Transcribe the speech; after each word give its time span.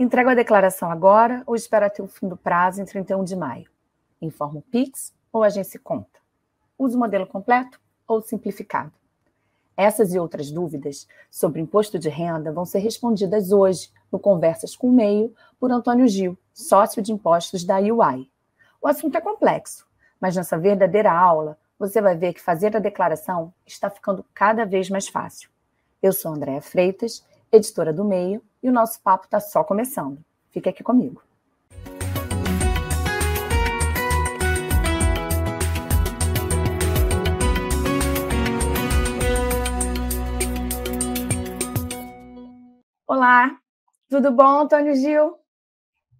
Entrego 0.00 0.30
a 0.30 0.34
declaração 0.34 0.90
agora 0.90 1.42
ou 1.46 1.54
espero 1.54 1.84
até 1.84 2.02
o 2.02 2.08
fim 2.08 2.26
do 2.26 2.34
prazo 2.34 2.80
em 2.80 2.86
31 2.86 3.22
de 3.22 3.36
maio? 3.36 3.68
Informo 4.18 4.62
Pix 4.62 5.14
ou 5.30 5.42
agência 5.42 5.78
conta? 5.78 6.18
Uso 6.78 6.98
modelo 6.98 7.26
completo 7.26 7.78
ou 8.08 8.22
simplificado? 8.22 8.94
Essas 9.76 10.14
e 10.14 10.18
outras 10.18 10.50
dúvidas 10.50 11.06
sobre 11.30 11.60
imposto 11.60 11.98
de 11.98 12.08
renda 12.08 12.50
vão 12.50 12.64
ser 12.64 12.78
respondidas 12.78 13.52
hoje 13.52 13.90
no 14.10 14.18
Conversas 14.18 14.74
com 14.74 14.88
o 14.88 14.92
Meio 14.92 15.34
por 15.58 15.70
Antônio 15.70 16.08
Gil, 16.08 16.38
sócio 16.54 17.02
de 17.02 17.12
impostos 17.12 17.62
da 17.62 17.76
UI. 17.78 18.26
O 18.80 18.88
assunto 18.88 19.18
é 19.18 19.20
complexo, 19.20 19.86
mas 20.18 20.34
nessa 20.34 20.56
verdadeira 20.56 21.12
aula 21.12 21.58
você 21.78 22.00
vai 22.00 22.16
ver 22.16 22.32
que 22.32 22.40
fazer 22.40 22.74
a 22.74 22.80
declaração 22.80 23.52
está 23.66 23.90
ficando 23.90 24.24
cada 24.32 24.64
vez 24.64 24.88
mais 24.88 25.08
fácil. 25.08 25.50
Eu 26.02 26.14
sou 26.14 26.32
Andréa 26.32 26.62
Freitas, 26.62 27.22
editora 27.52 27.92
do 27.92 28.04
Meio, 28.04 28.42
e 28.62 28.68
o 28.68 28.72
nosso 28.72 29.02
papo 29.02 29.24
está 29.24 29.40
só 29.40 29.64
começando. 29.64 30.24
Fique 30.50 30.68
aqui 30.68 30.82
comigo. 30.82 31.22
Olá, 43.06 43.58
tudo 44.08 44.30
bom, 44.30 44.60
Antônio 44.60 44.94
Gil? 44.94 45.36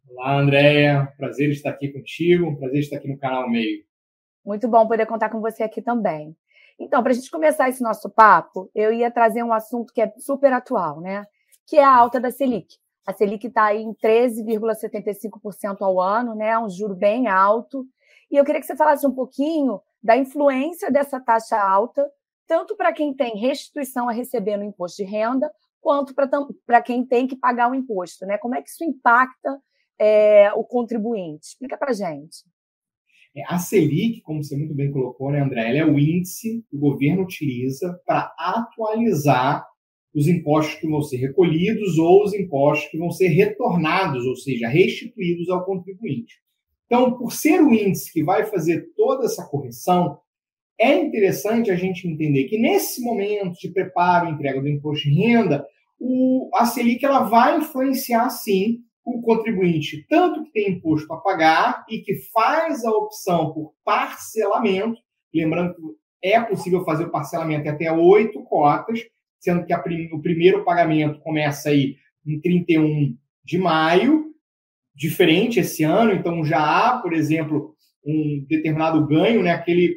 Olá, 0.09 0.38
Andréia. 0.38 1.12
Prazer 1.16 1.51
estar 1.51 1.71
aqui 1.71 1.88
contigo, 1.93 2.59
prazer 2.59 2.80
estar 2.80 2.97
aqui 2.97 3.09
no 3.09 3.16
canal 3.16 3.49
Meio. 3.49 3.85
Muito 4.45 4.66
bom 4.66 4.87
poder 4.88 5.07
contar 5.07 5.30
com 5.30 5.41
você 5.41 5.62
aqui 5.62 5.80
também. 5.80 6.37
Então, 6.80 7.02
para 7.02 7.12
a 7.12 7.15
gente 7.15 7.30
começar 7.30 7.69
esse 7.69 7.83
nosso 7.83 8.09
papo, 8.09 8.70
eu 8.75 8.91
ia 8.91 9.11
trazer 9.11 9.43
um 9.43 9.52
assunto 9.52 9.93
que 9.93 10.01
é 10.01 10.11
super 10.19 10.51
atual, 10.51 10.98
né? 11.02 11.27
Que 11.66 11.77
é 11.77 11.84
a 11.84 11.95
alta 11.95 12.19
da 12.19 12.30
Selic. 12.30 12.79
A 13.07 13.12
Selic 13.12 13.47
está 13.47 13.75
em 13.75 13.93
13,75% 13.95 15.77
ao 15.83 16.01
ano, 16.01 16.35
né? 16.35 16.59
Um 16.59 16.71
juro 16.71 16.96
bem 16.96 17.29
alto. 17.29 17.85
E 18.30 18.37
eu 18.37 18.45
queria 18.46 18.63
que 18.63 18.66
você 18.66 18.74
falasse 18.74 19.07
um 19.07 19.13
pouquinho 19.13 19.79
da 20.02 20.16
influência 20.16 20.90
dessa 20.90 21.21
taxa 21.21 21.60
alta, 21.60 22.10
tanto 22.49 22.74
para 22.74 22.95
quem 22.95 23.15
tem 23.15 23.37
restituição 23.37 24.09
a 24.09 24.12
receber 24.12 24.57
no 24.57 24.65
imposto 24.65 25.05
de 25.05 25.09
renda, 25.09 25.52
quanto 25.83 26.15
para 26.66 26.80
quem 26.80 27.05
tem 27.05 27.27
que 27.27 27.37
pagar 27.37 27.71
o 27.71 27.74
imposto, 27.74 28.24
né? 28.24 28.38
Como 28.38 28.55
é 28.55 28.62
que 28.62 28.71
isso 28.71 28.85
impacta 28.85 29.60
é, 29.99 30.51
o 30.55 30.65
contribuinte? 30.65 31.49
Explica 31.49 31.77
para 31.77 31.93
gente. 31.93 32.38
É, 33.41 33.55
a 33.55 33.59
Selic, 33.59 34.21
como 34.23 34.43
você 34.43 34.57
muito 34.57 34.74
bem 34.74 34.91
colocou, 34.91 35.30
né, 35.30 35.41
André, 35.41 35.71
ela 35.71 35.79
é 35.79 35.85
o 35.85 35.99
índice 35.99 36.65
que 36.69 36.77
o 36.77 36.80
governo 36.80 37.23
utiliza 37.23 38.01
para 38.05 38.33
atualizar 38.38 39.65
os 40.15 40.27
impostos 40.27 40.74
que 40.80 40.88
vão 40.88 41.02
ser 41.02 41.19
recolhidos 41.19 41.99
ou 41.99 42.24
os 42.24 42.35
impostos 42.35 42.91
que 42.91 42.99
vão 42.99 43.11
ser 43.11 43.29
retornados, 43.29 44.27
ou 44.27 44.37
seja, 44.37 44.68
restituídos 44.68 45.49
ao 45.49 45.65
contribuinte. 45.65 46.41
Então, 46.87 47.16
por 47.16 47.33
ser 47.33 47.63
o 47.63 47.73
índice 47.73 48.13
que 48.13 48.24
vai 48.24 48.45
fazer 48.46 48.88
toda 48.96 49.27
essa 49.27 49.46
correção, 49.46 50.18
é 50.79 50.95
interessante 50.95 51.71
a 51.71 51.77
gente 51.77 52.09
entender 52.09 52.45
que 52.45 52.59
nesse 52.59 53.01
momento 53.02 53.59
de 53.61 53.71
preparo 53.71 54.29
e 54.29 54.33
entrega 54.33 54.61
do 54.61 54.68
imposto 54.68 55.09
de 55.09 55.15
renda, 55.15 55.65
o, 56.01 56.51
a 56.55 56.65
Selic 56.65 57.05
ela 57.05 57.24
vai 57.24 57.59
influenciar 57.59 58.29
sim 58.30 58.80
o 59.04 59.23
contribuinte, 59.23 60.06
tanto 60.09 60.45
que 60.45 60.52
tem 60.52 60.70
imposto 60.73 61.12
a 61.12 61.18
pagar 61.18 61.84
e 61.88 62.01
que 62.01 62.15
faz 62.32 62.84
a 62.84 62.90
opção 62.90 63.52
por 63.52 63.74
parcelamento, 63.84 65.00
lembrando 65.34 65.75
que 65.75 65.82
é 66.22 66.41
possível 66.41 66.84
fazer 66.84 67.04
o 67.04 67.10
parcelamento 67.10 67.69
até 67.69 67.91
oito 67.91 68.43
cotas, 68.44 69.00
sendo 69.38 69.65
que 69.65 69.72
a, 69.72 69.82
o 70.12 70.21
primeiro 70.21 70.65
pagamento 70.65 71.21
começa 71.21 71.71
aí 71.71 71.97
em 72.26 72.38
31 72.41 73.16
de 73.43 73.59
maio, 73.59 74.26
diferente 74.94 75.60
esse 75.60 75.82
ano, 75.82 76.12
então 76.12 76.44
já 76.44 76.60
há, 76.60 76.98
por 76.98 77.15
exemplo, 77.15 77.75
um 78.04 78.44
determinado 78.47 79.06
ganho, 79.06 79.43
né? 79.43 79.53
Aquele, 79.53 79.97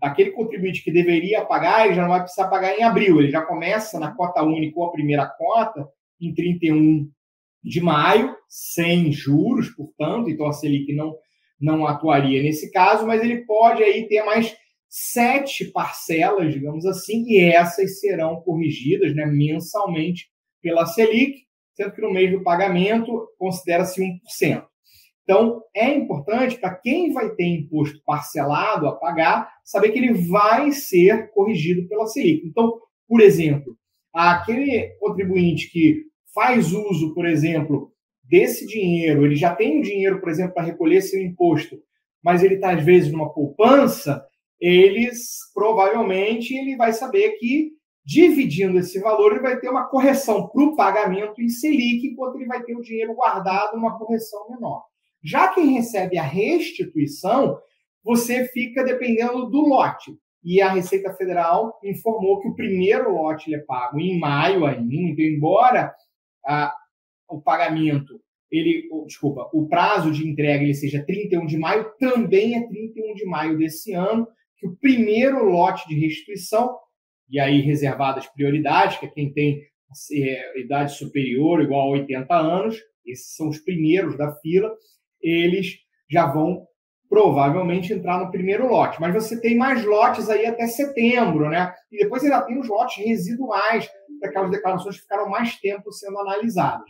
aquele 0.00 0.30
contribuinte 0.30 0.82
que 0.82 0.92
deveria 0.92 1.44
pagar, 1.44 1.86
ele 1.86 1.94
já 1.94 2.02
não 2.02 2.10
vai 2.10 2.20
precisar 2.20 2.48
pagar 2.48 2.78
em 2.78 2.82
abril, 2.82 3.18
ele 3.18 3.30
já 3.30 3.42
começa 3.42 3.98
na 3.98 4.12
cota 4.12 4.42
única 4.42 4.78
ou 4.78 4.86
a 4.86 4.92
primeira 4.92 5.26
cota 5.26 5.88
em 6.20 6.32
31 6.32 7.10
de 7.64 7.80
maio, 7.80 8.36
sem 8.46 9.10
juros, 9.10 9.70
portanto, 9.70 10.28
então 10.28 10.46
a 10.46 10.52
Selic 10.52 10.94
não, 10.94 11.16
não 11.58 11.86
atuaria 11.86 12.42
nesse 12.42 12.70
caso, 12.70 13.06
mas 13.06 13.22
ele 13.22 13.44
pode 13.46 13.82
aí 13.82 14.06
ter 14.06 14.22
mais 14.22 14.54
sete 14.88 15.64
parcelas, 15.64 16.52
digamos 16.52 16.84
assim, 16.84 17.24
e 17.26 17.40
essas 17.40 17.98
serão 17.98 18.36
corrigidas 18.42 19.14
né, 19.16 19.24
mensalmente 19.26 20.28
pela 20.62 20.86
Selic, 20.86 21.44
sendo 21.74 21.92
que 21.92 22.02
no 22.02 22.12
mês 22.12 22.30
do 22.30 22.44
pagamento 22.44 23.28
considera-se 23.38 24.00
1%. 24.00 24.64
Então, 25.24 25.62
é 25.74 25.92
importante 25.92 26.58
para 26.58 26.74
quem 26.74 27.12
vai 27.12 27.30
ter 27.30 27.46
imposto 27.46 28.00
parcelado 28.04 28.86
a 28.86 28.94
pagar, 28.94 29.50
saber 29.64 29.90
que 29.90 29.98
ele 29.98 30.12
vai 30.28 30.70
ser 30.70 31.30
corrigido 31.32 31.88
pela 31.88 32.06
Selic. 32.06 32.46
Então, 32.46 32.78
por 33.08 33.20
exemplo, 33.20 33.76
aquele 34.12 34.90
contribuinte 35.00 35.70
que 35.70 36.04
faz 36.34 36.72
uso, 36.72 37.14
por 37.14 37.26
exemplo, 37.26 37.92
desse 38.22 38.66
dinheiro, 38.66 39.24
ele 39.24 39.36
já 39.36 39.54
tem 39.54 39.78
o 39.78 39.82
dinheiro, 39.82 40.20
por 40.20 40.28
exemplo, 40.28 40.54
para 40.54 40.64
recolher 40.64 41.00
seu 41.02 41.20
imposto, 41.22 41.76
mas 42.22 42.42
ele 42.42 42.54
está, 42.54 42.72
às 42.72 42.84
vezes, 42.84 43.12
numa 43.12 43.32
poupança, 43.32 44.24
eles 44.60 45.38
provavelmente 45.54 46.54
ele 46.54 46.76
vai 46.76 46.92
saber 46.92 47.32
que 47.32 47.72
dividindo 48.04 48.78
esse 48.78 49.00
valor 49.00 49.32
ele 49.32 49.40
vai 49.40 49.58
ter 49.58 49.68
uma 49.68 49.86
correção 49.88 50.48
para 50.48 50.62
o 50.62 50.76
pagamento 50.76 51.40
em 51.40 51.48
Selic, 51.48 52.06
enquanto 52.06 52.36
ele 52.36 52.46
vai 52.46 52.62
ter 52.62 52.76
o 52.76 52.82
dinheiro 52.82 53.14
guardado 53.14 53.76
numa 53.76 53.98
correção 53.98 54.48
menor. 54.50 54.84
Já 55.22 55.48
quem 55.48 55.72
recebe 55.72 56.18
a 56.18 56.22
restituição, 56.22 57.58
você 58.02 58.46
fica 58.48 58.84
dependendo 58.84 59.48
do 59.48 59.62
lote. 59.62 60.12
E 60.44 60.60
a 60.60 60.70
Receita 60.70 61.14
Federal 61.14 61.78
informou 61.82 62.40
que 62.40 62.48
o 62.48 62.54
primeiro 62.54 63.10
lote 63.10 63.54
é 63.54 63.58
pago 63.60 63.98
em 63.98 64.18
maio 64.18 64.66
ainda, 64.66 64.92
então, 64.92 65.24
embora 65.24 65.94
a, 66.46 66.74
o 67.28 67.40
pagamento, 67.40 68.20
ele, 68.50 68.88
desculpa, 69.06 69.48
o 69.52 69.66
prazo 69.66 70.10
de 70.12 70.28
entrega 70.28 70.62
ele 70.62 70.74
seja 70.74 71.04
31 71.04 71.46
de 71.46 71.58
maio, 71.58 71.90
também 71.98 72.56
é 72.56 72.66
31 72.66 73.14
de 73.14 73.24
maio 73.24 73.58
desse 73.58 73.92
ano, 73.92 74.28
que 74.56 74.66
o 74.66 74.76
primeiro 74.76 75.44
lote 75.44 75.88
de 75.88 75.98
restituição, 75.98 76.76
e 77.28 77.40
aí 77.40 77.60
reservadas 77.60 78.26
prioridades, 78.26 78.98
que 78.98 79.06
é 79.06 79.10
quem 79.10 79.32
tem 79.32 79.62
é, 80.12 80.60
idade 80.60 80.96
superior, 80.96 81.62
igual 81.62 81.88
a 81.88 81.98
80 81.98 82.34
anos, 82.34 82.76
esses 83.04 83.34
são 83.34 83.48
os 83.48 83.58
primeiros 83.58 84.16
da 84.16 84.32
fila, 84.36 84.72
eles 85.20 85.78
já 86.10 86.26
vão 86.26 86.66
provavelmente 87.08 87.92
entrar 87.92 88.18
no 88.18 88.30
primeiro 88.30 88.66
lote. 88.68 89.00
Mas 89.00 89.14
você 89.14 89.40
tem 89.40 89.56
mais 89.56 89.84
lotes 89.84 90.28
aí 90.28 90.46
até 90.46 90.66
setembro, 90.66 91.48
né? 91.48 91.72
E 91.92 91.98
depois 91.98 92.24
ainda 92.24 92.42
tem 92.42 92.58
os 92.58 92.68
lotes 92.68 93.04
residuais, 93.04 93.88
aquelas 94.24 94.50
declarações 94.50 94.98
ficaram 94.98 95.28
mais 95.28 95.58
tempo 95.58 95.92
sendo 95.92 96.18
analisadas. 96.18 96.88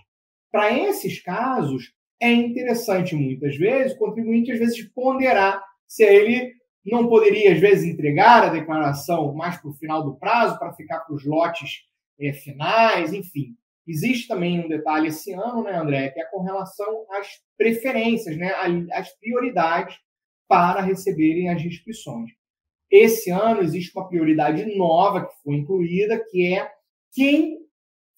Para 0.50 0.72
esses 0.72 1.20
casos, 1.20 1.92
é 2.20 2.32
interessante 2.32 3.14
muitas 3.14 3.56
vezes 3.56 3.92
o 3.92 3.98
contribuinte 3.98 4.52
às 4.52 4.58
vezes 4.58 4.82
ponderar 4.94 5.62
se 5.86 6.04
ele 6.04 6.52
não 6.84 7.08
poderia, 7.08 7.52
às 7.52 7.60
vezes, 7.60 7.84
entregar 7.84 8.44
a 8.44 8.50
declaração 8.50 9.34
mais 9.34 9.56
para 9.56 9.70
o 9.70 9.74
final 9.74 10.04
do 10.04 10.16
prazo, 10.16 10.58
para 10.58 10.74
ficar 10.74 11.00
para 11.00 11.14
os 11.14 11.24
lotes 11.24 11.82
é, 12.20 12.32
finais, 12.32 13.12
enfim. 13.12 13.56
Existe 13.86 14.28
também 14.28 14.64
um 14.64 14.68
detalhe 14.68 15.08
esse 15.08 15.32
ano, 15.32 15.62
né, 15.62 15.76
André, 15.76 16.10
que 16.10 16.20
é 16.20 16.24
com 16.26 16.42
relação 16.42 17.06
às 17.10 17.28
preferências, 17.56 18.36
né, 18.36 18.52
às 18.92 19.10
prioridades 19.18 19.96
para 20.48 20.80
receberem 20.80 21.48
as 21.50 21.62
restituições. 21.62 22.30
Esse 22.90 23.30
ano 23.30 23.62
existe 23.62 23.96
uma 23.96 24.08
prioridade 24.08 24.64
nova 24.76 25.26
que 25.26 25.34
foi 25.42 25.54
incluída, 25.54 26.22
que 26.30 26.54
é 26.54 26.70
quem 27.14 27.58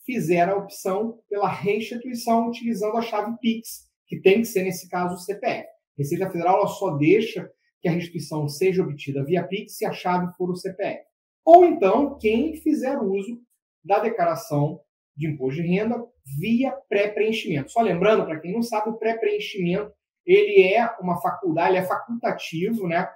fizer 0.04 0.48
a 0.48 0.56
opção 0.56 1.20
pela 1.28 1.48
restituição 1.48 2.48
utilizando 2.48 2.96
a 2.96 3.02
chave 3.02 3.36
Pix, 3.40 3.86
que 4.06 4.20
tem 4.20 4.38
que 4.38 4.46
ser, 4.46 4.62
nesse 4.62 4.88
caso, 4.88 5.14
o 5.14 5.18
CPF. 5.18 5.66
Receita 5.98 6.30
Federal 6.30 6.66
só 6.68 6.96
deixa 6.96 7.50
que 7.80 7.88
a 7.88 7.92
restituição 7.92 8.48
seja 8.48 8.82
obtida 8.82 9.24
via 9.24 9.46
Pix 9.46 9.76
se 9.76 9.84
a 9.84 9.92
chave 9.92 10.32
for 10.36 10.50
o 10.50 10.56
CPF. 10.56 11.02
Ou 11.44 11.64
então, 11.64 12.18
quem 12.18 12.56
fizer 12.56 12.98
uso 12.98 13.40
da 13.84 13.98
declaração 14.00 14.80
de 15.16 15.28
imposto 15.28 15.62
de 15.62 15.68
renda 15.68 15.96
via 16.38 16.72
pré-preenchimento. 16.88 17.70
Só 17.70 17.80
lembrando, 17.80 18.24
para 18.26 18.40
quem 18.40 18.52
não 18.52 18.62
sabe, 18.62 18.90
o 18.90 18.98
pré-preenchimento 18.98 19.92
ele 20.24 20.62
é 20.62 20.84
uma 21.00 21.20
faculdade, 21.20 21.76
é 21.76 21.84
facultativo 21.84 22.88
né, 22.88 23.08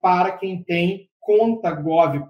para 0.00 0.36
quem 0.36 0.62
tem 0.62 1.08
conta 1.18 1.70
gov.br 1.72 2.24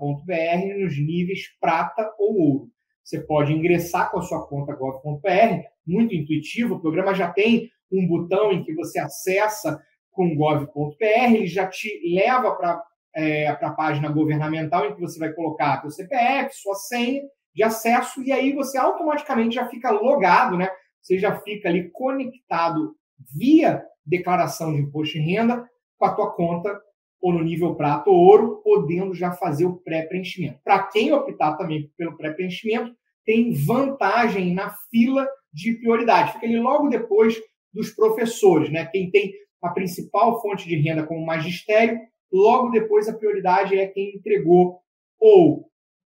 nos 0.78 0.98
níveis 0.98 1.40
prata 1.60 2.08
ou 2.18 2.36
ouro. 2.36 2.70
Você 3.08 3.20
pode 3.20 3.54
ingressar 3.54 4.10
com 4.10 4.18
a 4.18 4.22
sua 4.22 4.46
conta 4.46 4.74
gov.br, 4.74 5.62
muito 5.86 6.14
intuitivo, 6.14 6.74
o 6.74 6.80
programa 6.80 7.14
já 7.14 7.32
tem 7.32 7.70
um 7.90 8.06
botão 8.06 8.52
em 8.52 8.62
que 8.62 8.74
você 8.74 8.98
acessa 8.98 9.82
com 10.12 10.36
gov.br, 10.36 10.94
ele 11.00 11.46
já 11.46 11.66
te 11.66 11.88
leva 12.14 12.54
para 12.54 12.84
é, 13.16 13.48
a 13.48 13.70
página 13.70 14.10
governamental 14.10 14.84
em 14.84 14.94
que 14.94 15.00
você 15.00 15.18
vai 15.18 15.32
colocar 15.32 15.80
seu 15.80 15.90
CPF, 15.90 16.54
sua 16.54 16.74
senha 16.74 17.22
de 17.54 17.62
acesso, 17.62 18.22
e 18.22 18.30
aí 18.30 18.52
você 18.52 18.76
automaticamente 18.76 19.54
já 19.54 19.66
fica 19.68 19.90
logado, 19.90 20.58
né? 20.58 20.68
você 21.00 21.18
já 21.18 21.40
fica 21.40 21.70
ali 21.70 21.90
conectado 21.90 22.94
via 23.34 23.82
declaração 24.04 24.74
de 24.74 24.82
imposto 24.82 25.14
de 25.14 25.20
renda 25.20 25.66
com 25.96 26.04
a 26.04 26.14
tua 26.14 26.30
conta 26.34 26.78
ou 27.20 27.32
no 27.32 27.42
nível 27.42 27.74
prata 27.74 28.10
ou 28.10 28.16
ouro, 28.16 28.62
podendo 28.62 29.14
já 29.14 29.32
fazer 29.32 29.66
o 29.66 29.76
pré-preenchimento. 29.78 30.60
Para 30.62 30.84
quem 30.84 31.12
optar 31.12 31.56
também 31.56 31.90
pelo 31.96 32.16
pré-preenchimento, 32.16 32.94
tem 33.24 33.52
vantagem 33.52 34.54
na 34.54 34.74
fila 34.90 35.28
de 35.52 35.74
prioridade. 35.74 36.32
Fica 36.32 36.46
ali 36.46 36.58
logo 36.58 36.88
depois 36.88 37.36
dos 37.72 37.90
professores, 37.90 38.70
né? 38.70 38.86
Quem 38.86 39.10
tem 39.10 39.32
a 39.62 39.70
principal 39.70 40.40
fonte 40.40 40.68
de 40.68 40.76
renda 40.76 41.06
como 41.06 41.24
magistério, 41.24 41.98
logo 42.32 42.70
depois 42.70 43.08
a 43.08 43.16
prioridade 43.16 43.76
é 43.76 43.86
quem 43.86 44.16
entregou 44.16 44.80
ou 45.18 45.68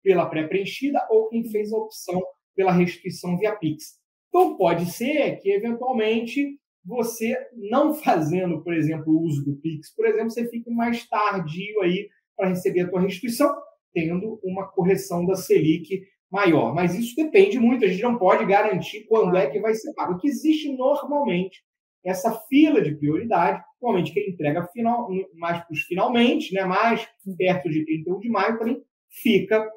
pela 0.03 0.27
pré-preenchida 0.27 1.07
ou 1.11 1.29
quem 1.29 1.49
fez 1.49 1.73
a 1.73 1.79
opção 1.79 2.21
pela 2.55 2.73
restituição 2.73 3.39
via 3.39 3.55
Pix. 3.55 3.99
Então, 4.29 4.57
pode 4.57 4.87
ser 4.87 5.37
que, 5.41 5.51
eventualmente, 5.51 6.59
você 6.89 7.37
não 7.53 7.93
fazendo, 7.93 8.63
por 8.65 8.73
exemplo, 8.73 9.13
o 9.13 9.23
uso 9.23 9.45
do 9.45 9.57
Pix, 9.57 9.95
por 9.95 10.07
exemplo, 10.07 10.31
você 10.31 10.49
fique 10.49 10.71
mais 10.71 11.07
tardio 11.07 11.83
aí 11.83 12.09
para 12.35 12.49
receber 12.49 12.81
a 12.81 12.89
tua 12.89 13.03
restituição, 13.03 13.55
tendo 13.93 14.41
uma 14.43 14.67
correção 14.67 15.27
da 15.27 15.37
Selic 15.37 16.03
maior. 16.31 16.75
Mas 16.75 16.95
isso 16.95 17.15
depende 17.15 17.59
muito, 17.59 17.85
a 17.85 17.89
gente 17.89 18.03
não 18.03 18.17
pode 18.17 18.47
garantir 18.47 19.05
quando 19.07 19.37
é 19.37 19.47
que 19.49 19.61
vai 19.61 19.75
ser 19.75 19.93
pago. 19.93 20.15
O 20.15 20.19
que 20.19 20.29
existe 20.29 20.75
normalmente 20.75 21.63
essa 22.03 22.33
fila 22.49 22.81
de 22.81 22.95
prioridade, 22.95 23.63
normalmente 23.83 24.15
quem 24.15 24.31
entrega 24.31 24.67
final, 24.69 25.11
mais 25.35 25.63
para 25.63 25.75
os 25.75 25.83
finalmente, 25.83 26.55
né, 26.55 26.65
mais 26.65 27.07
perto 27.37 27.69
de 27.69 27.85
31 27.85 28.19
de 28.19 28.31
maio, 28.31 28.59
também 28.59 28.83
fica 29.11 29.69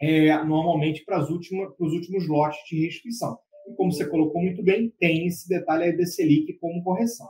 é, 0.00 0.42
normalmente 0.42 1.04
para, 1.04 1.18
as 1.18 1.30
últimas, 1.30 1.72
para 1.76 1.86
os 1.86 1.92
últimos 1.92 2.26
lotes 2.26 2.58
de 2.68 2.80
restituição. 2.80 3.38
E 3.68 3.74
como 3.74 3.92
você 3.92 4.06
colocou 4.06 4.40
muito 4.40 4.62
bem, 4.62 4.92
tem 4.98 5.26
esse 5.26 5.48
detalhe 5.48 5.84
aí 5.84 5.96
da 5.96 6.04
Selic 6.06 6.54
como 6.54 6.82
correção. 6.82 7.28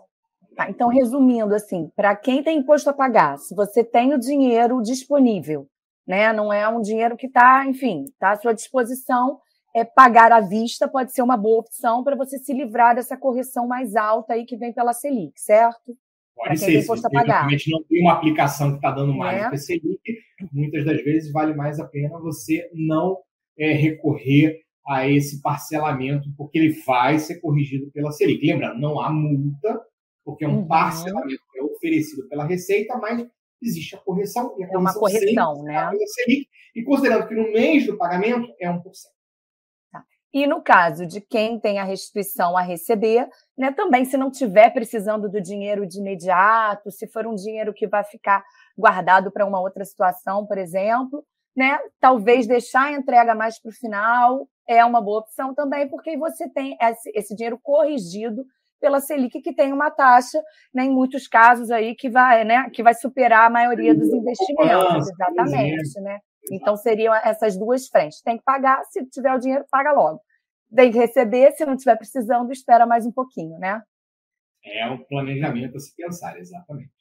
Tá, 0.56 0.69
então, 0.70 0.88
resumindo, 0.88 1.55
assim, 1.55 1.90
para 1.94 2.17
quem 2.17 2.43
tem 2.43 2.58
imposto 2.58 2.90
a 2.90 2.93
pagar, 2.93 3.38
se 3.38 3.55
você 3.55 3.85
tem 3.85 4.12
o 4.12 4.19
dinheiro 4.19 4.82
disponível, 4.82 5.69
né, 6.06 6.32
não 6.32 6.52
é 6.52 6.69
um 6.69 6.81
dinheiro 6.81 7.17
que 7.17 7.26
está, 7.26 7.64
enfim, 7.67 8.05
está 8.05 8.32
à 8.32 8.37
sua 8.37 8.52
disposição, 8.52 9.38
é, 9.75 9.85
pagar 9.85 10.32
à 10.32 10.40
vista 10.40 10.88
pode 10.88 11.12
ser 11.12 11.23
uma 11.23 11.37
boa 11.37 11.61
opção 11.61 12.02
para 12.02 12.17
você 12.17 12.38
se 12.38 12.52
livrar 12.52 12.94
dessa 12.94 13.17
correção 13.17 13.69
mais 13.69 13.94
alta 13.94 14.32
aí 14.32 14.44
que 14.44 14.56
vem 14.56 14.73
pela 14.73 14.93
Selic, 14.93 15.32
certo? 15.37 15.96
Pode 16.34 16.58
ser, 16.58 16.81
se 16.81 16.87
você 16.87 17.08
realmente 17.08 17.70
não 17.70 17.82
tem 17.84 18.00
uma 18.00 18.14
aplicação 18.14 18.70
que 18.70 18.76
está 18.76 18.91
dando 18.91 19.14
mais 19.14 19.43
é. 19.43 19.49
que 19.49 19.55
a 19.55 19.58
Selic, 19.58 20.00
muitas 20.52 20.84
das 20.84 21.02
vezes 21.05 21.32
vale 21.32 21.55
mais 21.55 21.79
a 21.79 21.87
pena 21.87 22.19
você 22.19 22.69
não 22.73 23.19
é, 23.58 23.73
recorrer 23.73 24.61
a 24.88 25.06
esse 25.06 25.43
parcelamento, 25.43 26.29
porque 26.37 26.58
ele 26.58 26.73
vai 26.87 27.19
ser 27.19 27.40
corrigido 27.40 27.90
pela 27.93 28.11
Selic. 28.11 28.44
Lembrando, 28.46 28.81
não 28.81 28.99
há 28.99 29.11
multa, 29.11 29.81
porque 30.25 30.44
é 30.44 30.49
um 30.49 30.61
uhum. 30.61 30.67
parcelamento 30.67 31.43
que 31.52 31.58
é 31.58 31.62
oferecido 31.62 32.26
pela 32.29 32.46
Receita, 32.46 32.96
mas 32.96 33.26
existe 33.62 33.94
a 33.94 33.99
correção. 33.99 34.56
E 34.58 34.64
a 34.64 34.69
é 34.69 34.79
uma 34.79 34.94
correção, 34.94 35.62
né? 35.62 35.90
Selic, 36.06 36.49
e 36.75 36.82
considerando 36.82 37.29
que 37.29 37.35
no 37.35 37.52
mês 37.52 37.87
do 37.87 37.99
pagamento 37.99 38.49
é 38.61 38.69
1%. 38.69 38.81
Tá. 39.93 40.05
E 40.32 40.46
no 40.46 40.62
caso 40.62 41.06
de 41.06 41.20
quem 41.20 41.61
tem 41.61 41.79
a 41.79 41.84
restituição 41.84 42.56
a 42.56 42.62
receber, 42.62 43.29
né, 43.56 43.73
também 43.73 44.05
se 44.05 44.17
não 44.17 44.31
tiver 44.31 44.70
precisando 44.70 45.29
do 45.29 45.41
dinheiro 45.41 45.87
de 45.87 45.99
imediato, 45.99 46.91
se 46.91 47.06
for 47.06 47.26
um 47.26 47.34
dinheiro 47.34 47.75
que 47.75 47.87
vai 47.87 48.05
ficar 48.05 48.43
guardado 48.76 49.31
para 49.31 49.44
uma 49.44 49.61
outra 49.61 49.84
situação, 49.84 50.46
por 50.46 50.56
exemplo, 50.56 51.25
né, 51.58 51.76
talvez 51.99 52.46
deixar 52.46 52.84
a 52.84 52.93
entrega 52.93 53.34
mais 53.34 53.60
para 53.60 53.70
o 53.70 53.75
final 53.75 54.49
é 54.64 54.84
uma 54.84 55.00
boa 55.00 55.19
opção 55.19 55.52
também, 55.52 55.88
porque 55.88 56.16
você 56.16 56.49
tem 56.49 56.76
esse, 56.81 57.10
esse, 57.16 57.34
dinheiro 57.34 57.58
corrigido 57.60 58.44
pela 58.81 59.00
Selic, 59.00 59.40
que 59.43 59.52
tem 59.52 59.72
uma 59.72 59.90
taxa, 59.90 60.40
né, 60.72 60.84
em 60.84 60.90
muitos 60.90 61.26
casos 61.26 61.72
aí, 61.72 61.96
que 61.96 62.08
vai, 62.08 62.44
né, 62.44 62.70
que 62.70 62.81
vai 62.81 62.94
superar 62.94 63.46
a 63.46 63.50
maioria 63.50 63.93
dos 63.93 64.06
investimentos. 64.06 65.08
Exatamente, 65.08 66.00
né? 66.00 66.20
Então 66.52 66.76
seriam 66.76 67.12
essas 67.12 67.58
duas 67.58 67.88
frentes. 67.88 68.22
Tem 68.22 68.38
que 68.38 68.44
pagar, 68.44 68.84
se 68.84 69.05
tiver 69.06 69.34
o 69.34 69.38
dinheiro, 69.40 69.64
paga 69.69 69.90
logo. 69.90 70.20
Tem 70.72 70.93
que 70.93 70.99
receber, 70.99 71.50
se 71.56 71.66
não 71.66 71.75
estiver 71.75 71.96
precisando, 71.96 72.52
espera 72.52 72.87
mais 72.87 73.05
um 73.05 73.10
pouquinho, 73.10 73.58
né? 73.58 73.82
É 74.64 74.88
um 74.88 75.02
planejamento 75.06 75.76
a 75.76 75.81
se 75.81 75.93
pensar, 75.96 76.38
exatamente. 76.38 76.98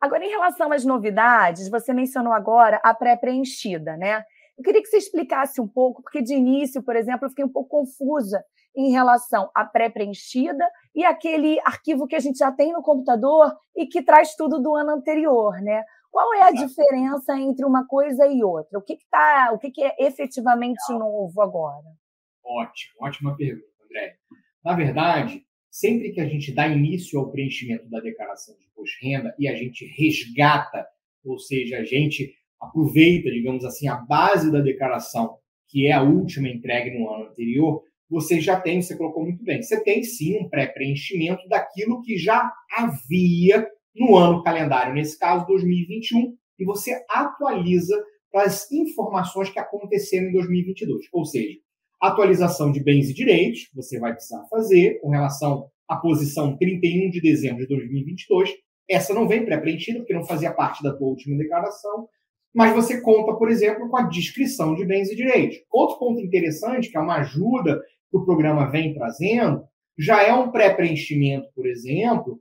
Agora, 0.00 0.24
em 0.24 0.30
relação 0.30 0.72
às 0.72 0.84
novidades, 0.84 1.68
você 1.68 1.92
mencionou 1.92 2.32
agora 2.32 2.80
a 2.82 2.94
pré-preenchida, 2.94 3.96
né? 3.96 4.24
Eu 4.56 4.64
queria 4.64 4.82
que 4.82 4.88
você 4.88 4.98
explicasse 4.98 5.60
um 5.60 5.68
pouco, 5.68 6.02
porque 6.02 6.22
de 6.22 6.34
início, 6.34 6.82
por 6.82 6.96
exemplo, 6.96 7.26
eu 7.26 7.30
fiquei 7.30 7.44
um 7.44 7.52
pouco 7.52 7.68
confusa 7.68 8.42
em 8.76 8.90
relação 8.90 9.50
à 9.54 9.64
pré-preenchida 9.64 10.66
e 10.94 11.04
aquele 11.04 11.58
arquivo 11.60 12.06
que 12.06 12.16
a 12.16 12.20
gente 12.20 12.38
já 12.38 12.52
tem 12.52 12.72
no 12.72 12.82
computador 12.82 13.54
e 13.76 13.86
que 13.86 14.02
traz 14.02 14.34
tudo 14.34 14.60
do 14.60 14.74
ano 14.74 14.90
anterior, 14.90 15.60
né? 15.60 15.84
Qual 16.10 16.34
é 16.34 16.42
a 16.42 16.50
diferença 16.50 17.38
entre 17.38 17.64
uma 17.64 17.86
coisa 17.86 18.26
e 18.26 18.42
outra? 18.42 18.78
O 18.78 18.82
que, 18.82 18.96
que, 18.96 19.06
tá, 19.08 19.50
o 19.52 19.58
que, 19.58 19.70
que 19.70 19.82
é 19.82 19.94
efetivamente 19.98 20.92
novo 20.92 21.40
agora? 21.40 21.86
Ótimo, 22.44 22.94
ótima 23.00 23.36
pergunta, 23.36 23.66
André. 23.84 24.16
Na 24.64 24.74
verdade, 24.74 25.46
sempre 25.70 26.10
que 26.10 26.20
a 26.20 26.26
gente 26.26 26.52
dá 26.52 26.66
início 26.66 27.18
ao 27.18 27.30
preenchimento 27.30 27.88
da 27.88 28.00
declaração 28.00 28.56
de 28.58 28.66
imposto 28.66 28.98
de 29.00 29.08
renda 29.08 29.34
e 29.38 29.48
a 29.48 29.54
gente 29.54 29.84
resgata, 29.86 30.86
ou 31.24 31.38
seja, 31.38 31.78
a 31.78 31.84
gente 31.84 32.34
aproveita, 32.60 33.30
digamos 33.30 33.64
assim, 33.64 33.88
a 33.88 33.96
base 33.96 34.50
da 34.50 34.60
declaração, 34.60 35.38
que 35.68 35.86
é 35.86 35.92
a 35.92 36.02
última 36.02 36.48
entregue 36.48 36.98
no 36.98 37.08
ano 37.08 37.30
anterior, 37.30 37.82
você 38.10 38.40
já 38.40 38.60
tem, 38.60 38.82
você 38.82 38.96
colocou 38.96 39.22
muito 39.22 39.42
bem, 39.44 39.62
você 39.62 39.80
tem 39.82 40.02
sim 40.02 40.38
um 40.38 40.48
pré-preenchimento 40.48 41.48
daquilo 41.48 42.02
que 42.02 42.18
já 42.18 42.52
havia 42.76 43.66
no 43.94 44.16
ano 44.16 44.42
calendário, 44.42 44.94
nesse 44.94 45.16
caso 45.18 45.46
2021, 45.46 46.36
e 46.58 46.64
você 46.64 47.04
atualiza 47.08 47.96
para 48.30 48.44
as 48.44 48.70
informações 48.70 49.48
que 49.50 49.58
aconteceram 49.58 50.28
em 50.28 50.32
2022. 50.32 51.06
Ou 51.12 51.24
seja, 51.24 51.56
Atualização 52.00 52.72
de 52.72 52.82
bens 52.82 53.10
e 53.10 53.14
direitos, 53.14 53.68
você 53.74 53.98
vai 53.98 54.14
precisar 54.14 54.42
fazer 54.48 55.00
com 55.00 55.10
relação 55.10 55.68
à 55.86 55.96
posição 55.96 56.56
31 56.56 57.10
de 57.10 57.20
dezembro 57.20 57.62
de 57.62 57.68
2022. 57.68 58.54
Essa 58.88 59.12
não 59.12 59.28
vem 59.28 59.44
pré-preenchida, 59.44 59.98
porque 59.98 60.14
não 60.14 60.24
fazia 60.24 60.52
parte 60.52 60.82
da 60.82 60.96
tua 60.96 61.08
última 61.08 61.36
declaração. 61.36 62.08
Mas 62.54 62.74
você 62.74 63.00
conta, 63.00 63.34
por 63.34 63.50
exemplo, 63.50 63.88
com 63.88 63.96
a 63.96 64.08
descrição 64.08 64.74
de 64.74 64.84
bens 64.84 65.10
e 65.10 65.16
direitos. 65.16 65.58
Outro 65.70 65.98
ponto 65.98 66.20
interessante, 66.20 66.90
que 66.90 66.96
é 66.96 67.00
uma 67.00 67.18
ajuda 67.18 67.80
que 68.10 68.16
o 68.16 68.24
programa 68.24 68.70
vem 68.70 68.94
trazendo, 68.94 69.62
já 69.96 70.22
é 70.22 70.32
um 70.32 70.50
pré-preenchimento, 70.50 71.48
por 71.54 71.66
exemplo, 71.66 72.40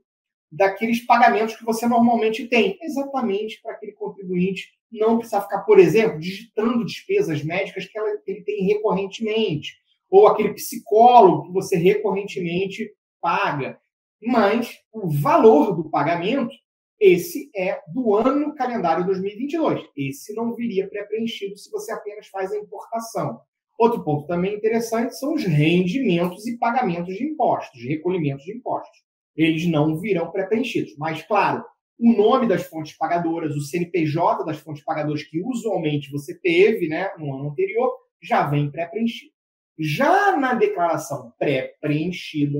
daqueles 0.51 1.05
pagamentos 1.05 1.55
que 1.55 1.65
você 1.65 1.87
normalmente 1.87 2.47
tem, 2.47 2.77
exatamente 2.81 3.61
para 3.61 3.73
aquele 3.73 3.91
contribuinte 3.93 4.79
não 4.91 5.17
precisar 5.17 5.41
ficar, 5.41 5.59
por 5.59 5.79
exemplo, 5.79 6.19
digitando 6.19 6.85
despesas 6.85 7.43
médicas 7.43 7.85
que 7.85 7.99
ele 8.25 8.41
tem 8.41 8.65
recorrentemente, 8.65 9.77
ou 10.09 10.27
aquele 10.27 10.53
psicólogo 10.53 11.47
que 11.47 11.53
você 11.53 11.77
recorrentemente 11.77 12.91
paga. 13.21 13.79
Mas 14.21 14.79
o 14.91 15.07
valor 15.07 15.75
do 15.75 15.89
pagamento, 15.89 16.53
esse 16.99 17.49
é 17.55 17.79
do 17.93 18.15
ano 18.15 18.55
calendário 18.55 19.05
2022. 19.05 19.81
Esse 19.95 20.33
não 20.33 20.55
viria 20.55 20.89
pré-preenchido 20.89 21.55
se 21.55 21.69
você 21.69 21.91
apenas 21.91 22.27
faz 22.27 22.51
a 22.51 22.57
importação. 22.57 23.39
Outro 23.77 24.03
ponto 24.03 24.27
também 24.27 24.55
interessante 24.55 25.17
são 25.17 25.35
os 25.35 25.43
rendimentos 25.45 26.45
e 26.47 26.57
pagamentos 26.57 27.15
de 27.15 27.23
impostos, 27.23 27.79
de 27.79 27.87
recolhimento 27.87 28.43
de 28.43 28.57
impostos. 28.57 29.08
Eles 29.41 29.65
não 29.67 29.97
virão 29.97 30.29
pré-preenchidos. 30.31 30.95
Mas, 30.97 31.21
claro, 31.23 31.63
o 31.97 32.11
nome 32.11 32.45
das 32.45 32.63
fontes 32.63 32.97
pagadoras, 32.97 33.55
o 33.55 33.61
CNPJ 33.61 34.43
das 34.43 34.59
fontes 34.59 34.83
pagadoras 34.83 35.23
que 35.23 35.41
usualmente 35.41 36.11
você 36.11 36.37
teve 36.37 36.89
né, 36.89 37.09
no 37.17 37.33
ano 37.33 37.49
anterior, 37.49 37.89
já 38.21 38.45
vem 38.47 38.69
pré-preenchido. 38.69 39.31
Já 39.79 40.35
na 40.35 40.53
declaração 40.53 41.31
pré-preenchida, 41.39 42.59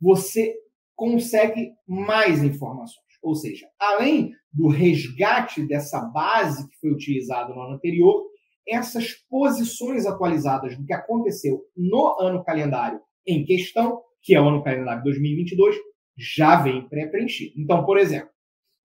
você 0.00 0.52
consegue 0.96 1.72
mais 1.86 2.42
informações. 2.42 3.06
Ou 3.22 3.36
seja, 3.36 3.68
além 3.78 4.32
do 4.52 4.66
resgate 4.66 5.64
dessa 5.64 6.00
base 6.00 6.68
que 6.68 6.76
foi 6.80 6.90
utilizada 6.90 7.54
no 7.54 7.60
ano 7.60 7.74
anterior, 7.74 8.24
essas 8.68 9.12
posições 9.30 10.06
atualizadas 10.06 10.76
do 10.76 10.84
que 10.84 10.92
aconteceu 10.92 11.62
no 11.76 12.18
ano 12.18 12.42
calendário 12.42 13.00
em 13.24 13.44
questão, 13.44 14.02
que 14.22 14.34
é 14.34 14.40
o 14.40 14.48
ano 14.48 14.62
calendário 14.64 15.04
2022, 15.04 15.76
já 16.16 16.56
vem 16.62 16.88
pré-preenchido. 16.88 17.60
Então, 17.60 17.84
por 17.84 17.98
exemplo, 17.98 18.30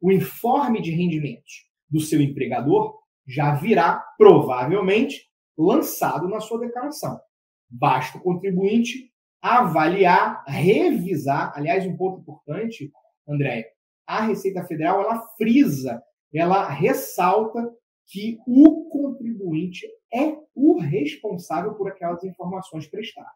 o 0.02 0.12
informe 0.12 0.82
de 0.82 0.92
rendimentos 0.92 1.66
do 1.90 2.00
seu 2.00 2.22
empregador 2.22 3.00
já 3.28 3.56
virá, 3.56 4.04
provavelmente, 4.18 5.30
lançado 5.58 6.28
na 6.28 6.40
sua 6.40 6.60
declaração. 6.60 7.20
Basta 7.70 8.18
o 8.18 8.22
contribuinte 8.22 9.12
avaliar, 9.42 10.44
revisar. 10.46 11.54
Aliás, 11.56 11.86
um 11.86 11.96
ponto 11.96 12.22
importante, 12.22 12.92
André, 13.28 13.72
a 14.06 14.22
Receita 14.22 14.64
Federal 14.66 15.02
ela 15.02 15.28
frisa, 15.38 16.04
ela 16.34 16.68
ressalta 16.68 17.72
que 18.08 18.40
o 18.46 18.90
contribuinte 18.90 19.88
é 20.14 20.36
o 20.54 20.80
responsável 20.80 21.74
por 21.76 21.88
aquelas 21.88 22.24
informações 22.24 22.88
prestadas. 22.88 23.32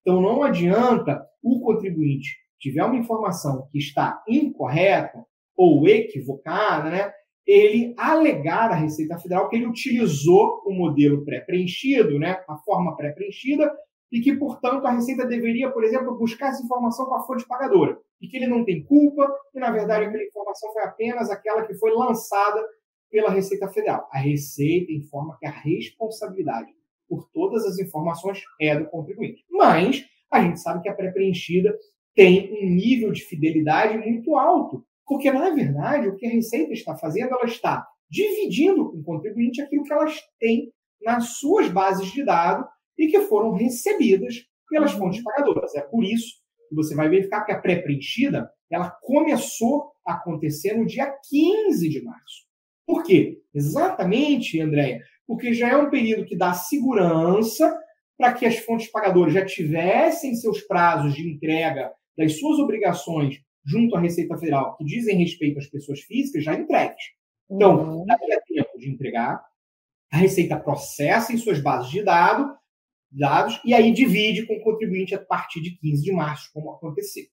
Então 0.00 0.20
não 0.20 0.42
adianta 0.42 1.26
o 1.42 1.60
contribuinte 1.60 2.38
tiver 2.60 2.84
uma 2.84 2.96
informação 2.96 3.66
que 3.72 3.78
está 3.78 4.22
incorreta 4.28 5.24
ou 5.56 5.88
equivocada, 5.88 6.90
né? 6.90 7.12
Ele 7.46 7.94
alegar 7.98 8.70
à 8.70 8.74
Receita 8.74 9.18
Federal 9.18 9.48
que 9.48 9.56
ele 9.56 9.66
utilizou 9.66 10.62
o 10.64 10.72
modelo 10.72 11.24
pré-preenchido, 11.24 12.18
né? 12.18 12.42
A 12.48 12.56
forma 12.58 12.96
pré-preenchida 12.96 13.72
e 14.12 14.20
que, 14.20 14.36
portanto, 14.36 14.86
a 14.86 14.90
Receita 14.90 15.26
deveria, 15.26 15.70
por 15.70 15.84
exemplo, 15.84 16.16
buscar 16.16 16.48
essa 16.48 16.62
informação 16.62 17.06
com 17.06 17.14
a 17.14 17.26
fonte 17.26 17.46
pagadora 17.46 17.98
e 18.20 18.28
que 18.28 18.36
ele 18.36 18.46
não 18.46 18.64
tem 18.64 18.84
culpa 18.84 19.26
e, 19.54 19.58
na 19.58 19.70
verdade, 19.70 20.04
aquela 20.04 20.24
informação 20.24 20.72
foi 20.72 20.82
apenas 20.82 21.30
aquela 21.30 21.66
que 21.66 21.74
foi 21.74 21.92
lançada 21.92 22.62
pela 23.10 23.30
Receita 23.30 23.68
Federal. 23.68 24.08
A 24.12 24.18
Receita 24.18 24.92
informa 24.92 25.36
que 25.38 25.46
a 25.46 25.50
responsabilidade 25.50 26.72
por 27.08 27.28
todas 27.32 27.64
as 27.66 27.78
informações 27.78 28.40
é 28.60 28.78
do 28.78 28.86
contribuinte. 28.86 29.44
Mas 29.50 30.04
a 30.30 30.42
gente 30.42 30.60
sabe 30.60 30.82
que 30.82 30.88
a 30.88 30.94
pré-preenchida 30.94 31.76
tem 32.14 32.52
um 32.62 32.70
nível 32.74 33.12
de 33.12 33.22
fidelidade 33.22 33.96
muito 33.98 34.36
alto, 34.36 34.84
porque, 35.06 35.30
na 35.30 35.50
verdade, 35.50 36.08
o 36.08 36.16
que 36.16 36.26
a 36.26 36.30
Receita 36.30 36.72
está 36.72 36.96
fazendo, 36.96 37.34
ela 37.34 37.44
está 37.44 37.86
dividindo 38.08 38.90
com 38.90 38.98
o 38.98 39.02
contribuinte 39.02 39.60
aquilo 39.60 39.84
que 39.84 39.92
elas 39.92 40.20
têm 40.38 40.72
nas 41.02 41.38
suas 41.38 41.68
bases 41.68 42.10
de 42.12 42.24
dados 42.24 42.66
e 42.98 43.08
que 43.08 43.20
foram 43.22 43.52
recebidas 43.52 44.34
pelas 44.68 44.92
fontes 44.92 45.22
pagadoras. 45.22 45.74
É 45.74 45.80
por 45.80 46.04
isso 46.04 46.34
que 46.68 46.74
você 46.74 46.94
vai 46.94 47.08
verificar 47.08 47.44
que 47.44 47.52
a 47.52 47.60
pré-preenchida 47.60 48.50
ela 48.70 48.90
começou 49.02 49.90
a 50.06 50.14
acontecer 50.14 50.74
no 50.74 50.86
dia 50.86 51.12
15 51.28 51.88
de 51.88 52.02
março. 52.02 52.46
Por 52.86 53.02
quê? 53.02 53.40
Exatamente, 53.54 54.60
Andréia, 54.60 55.00
porque 55.26 55.52
já 55.52 55.70
é 55.70 55.76
um 55.76 55.90
período 55.90 56.24
que 56.24 56.36
dá 56.36 56.52
segurança 56.52 57.76
para 58.16 58.32
que 58.32 58.44
as 58.44 58.58
fontes 58.58 58.90
pagadoras 58.90 59.32
já 59.32 59.44
tivessem 59.44 60.34
seus 60.34 60.60
prazos 60.62 61.14
de 61.14 61.28
entrega 61.28 61.90
das 62.20 62.38
suas 62.38 62.58
obrigações 62.58 63.40
junto 63.64 63.96
à 63.96 64.00
Receita 64.00 64.36
Federal 64.36 64.76
que 64.76 64.84
dizem 64.84 65.16
respeito 65.16 65.58
às 65.58 65.66
pessoas 65.66 66.00
físicas 66.00 66.44
já 66.44 66.54
entregues. 66.54 67.02
Então, 67.50 67.98
uhum. 67.98 68.04
daria 68.04 68.40
tempo 68.46 68.78
de 68.78 68.90
entregar, 68.90 69.42
a 70.12 70.16
Receita 70.18 70.58
processa 70.58 71.32
em 71.32 71.38
suas 71.38 71.60
bases 71.60 71.90
de 71.90 72.02
dados, 72.02 72.46
dados 73.10 73.60
e 73.64 73.72
aí 73.72 73.90
divide 73.90 74.46
com 74.46 74.54
o 74.54 74.60
contribuinte 74.60 75.14
a 75.14 75.18
partir 75.18 75.62
de 75.62 75.76
15 75.78 76.02
de 76.02 76.12
março, 76.12 76.50
como 76.52 76.70
aconteceu. 76.72 77.24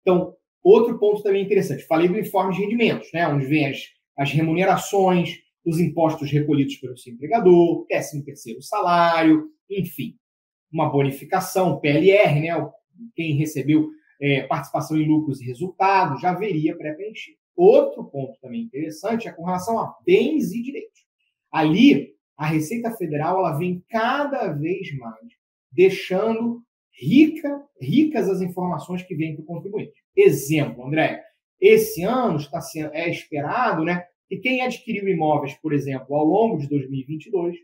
Então, 0.00 0.34
outro 0.62 0.98
ponto 0.98 1.22
também 1.22 1.44
interessante, 1.44 1.84
falei 1.84 2.08
do 2.08 2.18
informe 2.18 2.54
de 2.54 2.62
rendimentos, 2.62 3.10
né, 3.12 3.26
onde 3.28 3.46
vem 3.46 3.68
as, 3.68 3.78
as 4.18 4.30
remunerações, 4.32 5.38
os 5.64 5.78
impostos 5.78 6.30
recolhidos 6.30 6.76
pelo 6.76 6.98
seu 6.98 7.14
empregador, 7.14 7.86
13 7.86 8.24
terceiro 8.24 8.60
salário, 8.60 9.48
enfim, 9.70 10.16
uma 10.72 10.90
bonificação, 10.90 11.78
PLR, 11.78 12.40
né, 12.40 12.70
quem 13.14 13.36
recebeu 13.36 13.88
é, 14.22 14.42
participação 14.42 14.96
em 14.96 15.08
lucros 15.08 15.40
e 15.40 15.46
resultados 15.46 16.20
já 16.20 16.32
veria 16.32 16.76
pré-preenchido. 16.76 17.36
Outro 17.56 18.04
ponto 18.04 18.38
também 18.40 18.62
interessante 18.62 19.26
é 19.26 19.32
com 19.32 19.44
relação 19.44 19.80
a 19.80 19.96
bens 20.06 20.52
e 20.52 20.62
direitos. 20.62 21.00
Ali, 21.50 22.14
a 22.36 22.46
Receita 22.46 22.92
Federal 22.92 23.38
ela 23.38 23.58
vem 23.58 23.84
cada 23.88 24.46
vez 24.52 24.96
mais 24.96 25.26
deixando 25.72 26.62
rica, 26.94 27.62
ricas 27.80 28.28
as 28.28 28.40
informações 28.40 29.02
que 29.02 29.16
vêm 29.16 29.34
para 29.34 29.42
o 29.42 29.46
contribuinte. 29.46 29.92
Exemplo, 30.16 30.86
André, 30.86 31.20
esse 31.60 32.04
ano 32.04 32.36
está 32.36 32.60
sendo, 32.60 32.94
é 32.94 33.10
esperado 33.10 33.84
né, 33.84 34.04
que 34.28 34.36
quem 34.36 34.62
adquiriu 34.62 35.08
imóveis, 35.08 35.54
por 35.54 35.72
exemplo, 35.72 36.14
ao 36.14 36.24
longo 36.24 36.58
de 36.58 36.68
2022, 36.68 37.56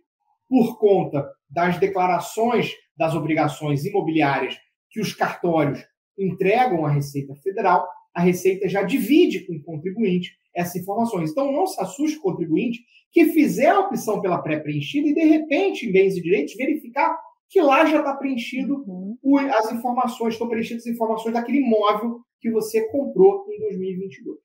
por 0.48 0.78
conta 0.78 1.30
das 1.48 1.78
declarações 1.78 2.72
das 2.96 3.14
obrigações 3.14 3.84
imobiliárias 3.84 4.58
que 4.90 5.00
os 5.00 5.12
cartórios 5.14 5.84
entregam 6.18 6.84
à 6.84 6.90
Receita 6.90 7.34
Federal, 7.36 7.86
a 8.14 8.20
Receita 8.20 8.68
já 8.68 8.82
divide 8.82 9.46
com 9.46 9.54
o 9.54 9.62
contribuinte 9.62 10.36
essas 10.54 10.76
informações. 10.76 11.30
Então, 11.30 11.52
não 11.52 11.66
se 11.66 11.80
assuste 11.80 12.18
o 12.18 12.22
contribuinte 12.22 12.80
que 13.12 13.26
fizer 13.26 13.68
a 13.68 13.80
opção 13.80 14.20
pela 14.20 14.42
pré-preenchida 14.42 15.08
e, 15.08 15.14
de 15.14 15.24
repente, 15.24 15.86
em 15.86 15.92
bens 15.92 16.16
e 16.16 16.22
direitos, 16.22 16.54
verificar 16.54 17.16
que 17.48 17.60
lá 17.60 17.86
já 17.86 18.00
está 18.00 18.14
preenchido 18.14 18.84
uhum. 18.86 19.16
as 19.50 19.72
informações, 19.72 20.34
estão 20.34 20.48
preenchidas 20.48 20.86
as 20.86 20.92
informações 20.92 21.32
daquele 21.32 21.58
imóvel 21.58 22.20
que 22.40 22.50
você 22.50 22.88
comprou 22.88 23.46
em 23.48 23.58
2022. 23.60 24.38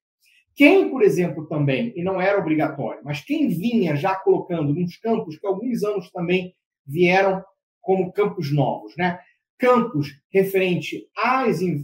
Quem, 0.56 0.90
por 0.90 1.02
exemplo, 1.02 1.48
também, 1.48 1.92
e 1.96 2.04
não 2.04 2.22
era 2.22 2.40
obrigatório, 2.40 3.02
mas 3.04 3.22
quem 3.22 3.48
vinha 3.48 3.96
já 3.96 4.16
colocando 4.16 4.74
nos 4.74 4.98
campos 4.98 5.38
que 5.38 5.48
alguns 5.48 5.84
anos 5.84 6.12
também 6.12 6.54
vieram 6.86 7.44
como 7.82 8.14
campos 8.14 8.54
novos, 8.54 8.96
né? 8.96 9.20
Campos 9.60 10.08
referente 10.32 11.08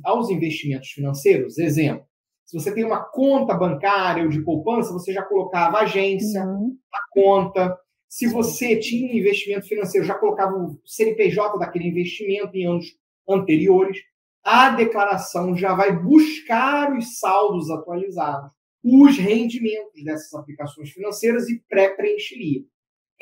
aos 0.04 0.30
investimentos 0.30 0.90
financeiros, 0.90 1.58
exemplo, 1.58 2.06
se 2.50 2.58
você 2.60 2.74
tem 2.74 2.84
uma 2.84 3.04
conta 3.04 3.54
bancária 3.54 4.24
ou 4.24 4.30
de 4.30 4.42
poupança, 4.42 4.92
você 4.92 5.14
já 5.14 5.22
colocava 5.22 5.78
a 5.78 5.82
agência, 5.82 6.44
uhum. 6.44 6.76
a 6.92 7.00
conta. 7.12 7.78
Se 8.10 8.26
você 8.26 8.76
tinha 8.80 9.08
um 9.08 9.16
investimento 9.16 9.68
financeiro, 9.68 10.04
já 10.04 10.16
colocava 10.16 10.56
o 10.56 10.82
CNPJ 10.84 11.60
daquele 11.60 11.90
investimento 11.90 12.58
em 12.58 12.66
anos 12.66 12.88
anteriores. 13.30 14.00
A 14.44 14.72
declaração 14.72 15.56
já 15.56 15.76
vai 15.76 15.96
buscar 15.96 16.92
os 16.98 17.20
saldos 17.20 17.70
atualizados, 17.70 18.50
os 18.84 19.16
rendimentos 19.16 20.04
dessas 20.04 20.34
aplicações 20.34 20.90
financeiras 20.90 21.48
e 21.50 21.64
pré-preencheria. 21.70 22.64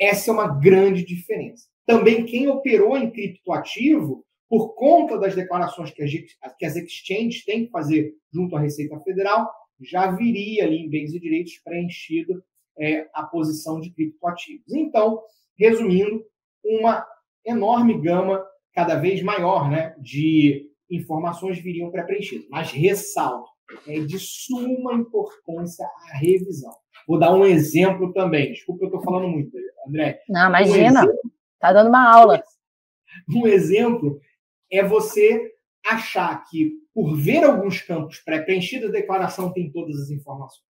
Essa 0.00 0.30
é 0.30 0.32
uma 0.32 0.58
grande 0.58 1.04
diferença. 1.04 1.66
Também 1.86 2.24
quem 2.24 2.48
operou 2.48 2.96
em 2.96 3.10
criptoativo 3.10 4.24
por 4.48 4.74
conta 4.74 5.18
das 5.18 5.34
declarações 5.34 5.90
que 5.90 6.02
as, 6.02 6.10
que 6.58 6.64
as 6.64 6.76
exchanges 6.76 7.44
têm 7.44 7.66
que 7.66 7.70
fazer 7.70 8.14
junto 8.32 8.56
à 8.56 8.60
Receita 8.60 8.98
Federal, 9.00 9.50
já 9.80 10.10
viria 10.10 10.64
ali 10.64 10.78
em 10.78 10.90
bens 10.90 11.12
e 11.14 11.20
direitos 11.20 11.58
preenchido 11.58 12.42
é, 12.78 13.08
a 13.12 13.24
posição 13.24 13.80
de 13.80 13.90
criptoativos. 13.90 14.72
Então, 14.72 15.20
resumindo, 15.58 16.24
uma 16.64 17.06
enorme 17.44 18.00
gama, 18.00 18.44
cada 18.72 18.96
vez 18.96 19.22
maior, 19.22 19.70
né, 19.70 19.94
de 19.98 20.70
informações 20.90 21.58
viriam 21.58 21.90
pré-preenchidas. 21.90 22.46
Mas 22.50 22.72
ressalto, 22.72 23.48
é 23.86 24.00
de 24.00 24.18
suma 24.18 24.94
importância 24.94 25.84
a 25.84 26.18
revisão. 26.18 26.74
Vou 27.06 27.18
dar 27.18 27.34
um 27.34 27.44
exemplo 27.44 28.12
também. 28.12 28.52
Desculpa, 28.52 28.84
eu 28.84 28.88
estou 28.88 29.02
falando 29.02 29.28
muito, 29.28 29.56
André. 29.86 30.20
Não, 30.28 30.48
imagina. 30.48 31.04
Está 31.54 31.70
um 31.70 31.74
dando 31.74 31.88
uma 31.88 32.10
aula. 32.10 32.42
Um 33.34 33.46
exemplo 33.46 34.20
é 34.70 34.82
você 34.82 35.52
achar 35.86 36.44
que, 36.48 36.72
por 36.94 37.16
ver 37.16 37.44
alguns 37.44 37.80
campos 37.80 38.18
pré-preenchidos, 38.20 38.88
a 38.88 38.92
declaração 38.92 39.52
tem 39.52 39.70
todas 39.70 39.96
as 40.00 40.10
informações. 40.10 40.66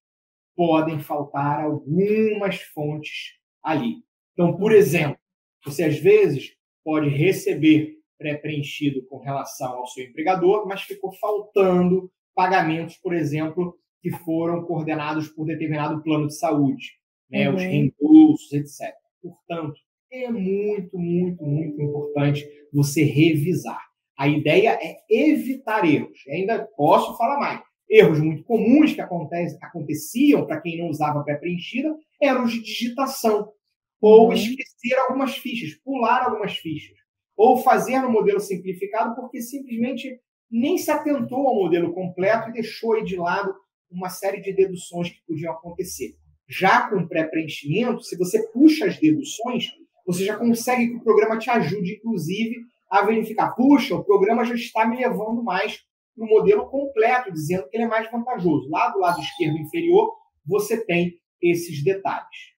Podem 0.54 1.00
faltar 1.00 1.60
algumas 1.60 2.60
fontes 2.62 3.34
ali. 3.62 3.96
Então, 4.32 4.56
por 4.56 4.72
exemplo, 4.72 5.18
você 5.64 5.84
às 5.84 5.98
vezes 5.98 6.54
pode 6.84 7.08
receber 7.08 7.96
pré-preenchido 8.18 9.04
com 9.06 9.18
relação 9.18 9.76
ao 9.76 9.86
seu 9.86 10.04
empregador, 10.04 10.66
mas 10.66 10.82
ficou 10.82 11.12
faltando 11.12 12.10
pagamentos, 12.34 12.96
por 12.96 13.14
exemplo, 13.14 13.78
que 14.00 14.10
foram 14.10 14.64
coordenados 14.64 15.28
por 15.28 15.46
determinado 15.46 16.02
plano 16.02 16.28
de 16.28 16.36
saúde, 16.36 16.92
né, 17.30 17.48
uhum. 17.48 17.56
os 17.56 17.62
reembolsos, 17.62 18.52
etc. 18.52 18.94
Portanto, 19.20 19.80
é 20.10 20.30
muito, 20.30 20.98
muito, 20.98 21.44
muito 21.44 21.82
importante 21.82 22.46
você 22.72 23.02
revisar. 23.04 23.80
A 24.18 24.28
ideia 24.28 24.78
é 24.80 24.96
evitar 25.10 25.84
erros. 25.84 26.18
E 26.26 26.32
ainda 26.32 26.66
posso 26.76 27.16
falar 27.16 27.38
mais. 27.38 27.60
Erros 27.88 28.18
muito 28.18 28.42
comuns 28.44 28.94
que 28.94 29.00
aconteciam 29.00 30.46
para 30.46 30.60
quem 30.60 30.78
não 30.78 30.88
usava 30.88 31.22
pré-preenchida 31.22 31.94
eram 32.20 32.44
os 32.44 32.52
de 32.52 32.62
digitação. 32.62 33.52
Ou 34.00 34.26
uhum. 34.26 34.32
esquecer 34.32 34.98
algumas 34.98 35.36
fichas, 35.36 35.74
pular 35.84 36.24
algumas 36.24 36.56
fichas. 36.56 36.96
Ou 37.36 37.58
fazer 37.58 38.00
no 38.00 38.10
modelo 38.10 38.40
simplificado 38.40 39.14
porque 39.14 39.40
simplesmente 39.40 40.18
nem 40.50 40.78
se 40.78 40.90
atentou 40.90 41.46
ao 41.46 41.54
modelo 41.54 41.92
completo 41.92 42.48
e 42.48 42.52
deixou 42.52 42.94
aí 42.94 43.04
de 43.04 43.16
lado 43.16 43.54
uma 43.90 44.08
série 44.08 44.40
de 44.40 44.52
deduções 44.52 45.10
que 45.10 45.24
podiam 45.26 45.52
acontecer. 45.52 46.14
Já 46.48 46.88
com 46.88 47.06
pré-preenchimento, 47.06 48.02
se 48.02 48.16
você 48.16 48.48
puxa 48.52 48.86
as 48.86 48.98
deduções, 48.98 49.70
você 50.06 50.24
já 50.24 50.36
consegue 50.36 50.88
que 50.88 50.96
o 50.96 51.02
programa 51.02 51.38
te 51.38 51.50
ajude, 51.50 51.96
inclusive, 51.96 52.56
a 52.90 53.02
verificar, 53.02 53.50
puxa, 53.54 53.96
o 53.96 54.04
programa 54.04 54.44
já 54.44 54.54
está 54.54 54.86
me 54.86 54.96
levando 54.96 55.42
mais 55.42 55.80
para 56.14 56.24
o 56.24 56.28
modelo 56.28 56.66
completo, 56.70 57.32
dizendo 57.32 57.68
que 57.68 57.76
ele 57.76 57.84
é 57.84 57.88
mais 57.88 58.10
vantajoso. 58.10 58.70
Lá 58.70 58.88
do 58.90 59.00
lado 59.00 59.20
esquerdo 59.20 59.58
inferior, 59.58 60.14
você 60.46 60.84
tem 60.84 61.18
esses 61.42 61.82
detalhes. 61.82 62.54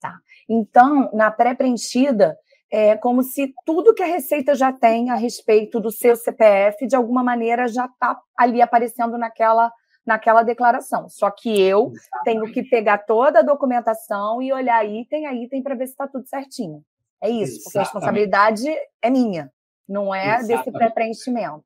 Tá. 0.00 0.14
Então, 0.48 1.10
na 1.12 1.30
pré-preenchida, 1.30 2.36
é 2.70 2.96
como 2.96 3.22
se 3.22 3.52
tudo 3.64 3.94
que 3.94 4.02
a 4.02 4.06
Receita 4.06 4.54
já 4.54 4.72
tem 4.72 5.10
a 5.10 5.14
respeito 5.14 5.80
do 5.80 5.90
seu 5.90 6.14
CPF, 6.14 6.86
de 6.86 6.94
alguma 6.94 7.24
maneira, 7.24 7.66
já 7.66 7.86
está 7.86 8.20
ali 8.36 8.60
aparecendo 8.60 9.16
naquela, 9.16 9.72
naquela 10.08 10.42
declaração. 10.42 11.06
Só 11.10 11.30
que 11.30 11.60
eu 11.60 11.92
tenho 12.24 12.50
que 12.50 12.62
pegar 12.62 12.98
toda 12.98 13.40
a 13.40 13.42
documentação 13.42 14.40
e 14.40 14.50
olhar 14.50 14.82
item 14.84 15.26
a 15.26 15.34
item 15.34 15.62
para 15.62 15.74
ver 15.74 15.86
se 15.86 15.92
está 15.92 16.08
tudo 16.08 16.26
certinho. 16.26 16.82
É 17.22 17.28
isso, 17.28 17.56
Exatamente. 17.58 17.64
porque 17.64 17.78
a 17.78 17.82
responsabilidade 17.82 18.68
é 19.02 19.10
minha. 19.10 19.52
não 19.86 20.14
é 20.14 20.36
Exatamente. 20.36 20.48
desse 20.48 20.72
pré-preenchimento. 20.72 21.64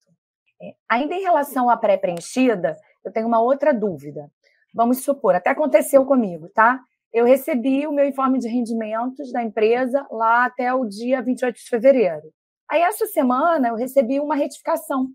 Ainda 0.88 1.14
em 1.14 1.22
relação 1.22 1.70
à 1.70 1.76
pré-preenchida, 1.76 2.76
eu 3.04 3.12
tenho 3.12 3.26
uma 3.26 3.40
outra 3.40 3.72
dúvida. 3.72 4.30
Vamos 4.74 5.02
supor, 5.04 5.34
até 5.34 5.50
aconteceu 5.50 6.04
comigo, 6.04 6.48
tá? 6.48 6.80
Eu 7.12 7.24
recebi 7.24 7.86
o 7.86 7.92
meu 7.92 8.06
informe 8.06 8.38
de 8.38 8.48
rendimentos 8.48 9.32
da 9.32 9.42
empresa 9.42 10.06
lá 10.10 10.46
até 10.46 10.72
o 10.72 10.84
dia 10.84 11.20
28 11.20 11.56
de 11.56 11.68
fevereiro. 11.68 12.32
Aí, 12.70 12.80
essa 12.80 13.06
semana, 13.06 13.68
eu 13.68 13.74
recebi 13.74 14.18
uma 14.18 14.34
retificação. 14.34 15.08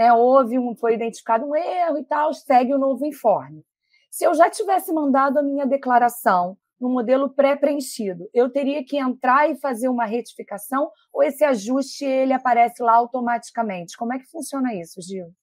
Né? 0.00 0.10
Houve 0.14 0.58
um, 0.58 0.74
foi 0.74 0.94
identificado 0.94 1.44
um 1.44 1.54
erro 1.54 1.98
e 1.98 2.04
tal, 2.04 2.32
segue 2.32 2.72
o 2.72 2.78
novo 2.78 3.04
informe. 3.04 3.62
Se 4.10 4.24
eu 4.24 4.32
já 4.32 4.48
tivesse 4.48 4.90
mandado 4.94 5.38
a 5.38 5.42
minha 5.42 5.66
declaração 5.66 6.56
no 6.80 6.88
modelo 6.88 7.28
pré-preenchido, 7.28 8.26
eu 8.32 8.50
teria 8.50 8.82
que 8.82 8.96
entrar 8.96 9.50
e 9.50 9.60
fazer 9.60 9.90
uma 9.90 10.06
retificação 10.06 10.90
ou 11.12 11.22
esse 11.22 11.44
ajuste 11.44 12.06
ele 12.06 12.32
aparece 12.32 12.82
lá 12.82 12.94
automaticamente? 12.94 13.94
Como 13.94 14.14
é 14.14 14.18
que 14.18 14.24
funciona 14.24 14.74
isso, 14.74 15.02
Gil? 15.02 15.34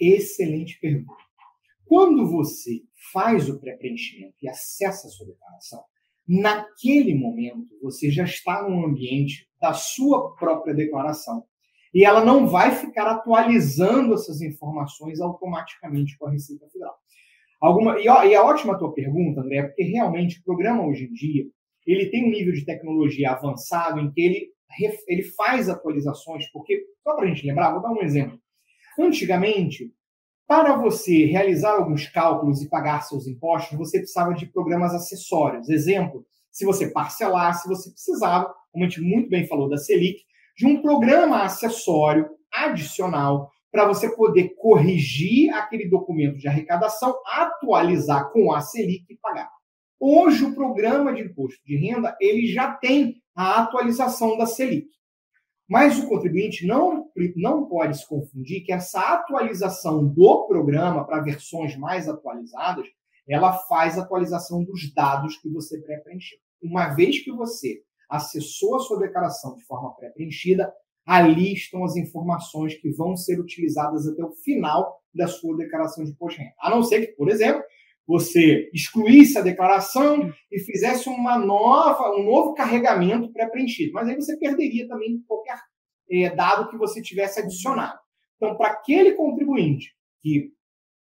Excelente 0.00 0.78
pergunta. 0.78 1.24
Quando 1.84 2.30
você 2.30 2.82
faz 3.12 3.50
o 3.50 3.58
pré-preenchimento 3.58 4.36
e 4.40 4.48
acessa 4.48 5.08
a 5.08 5.10
sua 5.10 5.26
declaração, 5.26 5.82
naquele 6.28 7.12
momento 7.12 7.76
você 7.82 8.08
já 8.08 8.22
está 8.22 8.62
no 8.68 8.86
ambiente 8.86 9.50
da 9.60 9.72
sua 9.72 10.32
própria 10.36 10.72
declaração. 10.72 11.44
E 11.96 12.04
ela 12.04 12.22
não 12.22 12.46
vai 12.46 12.72
ficar 12.72 13.10
atualizando 13.10 14.12
essas 14.12 14.42
informações 14.42 15.18
automaticamente 15.18 16.18
com 16.18 16.26
a 16.26 16.30
Receita 16.30 16.68
Federal. 16.68 16.94
Alguma, 17.58 17.98
e, 17.98 18.06
ó, 18.06 18.22
e 18.22 18.34
é 18.34 18.38
ótima 18.38 18.74
a 18.74 18.76
tua 18.76 18.92
pergunta, 18.92 19.40
André, 19.40 19.62
porque 19.62 19.82
realmente 19.82 20.38
o 20.38 20.44
programa 20.44 20.86
hoje 20.86 21.04
em 21.04 21.12
dia 21.14 21.46
ele 21.86 22.10
tem 22.10 22.26
um 22.26 22.30
nível 22.30 22.52
de 22.52 22.66
tecnologia 22.66 23.30
avançado 23.30 23.98
em 23.98 24.10
que 24.10 24.20
ele, 24.20 24.52
ele 25.08 25.22
faz 25.22 25.70
atualizações, 25.70 26.46
porque, 26.52 26.84
só 27.02 27.14
para 27.16 27.24
a 27.24 27.28
gente 27.28 27.46
lembrar, 27.46 27.72
vou 27.72 27.80
dar 27.80 27.90
um 27.90 28.02
exemplo. 28.02 28.38
Antigamente, 28.98 29.90
para 30.46 30.76
você 30.76 31.24
realizar 31.24 31.76
alguns 31.76 32.06
cálculos 32.08 32.60
e 32.60 32.68
pagar 32.68 33.04
seus 33.04 33.26
impostos, 33.26 33.78
você 33.78 34.00
precisava 34.00 34.34
de 34.34 34.44
programas 34.44 34.92
acessórios. 34.92 35.70
Exemplo, 35.70 36.26
se 36.52 36.66
você 36.66 36.90
parcelasse, 36.90 37.66
você 37.66 37.90
precisava, 37.90 38.54
como 38.70 38.84
a 38.84 38.88
gente 38.88 39.00
muito 39.00 39.30
bem 39.30 39.46
falou 39.46 39.66
da 39.66 39.78
Selic, 39.78 40.25
de 40.56 40.66
um 40.66 40.80
programa 40.80 41.42
acessório 41.42 42.28
adicional 42.52 43.50
para 43.70 43.86
você 43.86 44.08
poder 44.16 44.54
corrigir 44.56 45.52
aquele 45.52 45.88
documento 45.88 46.38
de 46.38 46.48
arrecadação, 46.48 47.14
atualizar 47.26 48.32
com 48.32 48.52
a 48.52 48.60
Selic 48.60 49.04
e 49.10 49.18
pagar. 49.18 49.50
Hoje 50.00 50.44
o 50.44 50.54
programa 50.54 51.12
de 51.12 51.22
imposto 51.22 51.62
de 51.64 51.76
renda 51.76 52.16
ele 52.20 52.46
já 52.46 52.72
tem 52.72 53.16
a 53.34 53.62
atualização 53.62 54.38
da 54.38 54.46
Selic. 54.46 54.88
Mas 55.68 55.98
o 55.98 56.08
contribuinte 56.08 56.66
não, 56.66 57.10
não 57.34 57.66
pode 57.66 57.98
se 57.98 58.08
confundir 58.08 58.64
que 58.64 58.72
essa 58.72 59.00
atualização 59.00 60.06
do 60.06 60.46
programa 60.46 61.04
para 61.04 61.20
versões 61.20 61.76
mais 61.76 62.08
atualizadas, 62.08 62.86
ela 63.28 63.52
faz 63.52 63.98
atualização 63.98 64.64
dos 64.64 64.92
dados 64.94 65.36
que 65.36 65.50
você 65.50 65.80
pré-preencheu. 65.82 66.38
Uma 66.62 66.94
vez 66.94 67.18
que 67.18 67.32
você 67.32 67.82
acessou 68.08 68.76
a 68.76 68.80
sua 68.80 68.98
declaração 68.98 69.54
de 69.54 69.64
forma 69.64 69.94
pré-preenchida, 69.94 70.72
ali 71.06 71.52
estão 71.52 71.84
as 71.84 71.96
informações 71.96 72.74
que 72.74 72.90
vão 72.90 73.16
ser 73.16 73.38
utilizadas 73.38 74.06
até 74.06 74.24
o 74.24 74.32
final 74.32 75.00
da 75.14 75.28
sua 75.28 75.56
declaração 75.56 76.04
de 76.04 76.10
imposto 76.10 76.38
de 76.38 76.44
renda. 76.44 76.56
A 76.60 76.70
não 76.70 76.82
ser 76.82 77.06
que, 77.06 77.12
por 77.12 77.28
exemplo, 77.30 77.62
você 78.06 78.70
excluísse 78.72 79.36
a 79.36 79.42
declaração 79.42 80.32
e 80.50 80.60
fizesse 80.60 81.08
uma 81.08 81.38
nova, 81.38 82.14
um 82.16 82.24
novo 82.24 82.54
carregamento 82.54 83.32
pré-preenchido. 83.32 83.92
Mas 83.92 84.08
aí 84.08 84.14
você 84.14 84.36
perderia 84.36 84.86
também 84.86 85.22
qualquer 85.26 85.58
é, 86.10 86.30
dado 86.34 86.70
que 86.70 86.76
você 86.76 87.02
tivesse 87.02 87.40
adicionado. 87.40 87.98
Então, 88.36 88.56
para 88.56 88.68
aquele 88.68 89.12
contribuinte 89.12 89.92
que 90.20 90.52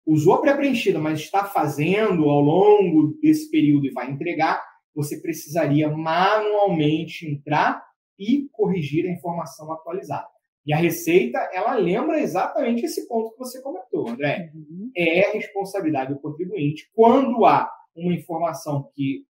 usou 0.06 0.40
pré-preenchida, 0.40 1.00
mas 1.00 1.20
está 1.20 1.46
fazendo 1.46 2.30
ao 2.30 2.42
longo 2.42 3.18
desse 3.22 3.50
período 3.50 3.86
e 3.88 3.92
vai 3.92 4.10
entregar, 4.10 4.64
você 4.96 5.20
precisaria 5.22 5.90
manualmente 5.90 7.28
entrar 7.28 7.84
e 8.18 8.48
corrigir 8.52 9.06
a 9.06 9.12
informação 9.12 9.72
atualizada. 9.72 10.28
E 10.66 10.74
a 10.74 10.78
Receita, 10.78 11.38
ela 11.52 11.76
lembra 11.76 12.22
exatamente 12.22 12.86
esse 12.86 13.08
ponto 13.08 13.32
que 13.32 13.40
você 13.40 13.62
comentou, 13.62 14.08
André. 14.08 14.52
Uhum. 14.54 14.92
É 14.96 15.32
responsabilidade 15.34 16.14
do 16.14 16.20
contribuinte 16.20 16.90
quando 16.94 17.46
há 17.46 17.70
uma 17.96 18.14
informação 18.14 18.90
que 18.96 19.26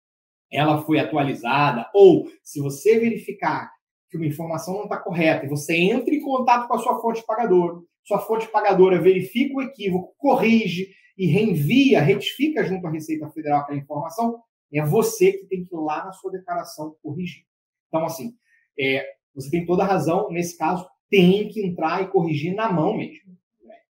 ela 0.50 0.82
foi 0.82 0.98
atualizada, 0.98 1.86
ou 1.94 2.26
se 2.42 2.60
você 2.60 2.98
verificar 2.98 3.70
que 4.10 4.16
uma 4.16 4.26
informação 4.26 4.74
não 4.74 4.84
está 4.84 4.96
correta 4.96 5.44
e 5.44 5.48
você 5.48 5.76
entra 5.76 6.14
em 6.14 6.22
contato 6.22 6.66
com 6.66 6.74
a 6.74 6.78
sua 6.78 6.98
fonte 7.00 7.22
pagadora, 7.26 7.76
sua 8.02 8.20
fonte 8.20 8.48
pagadora 8.48 9.00
verifica 9.00 9.54
o 9.54 9.62
equívoco, 9.62 10.14
corrige 10.16 10.88
e 11.18 11.26
reenvia, 11.26 12.00
retifica 12.00 12.64
junto 12.64 12.86
à 12.86 12.90
Receita 12.90 13.28
Federal 13.28 13.60
aquela 13.60 13.78
informação, 13.78 14.40
é 14.72 14.84
você 14.84 15.32
que 15.32 15.46
tem 15.46 15.64
que 15.64 15.74
ir 15.74 15.78
lá 15.78 16.04
na 16.04 16.12
sua 16.12 16.30
declaração 16.30 16.96
corrigir. 17.02 17.44
Então, 17.88 18.04
assim, 18.04 18.34
é, 18.78 19.06
você 19.34 19.50
tem 19.50 19.64
toda 19.64 19.82
a 19.82 19.86
razão. 19.86 20.30
Nesse 20.30 20.56
caso, 20.58 20.86
tem 21.10 21.48
que 21.48 21.64
entrar 21.64 22.02
e 22.02 22.08
corrigir 22.08 22.54
na 22.54 22.70
mão 22.70 22.96
mesmo. 22.96 23.36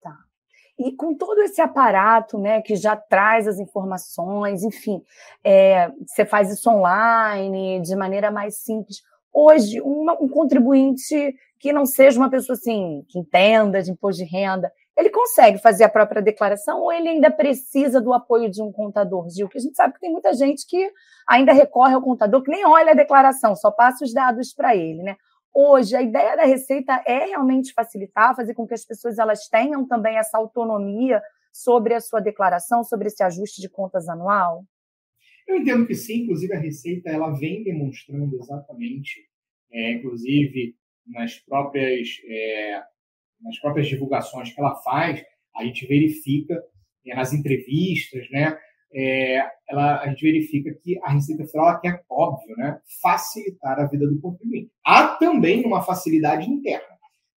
Tá. 0.01 0.17
E 0.79 0.93
com 0.93 1.17
todo 1.17 1.41
esse 1.43 1.61
aparato, 1.61 2.39
né, 2.39 2.63
que 2.63 2.77
já 2.77 2.95
traz 2.95 3.49
as 3.49 3.59
informações, 3.59 4.63
enfim, 4.63 5.03
é, 5.43 5.91
você 6.07 6.25
faz 6.25 6.51
isso 6.51 6.71
online, 6.71 7.81
de 7.81 7.97
maneira 7.97 8.31
mais 8.31 8.59
simples. 8.59 9.03
Hoje, 9.33 9.81
uma, 9.81 10.15
um 10.21 10.29
contribuinte 10.29 11.35
que 11.59 11.73
não 11.73 11.85
seja 11.85 12.19
uma 12.19 12.31
pessoa 12.31 12.57
assim, 12.57 13.05
que 13.09 13.19
entenda 13.19 13.83
de 13.83 13.91
imposto 13.91 14.23
de 14.23 14.31
renda, 14.31 14.73
ele 14.99 15.11
consegue 15.11 15.59
fazer 15.59 15.85
a 15.85 15.89
própria 15.89 16.21
declaração 16.21 16.81
ou 16.81 16.93
ele 16.93 17.09
ainda 17.09 17.31
precisa 17.31 18.01
do 18.01 18.13
apoio 18.13 18.51
de 18.51 18.61
um 18.61 18.73
contador, 18.73 19.31
Gil? 19.31 19.47
Porque 19.47 19.59
a 19.59 19.61
gente 19.63 19.77
sabe 19.77 19.95
que 19.95 20.01
tem 20.01 20.11
muita 20.11 20.33
gente 20.35 20.67
que 20.67 20.91
ainda 21.27 21.53
recorre 21.53 21.95
ao 21.95 22.03
contador, 22.03 22.43
que 22.43 22.51
nem 22.51 22.67
olha 22.67 22.91
a 22.91 22.97
declaração, 22.97 23.55
só 23.55 23.71
passa 23.71 24.05
os 24.05 24.13
dados 24.13 24.53
para 24.53 24.75
ele, 24.75 25.05
né? 25.05 25.17
Hoje, 25.55 25.95
a 25.95 26.03
ideia 26.03 26.37
da 26.37 26.45
Receita 26.45 27.01
é 27.07 27.27
realmente 27.27 27.73
facilitar, 27.73 28.35
fazer 28.35 28.55
com 28.55 28.67
que 28.67 28.75
as 28.75 28.85
pessoas 28.85 29.19
elas 29.19 29.49
tenham 29.49 29.87
também 29.87 30.19
essa 30.19 30.37
autonomia 30.37 31.23
sobre 31.53 31.95
a 31.95 32.01
sua 32.01 32.21
declaração, 32.21 32.83
sobre 32.83 33.07
esse 33.07 33.23
ajuste 33.23 33.61
de 33.61 33.69
contas 33.69 34.09
anual? 34.09 34.65
Eu 35.47 35.57
entendo 35.57 35.87
que 35.87 35.95
sim, 35.95 36.23
inclusive 36.23 36.55
a 36.55 36.61
Receita 36.61 37.09
ela 37.09 37.31
vem 37.31 37.63
demonstrando 37.63 38.37
exatamente, 38.37 39.29
é, 39.73 39.93
inclusive 39.93 40.75
nas 41.07 41.39
próprias 41.39 42.09
é, 42.27 42.83
nas 43.43 43.59
próprias 43.59 43.89
divulgações 43.89 44.53
que 44.53 44.61
ela 44.61 44.75
faz, 44.77 45.23
a 45.57 45.65
gente 45.65 45.87
verifica 45.87 46.61
é, 47.07 47.15
nas 47.15 47.33
entrevistas, 47.33 48.29
né? 48.31 48.57
É, 48.93 49.45
ela, 49.69 50.01
a 50.01 50.09
gente 50.09 50.23
verifica 50.23 50.73
que 50.83 50.99
a 51.03 51.13
Receita 51.13 51.45
Federal 51.45 51.81
quer, 51.81 52.03
óbvio, 52.11 52.57
né, 52.57 52.81
facilitar 53.03 53.79
a 53.79 53.87
vida 53.87 54.07
do 54.07 54.19
contribuinte. 54.19 54.71
Há 54.85 55.09
também 55.19 55.63
uma 55.65 55.83
facilidade 55.83 56.49
interna. 56.49 56.87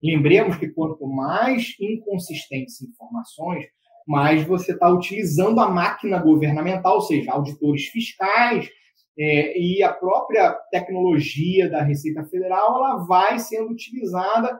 Lembremos 0.01 0.55
que 0.55 0.69
quanto 0.69 1.05
mais 1.05 1.75
inconsistentes 1.79 2.81
informações, 2.81 3.65
mais 4.07 4.43
você 4.43 4.71
está 4.71 4.89
utilizando 4.89 5.59
a 5.59 5.69
máquina 5.69 6.19
governamental, 6.19 6.95
ou 6.95 7.01
seja, 7.01 7.33
auditores 7.33 7.85
fiscais 7.87 8.69
é, 9.17 9.59
e 9.59 9.83
a 9.83 9.93
própria 9.93 10.53
tecnologia 10.71 11.69
da 11.69 11.83
Receita 11.83 12.23
Federal, 12.25 12.77
ela 12.77 13.05
vai 13.05 13.37
sendo 13.37 13.71
utilizada 13.71 14.59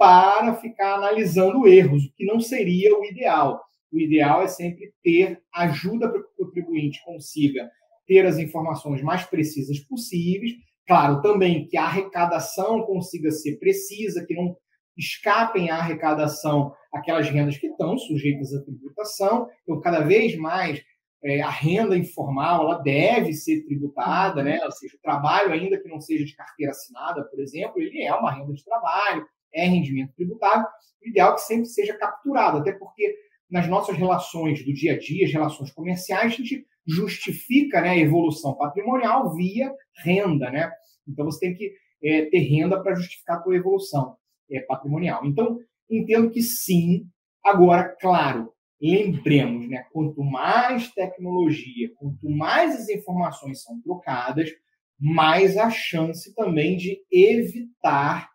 para 0.00 0.54
ficar 0.54 0.94
analisando 0.94 1.68
erros, 1.68 2.06
o 2.06 2.12
que 2.14 2.24
não 2.24 2.40
seria 2.40 2.98
o 2.98 3.04
ideal. 3.04 3.62
O 3.92 4.00
ideal 4.00 4.40
é 4.40 4.48
sempre 4.48 4.94
ter 5.02 5.42
ajuda 5.52 6.08
para 6.08 6.22
que 6.22 6.28
o 6.38 6.46
contribuinte 6.46 7.04
consiga 7.04 7.70
ter 8.06 8.24
as 8.24 8.38
informações 8.38 9.02
mais 9.02 9.24
precisas 9.24 9.78
possíveis. 9.80 10.52
Claro, 10.86 11.20
também 11.20 11.66
que 11.66 11.76
a 11.76 11.84
arrecadação 11.84 12.80
consiga 12.86 13.30
ser 13.30 13.58
precisa, 13.58 14.24
que 14.24 14.34
não 14.34 14.56
escapem 14.96 15.68
à 15.68 15.76
arrecadação 15.76 16.72
aquelas 16.90 17.28
rendas 17.28 17.58
que 17.58 17.66
estão 17.66 17.98
sujeitas 17.98 18.54
à 18.54 18.62
tributação. 18.62 19.48
Então, 19.64 19.82
cada 19.82 20.00
vez 20.00 20.34
mais 20.34 20.82
é, 21.22 21.42
a 21.42 21.50
renda 21.50 21.94
informal 21.94 22.62
ela 22.62 22.78
deve 22.78 23.34
ser 23.34 23.66
tributada, 23.66 24.42
né? 24.42 24.64
Ou 24.64 24.72
seja, 24.72 24.96
o 24.96 25.02
trabalho, 25.02 25.52
ainda 25.52 25.78
que 25.78 25.90
não 25.90 26.00
seja 26.00 26.24
de 26.24 26.34
carteira 26.34 26.72
assinada, 26.72 27.22
por 27.24 27.38
exemplo, 27.38 27.78
ele 27.78 28.02
é 28.02 28.14
uma 28.14 28.32
renda 28.32 28.54
de 28.54 28.64
trabalho 28.64 29.26
é 29.52 29.66
rendimento 29.66 30.12
tributável, 30.14 30.66
o 31.02 31.08
ideal 31.08 31.32
é 31.32 31.34
que 31.34 31.40
sempre 31.42 31.66
seja 31.66 31.96
capturado, 31.96 32.58
até 32.58 32.72
porque 32.72 33.16
nas 33.50 33.66
nossas 33.68 33.96
relações 33.96 34.64
do 34.64 34.72
dia 34.72 34.94
a 34.94 34.98
dia, 34.98 35.26
as 35.26 35.32
relações 35.32 35.72
comerciais, 35.72 36.32
a 36.32 36.36
gente 36.36 36.64
justifica 36.86 37.80
né, 37.80 37.90
a 37.90 37.98
evolução 37.98 38.54
patrimonial 38.54 39.34
via 39.34 39.72
renda, 40.04 40.50
né? 40.50 40.70
Então 41.06 41.24
você 41.24 41.40
tem 41.40 41.54
que 41.54 41.72
é, 42.02 42.26
ter 42.26 42.38
renda 42.38 42.80
para 42.80 42.94
justificar 42.94 43.38
a 43.38 43.40
tua 43.40 43.56
evolução 43.56 44.16
é, 44.50 44.60
patrimonial. 44.60 45.24
Então, 45.24 45.58
entendo 45.90 46.30
que 46.30 46.42
sim. 46.42 47.06
Agora, 47.44 47.84
claro, 48.00 48.52
lembremos, 48.80 49.68
né? 49.68 49.84
Quanto 49.92 50.22
mais 50.22 50.90
tecnologia, 50.92 51.90
quanto 51.96 52.28
mais 52.28 52.74
as 52.76 52.88
informações 52.88 53.62
são 53.62 53.80
trocadas, 53.80 54.50
mais 54.98 55.56
a 55.56 55.70
chance 55.70 56.34
também 56.34 56.76
de 56.76 57.00
evitar 57.10 58.29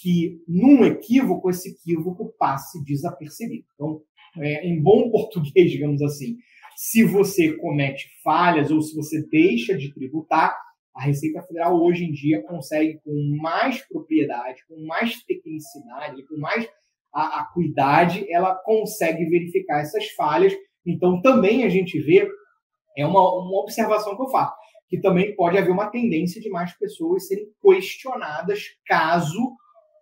que, 0.00 0.42
num 0.48 0.84
equívoco, 0.84 1.50
esse 1.50 1.70
equívoco 1.70 2.34
passe 2.38 2.82
desapercebido. 2.84 3.64
Então, 3.74 4.00
é, 4.38 4.66
em 4.66 4.80
bom 4.82 5.10
português, 5.12 5.70
digamos 5.70 6.02
assim, 6.02 6.36
se 6.76 7.04
você 7.04 7.52
comete 7.56 8.08
falhas 8.22 8.70
ou 8.70 8.82
se 8.82 8.94
você 8.94 9.24
deixa 9.28 9.76
de 9.76 9.92
tributar, 9.94 10.56
a 10.94 11.02
Receita 11.02 11.42
Federal 11.42 11.80
hoje 11.80 12.04
em 12.04 12.12
dia 12.12 12.42
consegue, 12.42 13.00
com 13.04 13.38
mais 13.40 13.80
propriedade, 13.88 14.62
com 14.68 14.84
mais 14.86 15.22
tecnicidade, 15.24 16.24
com 16.26 16.36
mais 16.36 16.68
acuidade, 17.12 18.26
ela 18.30 18.54
consegue 18.54 19.24
verificar 19.24 19.80
essas 19.80 20.08
falhas. 20.10 20.52
Então, 20.86 21.20
também 21.20 21.64
a 21.64 21.68
gente 21.68 22.00
vê, 22.00 22.28
é 22.96 23.06
uma, 23.06 23.20
uma 23.20 23.60
observação 23.60 24.16
que 24.16 24.22
eu 24.22 24.28
faço, 24.28 24.54
que 24.88 25.00
também 25.00 25.34
pode 25.34 25.56
haver 25.56 25.70
uma 25.70 25.90
tendência 25.90 26.40
de 26.40 26.50
mais 26.50 26.76
pessoas 26.76 27.26
serem 27.26 27.46
questionadas 27.60 28.64
caso 28.86 29.56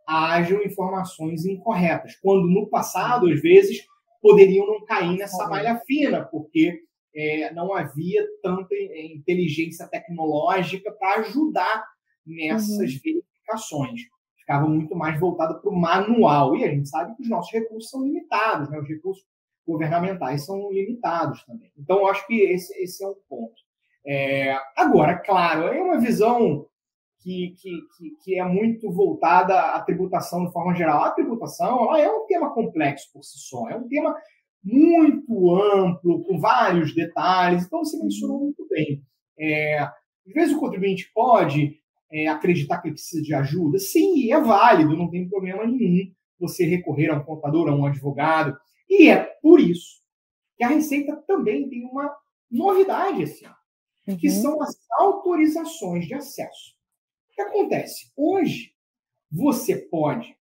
hajam 0.07 0.63
informações 0.63 1.45
incorretas, 1.45 2.17
quando 2.17 2.47
no 2.49 2.69
passado, 2.69 3.29
às 3.29 3.41
vezes, 3.41 3.87
poderiam 4.21 4.67
não 4.67 4.85
cair 4.85 5.17
nessa 5.17 5.49
malha 5.49 5.81
fina, 5.87 6.25
porque 6.25 6.81
é, 7.15 7.53
não 7.53 7.75
havia 7.75 8.25
tanta 8.43 8.75
inteligência 8.75 9.87
tecnológica 9.89 10.91
para 10.93 11.21
ajudar 11.21 11.85
nessas 12.27 12.93
uhum. 12.95 13.01
verificações. 13.05 14.01
Ficava 14.39 14.67
muito 14.67 14.97
mais 14.97 15.19
voltado 15.21 15.61
para 15.61 15.71
o 15.71 15.77
manual. 15.77 16.57
E 16.57 16.65
a 16.65 16.69
gente 16.69 16.89
sabe 16.89 17.15
que 17.17 17.23
os 17.23 17.29
nossos 17.29 17.53
recursos 17.53 17.91
são 17.91 18.03
limitados, 18.05 18.71
né? 18.71 18.79
os 18.79 18.89
recursos 18.89 19.25
governamentais 19.67 20.45
são 20.45 20.73
limitados 20.73 21.45
também. 21.45 21.71
Então, 21.79 21.99
eu 21.99 22.09
acho 22.09 22.27
que 22.27 22.35
esse, 22.35 22.73
esse 22.83 23.05
é 23.05 23.09
um 23.09 23.17
ponto. 23.29 23.55
É, 24.05 24.57
agora, 24.77 25.17
claro, 25.19 25.69
é 25.69 25.81
uma 25.81 26.01
visão 26.01 26.67
que, 27.23 27.55
que, 27.61 28.11
que, 28.25 28.39
é 28.39 28.45
muito 28.45 28.91
voltada 28.91 29.59
à 29.59 29.81
tributação 29.81 30.45
de 30.45 30.53
forma 30.53 30.75
geral. 30.75 31.05
A 31.05 31.11
tributação 31.11 31.95
é 31.97 32.11
um 32.11 32.27
tema 32.27 32.53
complexo 32.53 33.11
por 33.13 33.23
si 33.23 33.39
só, 33.39 33.69
é 33.69 33.77
um 33.77 33.87
tema 33.89 34.15
muito 34.63 35.55
amplo, 35.55 36.23
com 36.25 36.39
vários 36.39 36.95
detalhes, 36.95 37.65
então 37.65 37.85
você 37.85 37.97
mencionou 37.99 38.41
muito 38.41 38.67
bem. 38.69 39.03
É, 39.39 39.79
às 39.79 40.33
vezes 40.33 40.55
o 40.55 40.61
contribuinte 40.61 41.11
pode 41.13 41.77
é, 42.13 42.29
acreditar 42.29 42.81
que 42.81 42.89
ele 42.89 42.95
precisa 42.95 43.23
de 43.23 43.35
ajuda, 43.35 43.79
sim, 43.79 44.31
é 44.33 44.41
válido, 44.41 44.97
não 44.97 45.11
tem 45.11 45.29
problema 45.29 45.67
nenhum 45.67 46.13
você 46.39 46.65
recorrer 46.65 47.09
a 47.11 47.19
um 47.19 47.25
contador, 47.25 47.69
a 47.69 47.75
um 47.75 47.87
advogado, 47.87 48.57
e 48.89 49.09
é 49.09 49.25
por 49.41 49.61
isso 49.61 50.03
que 50.57 50.65
a 50.65 50.69
Receita 50.69 51.17
também 51.27 51.69
tem 51.69 51.85
uma 51.85 52.15
novidade 52.51 53.23
esse 53.23 53.45
ano, 53.45 53.57
uhum. 54.07 54.17
que 54.17 54.29
são 54.29 54.61
as 54.63 54.77
autorizações 54.99 56.07
de 56.07 56.15
acesso. 56.15 56.75
Que 57.43 57.49
acontece? 57.49 58.13
Hoje, 58.17 58.73
você 59.31 59.77
pode, 59.77 60.37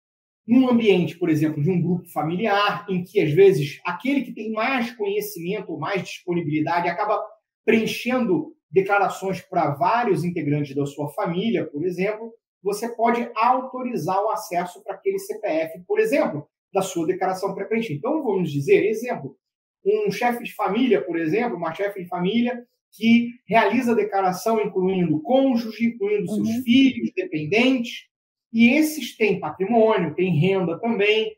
num 0.47 0.69
ambiente, 0.69 1.17
por 1.17 1.29
exemplo, 1.29 1.61
de 1.61 1.71
um 1.71 1.81
grupo 1.81 2.07
familiar, 2.09 2.85
em 2.89 3.03
que 3.03 3.19
às 3.19 3.31
vezes 3.31 3.79
aquele 3.85 4.21
que 4.21 4.33
tem 4.33 4.51
mais 4.51 4.95
conhecimento, 4.95 5.77
mais 5.77 6.03
disponibilidade, 6.03 6.87
acaba 6.87 7.19
preenchendo 7.65 8.55
declarações 8.69 9.41
para 9.41 9.71
vários 9.71 10.23
integrantes 10.23 10.75
da 10.75 10.85
sua 10.85 11.09
família, 11.09 11.65
por 11.65 11.85
exemplo, 11.85 12.33
você 12.63 12.87
pode 12.95 13.29
autorizar 13.35 14.23
o 14.23 14.29
acesso 14.29 14.83
para 14.83 14.95
aquele 14.95 15.17
CPF, 15.17 15.83
por 15.87 15.99
exemplo, 15.99 16.47
da 16.71 16.81
sua 16.81 17.07
declaração 17.07 17.53
pré-preenchida. 17.55 17.97
Então, 17.97 18.23
vamos 18.23 18.51
dizer, 18.51 18.85
exemplo, 18.85 19.35
um 19.83 20.11
chefe 20.11 20.43
de 20.43 20.53
família, 20.53 21.03
por 21.03 21.17
exemplo, 21.17 21.57
uma 21.57 21.73
chefe 21.73 22.03
de 22.03 22.07
família 22.07 22.63
que 22.93 23.29
realiza 23.45 23.93
a 23.93 23.95
declaração 23.95 24.61
incluindo 24.61 25.21
cônjuge, 25.21 25.87
incluindo 25.87 26.27
seus 26.27 26.49
uhum. 26.49 26.63
filhos, 26.63 27.11
dependentes, 27.15 28.05
e 28.51 28.69
esses 28.69 29.15
têm 29.15 29.39
patrimônio, 29.39 30.13
têm 30.13 30.37
renda 30.37 30.77
também, 30.79 31.33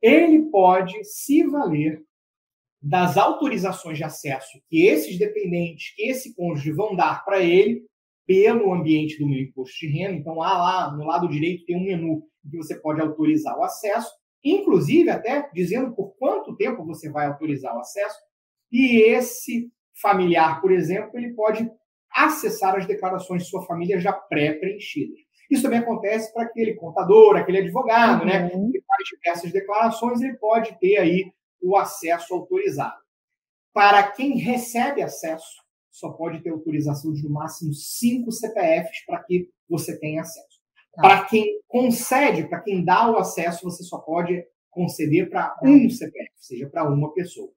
ele 0.00 0.42
pode 0.50 1.04
se 1.04 1.44
valer 1.44 2.04
das 2.80 3.16
autorizações 3.16 3.98
de 3.98 4.04
acesso 4.04 4.60
que 4.68 4.86
esses 4.86 5.18
dependentes, 5.18 5.94
que 5.96 6.04
esse 6.04 6.34
cônjuge 6.36 6.70
vão 6.70 6.94
dar 6.94 7.24
para 7.24 7.42
ele 7.42 7.84
pelo 8.26 8.72
ambiente 8.72 9.18
do 9.18 9.28
meu 9.28 9.40
imposto 9.40 9.78
de 9.80 9.88
renda. 9.88 10.16
Então, 10.16 10.36
lá, 10.36 10.56
lá 10.56 10.96
no 10.96 11.04
lado 11.04 11.28
direito 11.28 11.64
tem 11.64 11.76
um 11.76 11.84
menu 11.84 12.22
em 12.44 12.50
que 12.50 12.56
você 12.56 12.78
pode 12.78 13.00
autorizar 13.00 13.58
o 13.58 13.64
acesso, 13.64 14.10
inclusive 14.44 15.10
até 15.10 15.50
dizendo 15.52 15.94
por 15.94 16.16
quanto 16.16 16.56
tempo 16.56 16.84
você 16.84 17.10
vai 17.10 17.26
autorizar 17.26 17.74
o 17.74 17.80
acesso. 17.80 18.18
E 18.70 19.00
esse 19.00 19.70
familiar, 20.00 20.60
por 20.60 20.72
exemplo, 20.72 21.18
ele 21.18 21.32
pode 21.34 21.70
acessar 22.12 22.74
as 22.76 22.86
declarações 22.86 23.42
de 23.42 23.48
sua 23.48 23.64
família 23.66 24.00
já 24.00 24.12
pré-preenchidas. 24.12 25.18
Isso 25.50 25.62
também 25.62 25.78
acontece 25.78 26.32
para 26.32 26.44
aquele 26.44 26.74
contador, 26.74 27.36
aquele 27.36 27.58
advogado, 27.58 28.24
né, 28.24 28.50
uhum. 28.52 28.66
né, 28.66 28.72
que 28.72 28.84
faz 28.84 29.08
diversas 29.08 29.52
declarações, 29.52 30.20
ele 30.20 30.36
pode 30.38 30.78
ter 30.78 30.96
aí 30.96 31.32
o 31.60 31.76
acesso 31.76 32.34
autorizado. 32.34 32.96
Para 33.72 34.02
quem 34.10 34.38
recebe 34.38 35.02
acesso, 35.02 35.62
só 35.90 36.10
pode 36.10 36.42
ter 36.42 36.50
autorização 36.50 37.12
de 37.12 37.22
no 37.22 37.30
máximo 37.30 37.72
cinco 37.72 38.32
CPFs 38.32 39.04
para 39.06 39.22
que 39.22 39.48
você 39.68 39.98
tenha 39.98 40.22
acesso. 40.22 40.60
Tá. 40.94 41.02
Para 41.02 41.24
quem 41.26 41.60
concede, 41.68 42.48
para 42.48 42.60
quem 42.60 42.84
dá 42.84 43.10
o 43.10 43.18
acesso, 43.18 43.64
você 43.64 43.82
só 43.82 43.98
pode 43.98 44.44
conceder 44.70 45.30
para 45.30 45.50
tá. 45.50 45.60
um 45.64 45.88
CPF, 45.88 46.30
ou 46.36 46.42
seja, 46.42 46.68
para 46.68 46.88
uma 46.88 47.12
pessoa. 47.12 47.50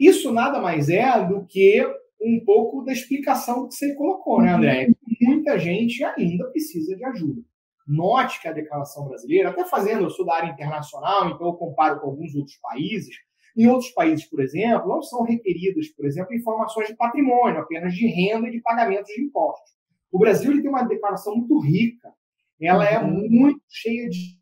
Isso 0.00 0.32
nada 0.32 0.58
mais 0.58 0.88
é 0.88 1.22
do 1.26 1.44
que 1.44 1.86
um 2.22 2.42
pouco 2.42 2.82
da 2.82 2.92
explicação 2.92 3.68
que 3.68 3.74
você 3.74 3.94
colocou, 3.94 4.40
né, 4.40 4.54
André? 4.54 4.86
Uhum. 4.86 4.94
Muita 5.20 5.58
gente 5.58 6.02
ainda 6.02 6.48
precisa 6.50 6.96
de 6.96 7.04
ajuda. 7.04 7.42
Note 7.86 8.40
que 8.40 8.48
a 8.48 8.52
declaração 8.52 9.06
brasileira, 9.06 9.50
até 9.50 9.64
fazendo, 9.64 10.04
eu 10.04 10.10
sou 10.10 10.24
da 10.24 10.36
área 10.36 10.50
internacional, 10.50 11.28
então 11.28 11.46
eu 11.46 11.52
comparo 11.52 12.00
com 12.00 12.06
alguns 12.06 12.34
outros 12.34 12.56
países. 12.56 13.14
Em 13.54 13.66
outros 13.66 13.90
países, 13.90 14.24
por 14.24 14.40
exemplo, 14.40 14.88
não 14.88 15.02
são 15.02 15.22
requeridas, 15.22 15.88
por 15.88 16.06
exemplo, 16.06 16.34
informações 16.34 16.88
de 16.88 16.96
patrimônio, 16.96 17.60
apenas 17.60 17.92
de 17.92 18.06
renda 18.06 18.48
e 18.48 18.52
de 18.52 18.60
pagamentos 18.62 19.12
de 19.12 19.20
impostos. 19.20 19.70
O 20.10 20.18
Brasil 20.18 20.50
ele 20.50 20.62
tem 20.62 20.70
uma 20.70 20.84
declaração 20.84 21.36
muito 21.36 21.58
rica, 21.60 22.10
ela 22.60 22.88
é 22.88 22.98
uhum. 22.98 23.28
muito 23.28 23.60
cheia 23.68 24.08
de 24.08 24.39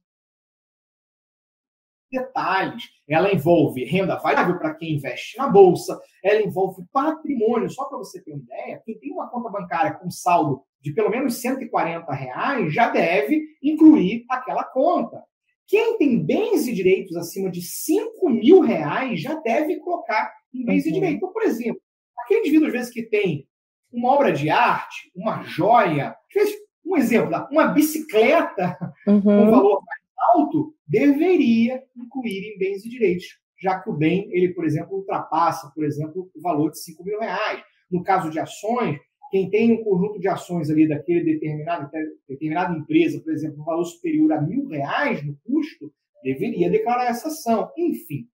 detalhes. 2.10 2.84
Ela 3.08 3.32
envolve 3.32 3.84
renda 3.84 4.16
variável 4.16 4.58
para 4.58 4.74
quem 4.74 4.94
investe 4.94 5.36
na 5.36 5.48
bolsa, 5.48 5.98
ela 6.22 6.42
envolve 6.42 6.82
patrimônio. 6.92 7.70
Só 7.70 7.84
para 7.84 7.98
você 7.98 8.22
ter 8.22 8.32
uma 8.32 8.42
ideia, 8.42 8.82
quem 8.84 8.98
tem 8.98 9.12
uma 9.12 9.28
conta 9.28 9.50
bancária 9.50 9.94
com 9.94 10.10
saldo 10.10 10.62
de 10.80 10.92
pelo 10.92 11.10
menos 11.10 11.40
140 11.40 12.12
reais 12.12 12.72
já 12.72 12.88
deve 12.88 13.42
incluir 13.62 14.24
aquela 14.30 14.64
conta. 14.64 15.22
Quem 15.66 15.98
tem 15.98 16.24
bens 16.24 16.66
e 16.66 16.72
direitos 16.72 17.14
acima 17.16 17.50
de 17.50 17.60
5 17.60 18.30
mil 18.30 18.60
reais 18.60 19.20
já 19.20 19.34
deve 19.34 19.76
colocar 19.80 20.32
em 20.54 20.64
bens 20.64 20.84
uhum. 20.84 20.90
e 20.90 20.92
direitos. 20.94 21.16
Então, 21.16 21.32
por 21.32 21.42
exemplo, 21.42 21.80
aquele 22.18 22.40
indivíduo, 22.40 22.68
às 22.68 22.72
vezes, 22.72 22.90
que 22.90 23.02
tem 23.02 23.46
uma 23.92 24.10
obra 24.12 24.32
de 24.32 24.48
arte, 24.48 25.10
uma 25.14 25.42
joia, 25.42 26.10
às 26.10 26.34
vezes, 26.34 26.54
um 26.84 26.96
exemplo, 26.96 27.46
uma 27.50 27.66
bicicleta 27.66 28.78
uhum. 29.06 29.20
com 29.20 29.50
valor 29.50 29.82
mais 29.84 29.97
alto, 30.34 30.74
deveria 30.86 31.82
incluir 31.96 32.54
em 32.54 32.58
bens 32.58 32.84
e 32.84 32.88
direitos, 32.88 33.26
já 33.60 33.80
que 33.80 33.90
o 33.90 33.96
bem, 33.96 34.28
ele, 34.32 34.54
por 34.54 34.64
exemplo, 34.64 34.96
ultrapassa, 34.96 35.70
por 35.74 35.84
exemplo, 35.84 36.30
o 36.34 36.40
valor 36.40 36.70
de 36.70 36.80
5 36.80 37.04
mil 37.04 37.18
reais. 37.18 37.62
No 37.90 38.02
caso 38.02 38.30
de 38.30 38.38
ações, 38.38 38.98
quem 39.30 39.50
tem 39.50 39.72
um 39.72 39.84
conjunto 39.84 40.18
de 40.18 40.28
ações 40.28 40.70
ali 40.70 40.88
daquele 40.88 41.24
determinado, 41.24 41.90
determinada 42.28 42.76
empresa, 42.76 43.20
por 43.20 43.32
exemplo, 43.32 43.60
um 43.60 43.64
valor 43.64 43.84
superior 43.84 44.32
a 44.32 44.40
mil 44.40 44.66
reais 44.68 45.24
no 45.24 45.36
custo, 45.44 45.92
deveria 46.22 46.70
declarar 46.70 47.06
essa 47.06 47.28
ação. 47.28 47.70
Enfim, 47.76 48.26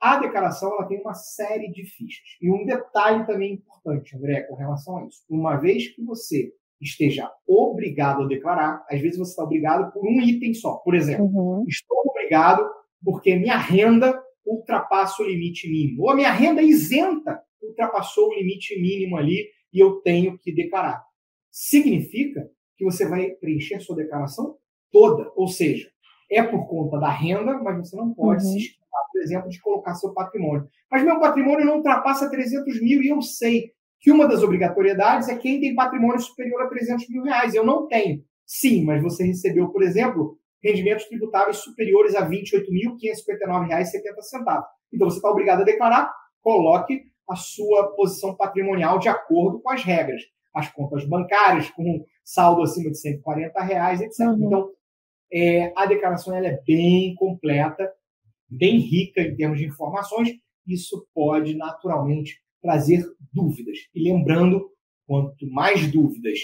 a 0.00 0.18
declaração 0.18 0.72
ela 0.72 0.86
tem 0.86 1.00
uma 1.00 1.14
série 1.14 1.70
de 1.70 1.84
fichas. 1.84 2.36
E 2.40 2.50
um 2.50 2.64
detalhe 2.64 3.26
também 3.26 3.54
importante, 3.54 4.16
André, 4.16 4.42
com 4.42 4.54
relação 4.54 4.98
a 4.98 5.06
isso. 5.06 5.24
Uma 5.28 5.56
vez 5.56 5.88
que 5.88 6.02
você 6.02 6.52
esteja 6.80 7.30
obrigado 7.46 8.22
a 8.22 8.26
declarar, 8.26 8.84
às 8.90 9.00
vezes 9.00 9.18
você 9.18 9.30
está 9.30 9.44
obrigado 9.44 9.92
por 9.92 10.06
um 10.06 10.20
item 10.20 10.54
só. 10.54 10.76
Por 10.76 10.94
exemplo, 10.94 11.26
uhum. 11.26 11.64
estou 11.66 11.98
obrigado 12.06 12.68
porque 13.04 13.36
minha 13.36 13.56
renda 13.56 14.20
ultrapassa 14.44 15.22
o 15.22 15.26
limite 15.26 15.68
mínimo. 15.70 16.02
Ou 16.02 16.10
a 16.10 16.14
minha 16.14 16.32
renda 16.32 16.62
isenta 16.62 17.40
ultrapassou 17.62 18.28
o 18.28 18.34
limite 18.34 18.80
mínimo 18.80 19.16
ali 19.16 19.48
e 19.72 19.80
eu 19.80 20.00
tenho 20.02 20.38
que 20.38 20.52
declarar. 20.52 21.04
Significa 21.50 22.48
que 22.76 22.84
você 22.84 23.08
vai 23.08 23.30
preencher 23.30 23.76
a 23.76 23.80
sua 23.80 23.96
declaração 23.96 24.56
toda. 24.92 25.32
Ou 25.34 25.48
seja, 25.48 25.88
é 26.30 26.42
por 26.42 26.66
conta 26.68 26.98
da 26.98 27.10
renda, 27.10 27.58
mas 27.62 27.78
você 27.78 27.96
não 27.96 28.12
pode 28.12 28.44
uhum. 28.44 28.52
se 28.52 28.58
esquipar, 28.58 29.00
por 29.12 29.22
exemplo, 29.22 29.48
de 29.48 29.60
colocar 29.60 29.94
seu 29.94 30.12
patrimônio. 30.12 30.68
Mas 30.90 31.04
meu 31.04 31.18
patrimônio 31.18 31.64
não 31.64 31.76
ultrapassa 31.76 32.30
300 32.30 32.80
mil 32.80 33.02
e 33.02 33.08
eu 33.08 33.20
sei 33.22 33.72
que 34.00 34.10
uma 34.10 34.28
das 34.28 34.42
obrigatoriedades 34.42 35.28
é 35.28 35.36
quem 35.36 35.60
tem 35.60 35.74
patrimônio 35.74 36.20
superior 36.20 36.62
a 36.62 36.68
300 36.68 37.08
mil 37.08 37.22
reais. 37.22 37.54
Eu 37.54 37.64
não 37.64 37.86
tenho. 37.86 38.22
Sim, 38.44 38.84
mas 38.84 39.02
você 39.02 39.24
recebeu, 39.24 39.68
por 39.68 39.82
exemplo, 39.82 40.38
rendimentos 40.62 41.06
tributáveis 41.06 41.58
superiores 41.58 42.14
a 42.14 42.24
R$ 42.24 42.42
28.559,70. 42.42 44.64
Então, 44.92 45.10
você 45.10 45.16
está 45.16 45.30
obrigado 45.30 45.62
a 45.62 45.64
declarar, 45.64 46.12
coloque 46.40 47.04
a 47.28 47.34
sua 47.34 47.88
posição 47.94 48.36
patrimonial 48.36 48.98
de 48.98 49.08
acordo 49.08 49.60
com 49.60 49.70
as 49.70 49.82
regras. 49.82 50.22
As 50.54 50.72
contas 50.72 51.04
bancárias 51.04 51.70
com 51.70 52.04
saldo 52.24 52.62
acima 52.62 52.90
de 52.90 52.98
140 52.98 53.60
reais, 53.62 54.00
etc. 54.00 54.20
Uhum. 54.20 54.46
Então, 54.46 54.70
é, 55.32 55.72
a 55.76 55.86
declaração 55.86 56.34
ela 56.34 56.46
é 56.46 56.60
bem 56.66 57.14
completa, 57.16 57.92
bem 58.48 58.78
rica 58.78 59.20
em 59.20 59.36
termos 59.36 59.58
de 59.58 59.66
informações. 59.66 60.30
Isso 60.66 61.06
pode 61.14 61.56
naturalmente 61.56 62.40
trazer 62.62 63.04
dúvidas. 63.32 63.78
E 63.94 64.02
lembrando, 64.02 64.70
quanto 65.06 65.46
mais 65.50 65.90
dúvidas 65.90 66.38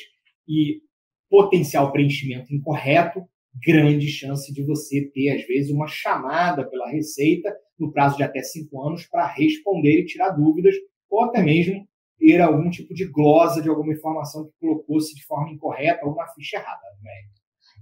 e 0.48 0.80
potencial 1.28 1.90
preenchimento 1.92 2.54
incorreto, 2.54 3.22
grande 3.64 4.08
chance 4.08 4.52
de 4.52 4.62
você 4.64 5.10
ter, 5.12 5.30
às 5.30 5.46
vezes, 5.46 5.70
uma 5.70 5.86
chamada 5.86 6.68
pela 6.68 6.90
Receita 6.90 7.54
no 7.78 7.92
prazo 7.92 8.16
de 8.16 8.22
até 8.22 8.42
cinco 8.42 8.86
anos 8.86 9.06
para 9.06 9.26
responder 9.26 10.00
e 10.00 10.06
tirar 10.06 10.30
dúvidas, 10.30 10.74
ou 11.10 11.24
até 11.24 11.42
mesmo 11.42 11.86
ter 12.18 12.40
algum 12.40 12.70
tipo 12.70 12.94
de 12.94 13.06
glosa 13.06 13.60
de 13.60 13.68
alguma 13.68 13.92
informação 13.92 14.44
que 14.44 14.52
colocou-se 14.60 15.14
de 15.14 15.24
forma 15.24 15.50
incorreta 15.50 16.06
ou 16.06 16.14
na 16.14 16.26
ficha 16.28 16.56
errada. 16.56 16.80
Né? 17.02 17.12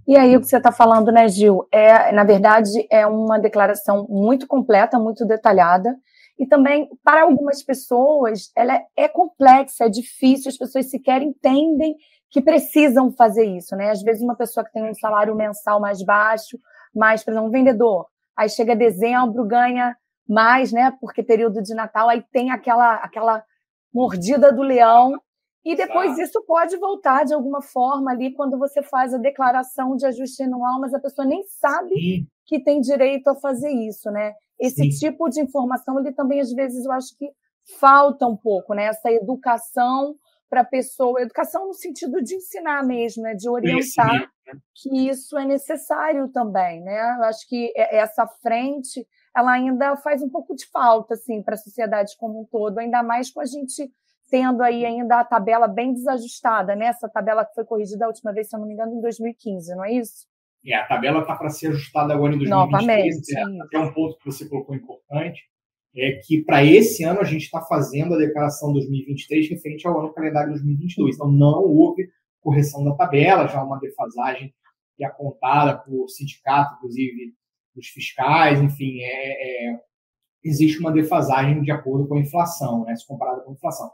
E 0.07 0.17
aí, 0.17 0.35
o 0.35 0.41
que 0.41 0.47
você 0.47 0.57
está 0.57 0.71
falando, 0.71 1.11
né, 1.11 1.27
Gil? 1.27 1.67
É, 1.71 2.11
na 2.11 2.23
verdade, 2.23 2.69
é 2.89 3.05
uma 3.05 3.37
declaração 3.37 4.07
muito 4.09 4.47
completa, 4.47 4.97
muito 4.97 5.25
detalhada. 5.25 5.95
E 6.41 6.47
também, 6.47 6.89
para 7.03 7.21
algumas 7.21 7.61
pessoas, 7.61 8.51
ela 8.57 8.81
é, 8.97 9.07
complexa, 9.07 9.85
é 9.85 9.89
difícil, 9.89 10.49
as 10.49 10.57
pessoas 10.57 10.89
sequer 10.89 11.21
entendem 11.21 11.95
que 12.31 12.41
precisam 12.41 13.11
fazer 13.11 13.45
isso, 13.45 13.75
né? 13.75 13.91
Às 13.91 14.01
vezes, 14.01 14.23
uma 14.23 14.35
pessoa 14.35 14.65
que 14.65 14.71
tem 14.71 14.89
um 14.89 14.93
salário 14.95 15.35
mensal 15.35 15.79
mais 15.79 16.03
baixo, 16.03 16.57
mais, 16.95 17.23
por 17.23 17.29
exemplo, 17.29 17.47
um 17.47 17.51
vendedor, 17.51 18.07
aí 18.35 18.49
chega 18.49 18.75
dezembro, 18.75 19.45
ganha 19.45 19.95
mais, 20.27 20.71
né? 20.71 20.91
Porque 20.99 21.21
período 21.21 21.61
de 21.61 21.75
Natal, 21.75 22.09
aí 22.09 22.23
tem 22.31 22.49
aquela, 22.49 22.95
aquela 22.95 23.43
mordida 23.93 24.51
do 24.51 24.63
leão 24.63 25.21
e 25.63 25.75
depois 25.75 26.15
tá. 26.15 26.23
isso 26.23 26.43
pode 26.47 26.75
voltar 26.77 27.23
de 27.23 27.35
alguma 27.35 27.61
forma 27.61 28.09
ali 28.09 28.33
quando 28.33 28.57
você 28.57 28.81
faz 28.81 29.13
a 29.13 29.19
declaração 29.19 29.95
de 29.95 30.07
ajuste 30.07 30.41
anual, 30.41 30.79
mas 30.79 30.91
a 30.91 30.99
pessoa 30.99 31.23
nem 31.23 31.43
sabe 31.43 31.93
Sim. 31.93 32.27
Que 32.51 32.59
tem 32.59 32.81
direito 32.81 33.29
a 33.29 33.35
fazer 33.35 33.71
isso, 33.71 34.11
né? 34.11 34.33
Esse 34.59 34.83
Sim. 34.83 34.89
tipo 34.89 35.29
de 35.29 35.39
informação, 35.39 35.97
ele 35.97 36.11
também 36.11 36.41
às 36.41 36.51
vezes 36.51 36.83
eu 36.83 36.91
acho 36.91 37.17
que 37.17 37.31
falta 37.79 38.27
um 38.27 38.35
pouco, 38.35 38.73
né? 38.73 38.87
Essa 38.87 39.09
educação 39.09 40.15
para 40.49 40.59
a 40.59 40.65
pessoa, 40.65 41.21
educação 41.21 41.65
no 41.67 41.73
sentido 41.73 42.21
de 42.21 42.35
ensinar 42.35 42.85
mesmo, 42.85 43.23
né? 43.23 43.35
De 43.35 43.47
orientar 43.47 44.19
né? 44.45 44.53
que 44.75 45.07
isso 45.07 45.37
é 45.37 45.45
necessário 45.45 46.27
também, 46.27 46.81
né? 46.81 47.15
Eu 47.19 47.23
acho 47.23 47.47
que 47.47 47.71
essa 47.77 48.27
frente 48.41 49.07
ela 49.33 49.53
ainda 49.53 49.95
faz 49.95 50.21
um 50.21 50.29
pouco 50.29 50.53
de 50.53 50.67
falta 50.67 51.13
assim 51.13 51.41
para 51.41 51.53
a 51.53 51.57
sociedade 51.57 52.17
como 52.17 52.41
um 52.41 52.45
todo, 52.45 52.79
ainda 52.79 53.01
mais 53.01 53.31
com 53.31 53.39
a 53.39 53.45
gente 53.45 53.89
tendo 54.29 54.61
aí 54.61 54.85
ainda 54.85 55.21
a 55.21 55.23
tabela 55.23 55.69
bem 55.69 55.93
desajustada, 55.93 56.75
né? 56.75 56.87
Essa 56.87 57.07
tabela 57.07 57.45
que 57.45 57.53
foi 57.53 57.63
corrigida 57.63 58.03
a 58.03 58.09
última 58.09 58.33
vez, 58.33 58.49
se 58.49 58.55
eu 58.57 58.59
não 58.59 58.67
me 58.67 58.73
engano, 58.73 58.93
em 58.93 58.99
2015, 58.99 59.73
não 59.73 59.85
é 59.85 59.93
isso? 59.93 60.29
É, 60.65 60.75
a 60.75 60.85
tabela 60.85 61.21
está 61.21 61.35
para 61.35 61.49
ser 61.49 61.67
ajustada 61.67 62.13
agora 62.13 62.35
em 62.35 62.37
2023. 62.37 62.87
Novamente. 62.87 63.73
É, 63.73 63.79
um 63.79 63.93
ponto 63.93 64.17
que 64.17 64.25
você 64.25 64.47
colocou 64.47 64.75
importante, 64.75 65.41
é 65.95 66.13
que 66.25 66.43
para 66.43 66.63
esse 66.63 67.03
ano 67.03 67.19
a 67.19 67.25
gente 67.25 67.43
está 67.43 67.61
fazendo 67.61 68.13
a 68.13 68.17
declaração 68.17 68.71
2023 68.71 69.49
referente 69.49 69.87
ao 69.87 69.99
ano 69.99 70.13
calendário 70.13 70.51
2022. 70.51 71.15
Então 71.15 71.31
não 71.31 71.63
houve 71.63 72.09
correção 72.39 72.83
da 72.83 72.95
tabela, 72.95 73.47
já 73.47 73.63
uma 73.63 73.79
defasagem 73.79 74.53
que 74.95 75.03
é 75.03 75.07
apontada 75.07 75.77
por 75.77 76.07
sindicato, 76.09 76.75
inclusive 76.77 77.33
dos 77.75 77.87
fiscais, 77.87 78.61
enfim, 78.61 78.99
é, 79.01 79.69
é, 79.69 79.79
existe 80.43 80.79
uma 80.79 80.91
defasagem 80.91 81.61
de 81.61 81.71
acordo 81.71 82.07
com 82.07 82.15
a 82.15 82.19
inflação, 82.19 82.83
né, 82.85 82.95
se 82.95 83.07
comparado 83.07 83.43
com 83.43 83.51
a 83.51 83.53
inflação. 83.53 83.89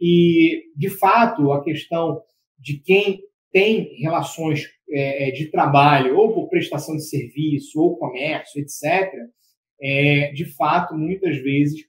E, 0.00 0.64
de 0.76 0.90
fato, 0.90 1.52
a 1.52 1.62
questão 1.62 2.20
de 2.58 2.78
quem 2.78 3.20
tem 3.54 3.94
relações 4.00 4.68
é, 4.90 5.28
é, 5.28 5.30
de 5.30 5.46
trabalho, 5.46 6.18
ou 6.18 6.34
por 6.34 6.48
prestação 6.48 6.96
de 6.96 7.08
serviço, 7.08 7.80
ou 7.80 7.96
comércio, 7.96 8.60
etc., 8.60 9.12
é, 9.80 10.32
de 10.32 10.44
fato, 10.44 10.96
muitas 10.96 11.36
vezes 11.38 11.86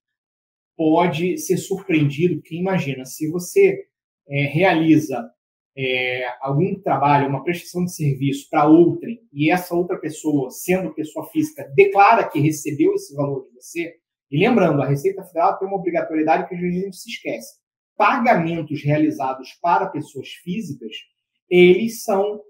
pode 0.77 1.39
ser 1.39 1.57
surpreendido, 1.57 2.35
porque 2.35 2.55
imagina, 2.55 3.03
se 3.03 3.31
você 3.31 3.83
é, 4.29 4.43
realiza 4.43 5.27
é, 5.75 6.27
algum 6.39 6.79
trabalho, 6.81 7.29
uma 7.29 7.43
prestação 7.43 7.83
de 7.83 7.95
serviço 7.95 8.47
para 8.47 8.67
outrem, 8.67 9.19
e 9.33 9.49
essa 9.49 9.73
outra 9.73 9.97
pessoa, 9.97 10.51
sendo 10.51 10.93
pessoa 10.93 11.27
física, 11.31 11.67
declara 11.75 12.29
que 12.29 12.39
recebeu 12.39 12.93
esse 12.93 13.15
valor 13.15 13.47
de 13.47 13.55
você, 13.55 13.95
e 14.29 14.37
lembrando, 14.37 14.83
a 14.83 14.87
Receita 14.87 15.23
Federal 15.23 15.57
tem 15.57 15.67
uma 15.67 15.77
obrigatoriedade 15.77 16.47
que 16.47 16.53
a 16.53 16.57
gente 16.57 16.95
se 16.95 17.09
esquece 17.09 17.55
pagamentos 17.97 18.83
realizados 18.83 19.53
para 19.61 19.87
pessoas 19.87 20.27
físicas, 20.43 20.91
eles 21.49 22.03
são 22.03 22.41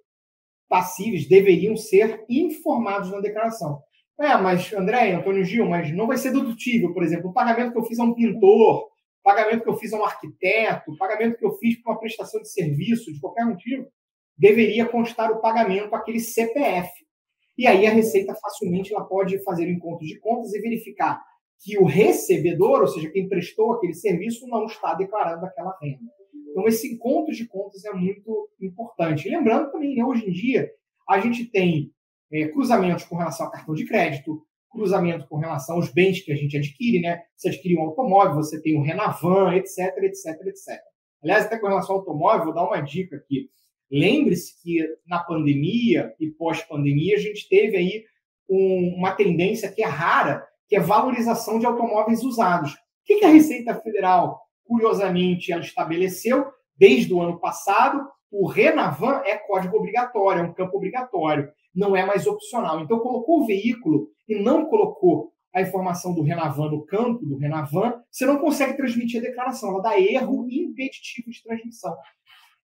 passíveis, 0.67 1.27
deveriam 1.27 1.75
ser 1.75 2.25
informados 2.29 3.11
na 3.11 3.19
declaração. 3.19 3.81
É, 4.19 4.35
mas 4.37 4.71
André, 4.73 5.13
Antônio 5.13 5.43
Gil, 5.43 5.65
mas 5.65 5.93
não 5.93 6.07
vai 6.07 6.17
ser 6.17 6.31
dedutível, 6.31 6.93
por 6.93 7.03
exemplo, 7.03 7.29
o 7.29 7.33
pagamento 7.33 7.73
que 7.73 7.77
eu 7.77 7.83
fiz 7.83 7.99
a 7.99 8.03
um 8.03 8.13
pintor, 8.13 8.87
pagamento 9.21 9.63
que 9.63 9.69
eu 9.69 9.77
fiz 9.77 9.91
a 9.91 9.97
um 9.97 10.05
arquiteto, 10.05 10.97
pagamento 10.97 11.37
que 11.37 11.45
eu 11.45 11.53
fiz 11.57 11.81
para 11.81 11.93
uma 11.93 11.99
prestação 11.99 12.41
de 12.41 12.49
serviço, 12.49 13.11
de 13.11 13.19
qualquer 13.19 13.45
motivo, 13.45 13.87
deveria 14.37 14.85
constar 14.85 15.31
o 15.31 15.41
pagamento 15.41 15.93
aquele 15.93 16.19
CPF. 16.19 16.89
E 17.57 17.67
aí 17.67 17.85
a 17.87 17.91
Receita 17.91 18.35
facilmente 18.35 18.93
ela 18.93 19.03
pode 19.05 19.41
fazer 19.43 19.65
o 19.65 19.71
encontro 19.71 20.05
de 20.05 20.19
contas 20.19 20.53
e 20.53 20.61
verificar 20.61 21.21
que 21.59 21.77
o 21.77 21.85
recebedor, 21.85 22.81
ou 22.81 22.87
seja, 22.87 23.09
quem 23.09 23.27
prestou 23.27 23.73
aquele 23.73 23.93
serviço, 23.93 24.47
não 24.47 24.65
está 24.65 24.93
declarando 24.93 25.45
aquela 25.45 25.75
renda. 25.81 26.11
Então, 26.55 26.69
esse 26.69 26.87
encontro 26.93 27.35
de 27.35 27.45
contas 27.45 27.83
é 27.83 27.91
muito 27.91 28.49
importante. 28.61 29.27
Lembrando 29.27 29.73
também, 29.73 29.93
né, 29.93 30.05
hoje 30.05 30.25
em 30.25 30.31
dia, 30.31 30.71
a 31.09 31.19
gente 31.19 31.43
tem 31.43 31.91
é, 32.31 32.47
cruzamentos 32.47 33.03
com 33.03 33.17
relação 33.17 33.47
ao 33.47 33.51
cartão 33.51 33.75
de 33.75 33.85
crédito, 33.85 34.41
cruzamento 34.71 35.27
com 35.27 35.35
relação 35.35 35.75
aos 35.75 35.91
bens 35.91 36.21
que 36.21 36.31
a 36.31 36.35
gente 36.35 36.55
adquire, 36.55 37.01
né? 37.01 37.21
Você 37.35 37.49
adquire 37.49 37.77
um 37.77 37.81
automóvel, 37.81 38.35
você 38.35 38.61
tem 38.61 38.77
um 38.77 38.83
Renavan, 38.83 39.53
etc, 39.55 39.79
etc, 40.03 40.47
etc. 40.47 40.79
Aliás, 41.21 41.45
até 41.45 41.59
com 41.59 41.67
relação 41.67 41.95
ao 41.95 41.99
automóvel, 41.99 42.45
vou 42.45 42.53
dar 42.53 42.65
uma 42.65 42.79
dica 42.79 43.17
aqui. 43.17 43.49
Lembre-se 43.91 44.53
que 44.63 44.79
na 45.05 45.19
pandemia 45.19 46.13
e 46.21 46.31
pós-pandemia 46.31 47.17
a 47.17 47.19
gente 47.19 47.49
teve 47.49 47.75
aí 47.75 48.05
um, 48.49 48.95
uma 48.97 49.11
tendência 49.11 49.69
que 49.69 49.83
é 49.83 49.87
rara, 49.87 50.47
que 50.69 50.77
é 50.77 50.79
valorização 50.79 51.59
de 51.59 51.65
automóveis 51.65 52.23
usados. 52.23 52.71
O 52.71 52.77
que, 53.05 53.25
a 53.25 53.29
Receita 53.29 53.75
Federal, 53.75 54.44
curiosamente, 54.65 55.51
ela 55.51 55.61
estabeleceu 55.61 56.45
desde 56.77 57.13
o 57.13 57.21
ano 57.21 57.39
passado? 57.39 58.07
O 58.31 58.47
Renavan 58.47 59.21
é 59.25 59.35
código 59.35 59.77
obrigatório, 59.77 60.41
é 60.41 60.43
um 60.43 60.53
campo 60.53 60.77
obrigatório, 60.77 61.49
não 61.73 61.95
é 61.95 62.05
mais 62.05 62.27
opcional. 62.27 62.81
Então, 62.81 62.99
colocou 62.99 63.41
o 63.41 63.45
veículo 63.45 64.09
e 64.27 64.35
não 64.35 64.65
colocou 64.65 65.31
a 65.55 65.61
informação 65.61 66.13
do 66.13 66.21
Renavan 66.21 66.69
no 66.69 66.85
campo 66.85 67.25
do 67.25 67.37
Renavan, 67.37 68.01
você 68.11 68.25
não 68.25 68.39
consegue 68.39 68.75
transmitir 68.75 69.21
a 69.21 69.23
declaração, 69.23 69.69
ela 69.69 69.81
dá 69.81 69.97
erro 69.97 70.45
impeditivo 70.49 71.31
de 71.31 71.41
transmissão. 71.41 71.95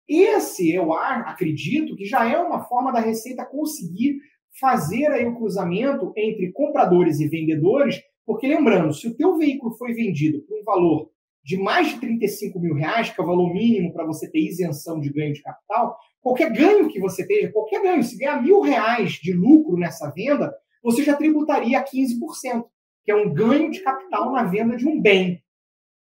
Esse, 0.08 0.74
eu 0.74 0.92
acredito, 0.92 1.96
que 1.96 2.06
já 2.06 2.28
é 2.28 2.36
uma 2.40 2.64
forma 2.64 2.92
da 2.92 3.00
Receita 3.00 3.46
conseguir 3.46 4.20
fazer 4.60 5.06
aí 5.12 5.24
o 5.28 5.36
cruzamento 5.36 6.12
entre 6.18 6.52
compradores 6.52 7.20
e 7.20 7.28
vendedores, 7.28 8.02
porque 8.26 8.48
lembrando, 8.48 8.92
se 8.92 9.08
o 9.08 9.16
teu 9.16 9.38
veículo 9.38 9.78
foi 9.78 9.94
vendido 9.94 10.42
por 10.42 10.60
um 10.60 10.64
valor 10.64 11.12
de 11.50 11.58
mais 11.58 11.88
de 11.88 12.00
35 12.00 12.60
mil 12.60 12.76
reais, 12.76 13.10
que 13.10 13.20
é 13.20 13.24
o 13.24 13.26
valor 13.26 13.52
mínimo 13.52 13.92
para 13.92 14.06
você 14.06 14.30
ter 14.30 14.38
isenção 14.38 15.00
de 15.00 15.12
ganho 15.12 15.34
de 15.34 15.42
capital, 15.42 15.98
qualquer 16.22 16.54
ganho 16.54 16.88
que 16.88 17.00
você 17.00 17.26
tenha, 17.26 17.52
qualquer 17.52 17.82
ganho, 17.82 18.04
se 18.04 18.16
ganhar 18.20 18.40
mil 18.40 18.62
reais 18.62 19.14
de 19.14 19.34
lucro 19.34 19.76
nessa 19.76 20.12
venda, 20.12 20.56
você 20.84 21.02
já 21.04 21.16
tributaria 21.16 21.84
15%, 21.84 22.66
que 23.04 23.12
é 23.12 23.16
um 23.16 23.34
ganho 23.34 23.72
de 23.72 23.80
capital 23.80 24.32
na 24.32 24.44
venda 24.44 24.78
de 24.78 24.88
um 24.88 25.02
bem. 25.02 25.44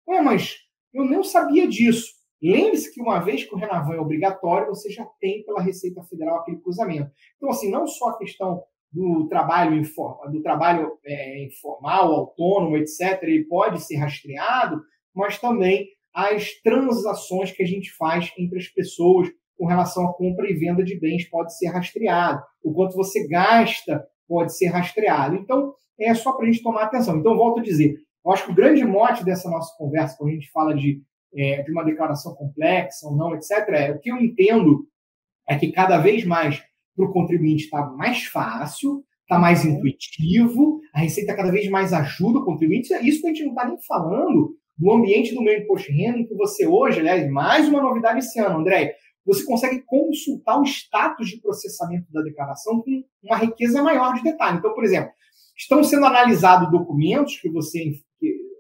É, 0.10 0.20
mas 0.20 0.56
eu 0.92 1.06
não 1.06 1.24
sabia 1.24 1.68
disso. 1.68 2.08
Lembre-se 2.42 2.92
que 2.92 3.00
uma 3.00 3.20
vez 3.20 3.44
que 3.44 3.54
o 3.54 3.58
Renavan 3.58 3.94
é 3.94 4.00
obrigatório, 4.00 4.70
você 4.70 4.90
já 4.90 5.06
tem 5.22 5.46
pela 5.46 5.62
Receita 5.62 6.02
Federal 6.06 6.40
aquele 6.40 6.58
cruzamento. 6.58 7.12
Então, 7.38 7.52
assim, 7.52 7.70
não 7.70 7.86
só 7.86 8.10
a 8.10 8.18
questão 8.18 8.64
do 8.92 9.28
trabalho, 9.28 9.76
informal, 9.76 10.32
do 10.32 10.42
trabalho 10.42 10.98
é, 11.06 11.44
informal, 11.44 12.14
autônomo, 12.14 12.78
etc., 12.78 13.22
ele 13.22 13.44
pode 13.44 13.80
ser 13.84 13.98
rastreado, 13.98 14.82
mas 15.16 15.40
também 15.40 15.88
as 16.14 16.52
transações 16.62 17.52
que 17.52 17.64
a 17.64 17.66
gente 17.66 17.92
faz 17.92 18.32
entre 18.38 18.60
as 18.60 18.68
pessoas 18.68 19.30
com 19.58 19.66
relação 19.66 20.08
à 20.08 20.14
compra 20.14 20.50
e 20.50 20.54
venda 20.54 20.84
de 20.84 21.00
bens 21.00 21.30
pode 21.30 21.58
ser 21.58 21.68
rastreado. 21.68 22.42
O 22.64 22.74
quanto 22.74 22.96
você 22.96 23.28
gasta 23.28 24.06
pode 24.28 24.56
ser 24.58 24.68
rastreado. 24.68 25.36
Então, 25.36 25.74
é 26.00 26.14
só 26.14 26.34
para 26.34 26.46
a 26.46 26.52
gente 26.52 26.64
tomar 26.64 26.84
atenção. 26.84 27.18
Então, 27.18 27.38
volto 27.38 27.60
a 27.60 27.64
dizer, 27.64 27.96
eu 28.26 28.32
acho 28.32 28.46
que 28.46 28.52
o 28.52 28.56
grande 28.56 28.84
mote 28.84 29.24
dessa 29.24 29.50
nossa 29.50 29.74
conversa, 29.78 30.18
quando 30.18 30.32
a 30.32 30.34
gente 30.34 30.52
fala 30.52 30.74
de 30.74 31.02
é, 31.36 31.62
de 31.64 31.72
uma 31.72 31.84
declaração 31.84 32.34
complexa 32.34 33.08
ou 33.08 33.16
não, 33.16 33.36
etc. 33.36 33.52
É, 33.70 33.92
o 33.92 34.00
que 34.00 34.10
eu 34.10 34.18
entendo 34.18 34.88
é 35.48 35.58
que 35.58 35.72
cada 35.72 35.98
vez 35.98 36.26
mais 36.26 36.64
para 36.96 37.06
o 37.06 37.12
contribuinte 37.12 37.66
está 37.66 37.86
mais 37.88 38.26
fácil, 38.26 39.04
está 39.22 39.38
mais 39.38 39.66
uhum. 39.66 39.72
intuitivo, 39.72 40.80
a 40.94 41.00
Receita 41.00 41.36
cada 41.36 41.52
vez 41.52 41.70
mais 41.70 41.92
ajuda 41.92 42.40
o 42.40 42.46
contribuinte. 42.46 42.94
Isso 43.06 43.22
que 43.22 43.28
a 43.28 43.30
gente 43.32 43.44
não 43.44 43.52
está 43.52 43.68
nem 43.68 43.78
falando 43.86 44.56
do 44.78 44.92
ambiente 44.92 45.34
do 45.34 45.42
imposto 45.42 45.92
de 45.92 45.98
renda, 45.98 46.20
em 46.20 46.26
que 46.26 46.36
você 46.36 46.68
hoje, 46.68 47.00
aliás, 47.00 47.30
mais 47.32 47.68
uma 47.68 47.82
novidade 47.82 48.20
esse 48.20 48.40
ano, 48.40 48.60
André, 48.60 48.96
você 49.26 49.44
consegue 49.44 49.82
consultar 49.86 50.60
o 50.60 50.66
status 50.66 51.30
de 51.30 51.42
processamento 51.42 52.06
da 52.12 52.22
declaração 52.22 52.82
com 52.82 53.04
uma 53.24 53.38
riqueza 53.38 53.82
maior 53.82 54.14
de 54.14 54.24
detalhe. 54.24 54.58
Então, 54.58 54.74
por 54.74 54.84
exemplo, 54.84 55.12
estão 55.58 55.84
sendo 55.84 56.06
analisados 56.06 56.70
documentos 56.70 57.40
que 57.40 57.50
você 57.50 57.94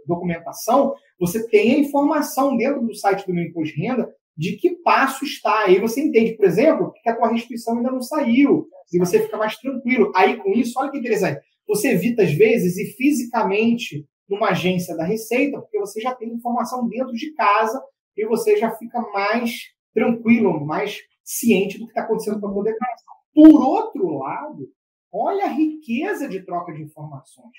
documentação, 0.08 0.94
você 1.20 1.48
tem 1.48 1.74
a 1.74 1.80
informação 1.80 2.56
dentro 2.56 2.82
do 2.82 2.94
site 2.94 3.26
do 3.26 3.34
meu 3.34 3.44
imposto 3.44 3.76
de 3.76 3.82
renda 3.82 4.08
de 4.38 4.56
que 4.56 4.76
passo 4.84 5.26
está. 5.26 5.66
Aí 5.66 5.80
você 5.80 6.02
entende, 6.02 6.34
por 6.34 6.46
exemplo, 6.46 6.94
que 7.02 7.10
a 7.10 7.16
tua 7.16 7.30
ainda 7.30 7.92
não 7.92 8.02
saiu, 8.02 8.68
e 8.94 9.00
você 9.00 9.20
fica 9.20 9.38
mais 9.38 9.58
tranquilo. 9.58 10.12
Aí, 10.16 10.38
com 10.38 10.52
isso, 10.52 10.80
olha 10.80 10.92
que 10.92 10.98
interessante. 10.98 11.42
Você 11.68 11.90
evita, 11.90 12.24
às 12.24 12.34
vezes, 12.34 12.78
ir 12.78 12.96
fisicamente 12.96 14.06
numa 14.30 14.50
agência 14.50 14.96
da 14.96 15.04
Receita, 15.04 15.60
porque 15.60 15.80
você 15.80 16.02
já 16.02 16.14
tem 16.14 16.30
informação 16.30 16.88
dentro 16.88 17.14
de 17.14 17.34
casa 17.34 17.82
e 18.18 18.26
você 18.26 18.58
já 18.58 18.72
fica 18.72 19.00
mais 19.12 19.74
tranquilo, 19.94 20.66
mais 20.66 21.00
ciente 21.24 21.78
do 21.78 21.86
que 21.86 21.92
está 21.92 22.02
acontecendo 22.02 22.40
com 22.40 22.48
a 22.48 22.54
tua 22.54 22.64
declaração. 22.64 23.14
Por 23.34 23.62
outro 23.62 24.18
lado, 24.18 24.68
olha 25.12 25.46
a 25.46 25.50
riqueza 25.50 26.28
de 26.28 26.44
troca 26.46 26.74
de 26.74 26.84
informações. 26.84 27.58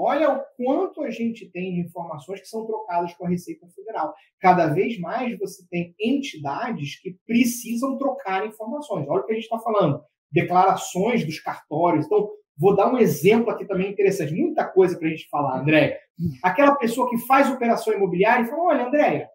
Olha 0.00 0.32
o 0.32 0.44
quanto 0.56 1.02
a 1.02 1.10
gente 1.10 1.50
tem 1.50 1.74
de 1.74 1.80
informações 1.80 2.40
que 2.40 2.46
são 2.46 2.64
trocadas 2.64 3.12
com 3.14 3.26
a 3.26 3.28
Receita 3.28 3.66
Federal. 3.74 4.14
Cada 4.40 4.68
vez 4.68 4.96
mais 5.00 5.36
você 5.36 5.66
tem 5.68 5.92
entidades 6.00 7.00
que 7.00 7.18
precisam 7.26 7.98
trocar 7.98 8.46
informações. 8.46 9.08
Olha 9.08 9.22
o 9.22 9.26
que 9.26 9.32
a 9.32 9.34
gente 9.34 9.44
está 9.44 9.58
falando. 9.58 10.00
Declarações 10.30 11.24
dos 11.24 11.40
cartórios. 11.40 12.06
Então, 12.06 12.30
vou 12.58 12.74
dar 12.74 12.92
um 12.92 12.98
exemplo 12.98 13.50
aqui 13.50 13.64
também 13.64 13.90
interessante. 13.90 14.34
Muita 14.34 14.64
coisa 14.64 14.98
para 14.98 15.06
a 15.06 15.10
gente 15.10 15.28
falar, 15.28 15.60
André. 15.60 16.00
Aquela 16.42 16.74
pessoa 16.74 17.08
que 17.08 17.18
faz 17.18 17.50
operação 17.50 17.94
imobiliária 17.94 18.42
e 18.42 18.46
fala: 18.46 18.62
olha, 18.64 18.86
Andréia, 18.86 19.28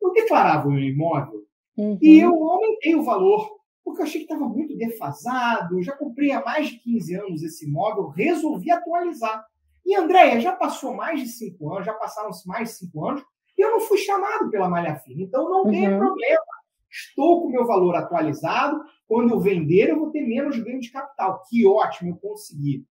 eu 0.00 0.12
declarava 0.12 0.68
o 0.68 0.72
meu 0.72 0.82
imóvel 0.82 1.42
uhum. 1.76 1.98
e 2.00 2.18
eu 2.18 2.32
aumentei 2.32 2.94
o 2.94 3.02
valor 3.02 3.60
porque 3.84 4.02
eu 4.02 4.06
achei 4.06 4.20
que 4.20 4.32
estava 4.32 4.48
muito 4.48 4.76
defasado. 4.76 5.82
Já 5.82 5.96
comprei 5.96 6.32
há 6.32 6.42
mais 6.42 6.68
de 6.68 6.78
15 6.78 7.14
anos 7.16 7.42
esse 7.42 7.66
imóvel, 7.66 8.08
resolvi 8.08 8.70
atualizar. 8.70 9.44
E, 9.84 9.94
Andréia, 9.96 10.40
já 10.40 10.52
passou 10.52 10.94
mais 10.94 11.20
de 11.20 11.28
cinco 11.28 11.72
anos, 11.72 11.86
já 11.86 11.94
passaram-se 11.94 12.46
mais 12.46 12.68
de 12.68 12.74
cinco 12.76 13.08
anos, 13.08 13.22
e 13.56 13.64
eu 13.64 13.70
não 13.72 13.80
fui 13.80 13.98
chamado 13.98 14.50
pela 14.50 14.68
malha 14.68 14.96
fina. 14.96 15.22
Então, 15.22 15.48
não 15.48 15.64
uhum. 15.64 15.70
tem 15.70 15.98
problema. 15.98 16.44
Estou 16.90 17.40
com 17.40 17.48
o 17.48 17.50
meu 17.50 17.66
valor 17.66 17.96
atualizado. 17.96 18.80
Quando 19.10 19.34
eu 19.34 19.40
vender, 19.40 19.88
eu 19.88 19.98
vou 19.98 20.12
ter 20.12 20.24
menos 20.24 20.56
ganho 20.56 20.78
de 20.78 20.88
capital. 20.88 21.42
Que 21.48 21.66
ótimo, 21.66 22.10
eu 22.10 22.16
consegui. 22.18 22.86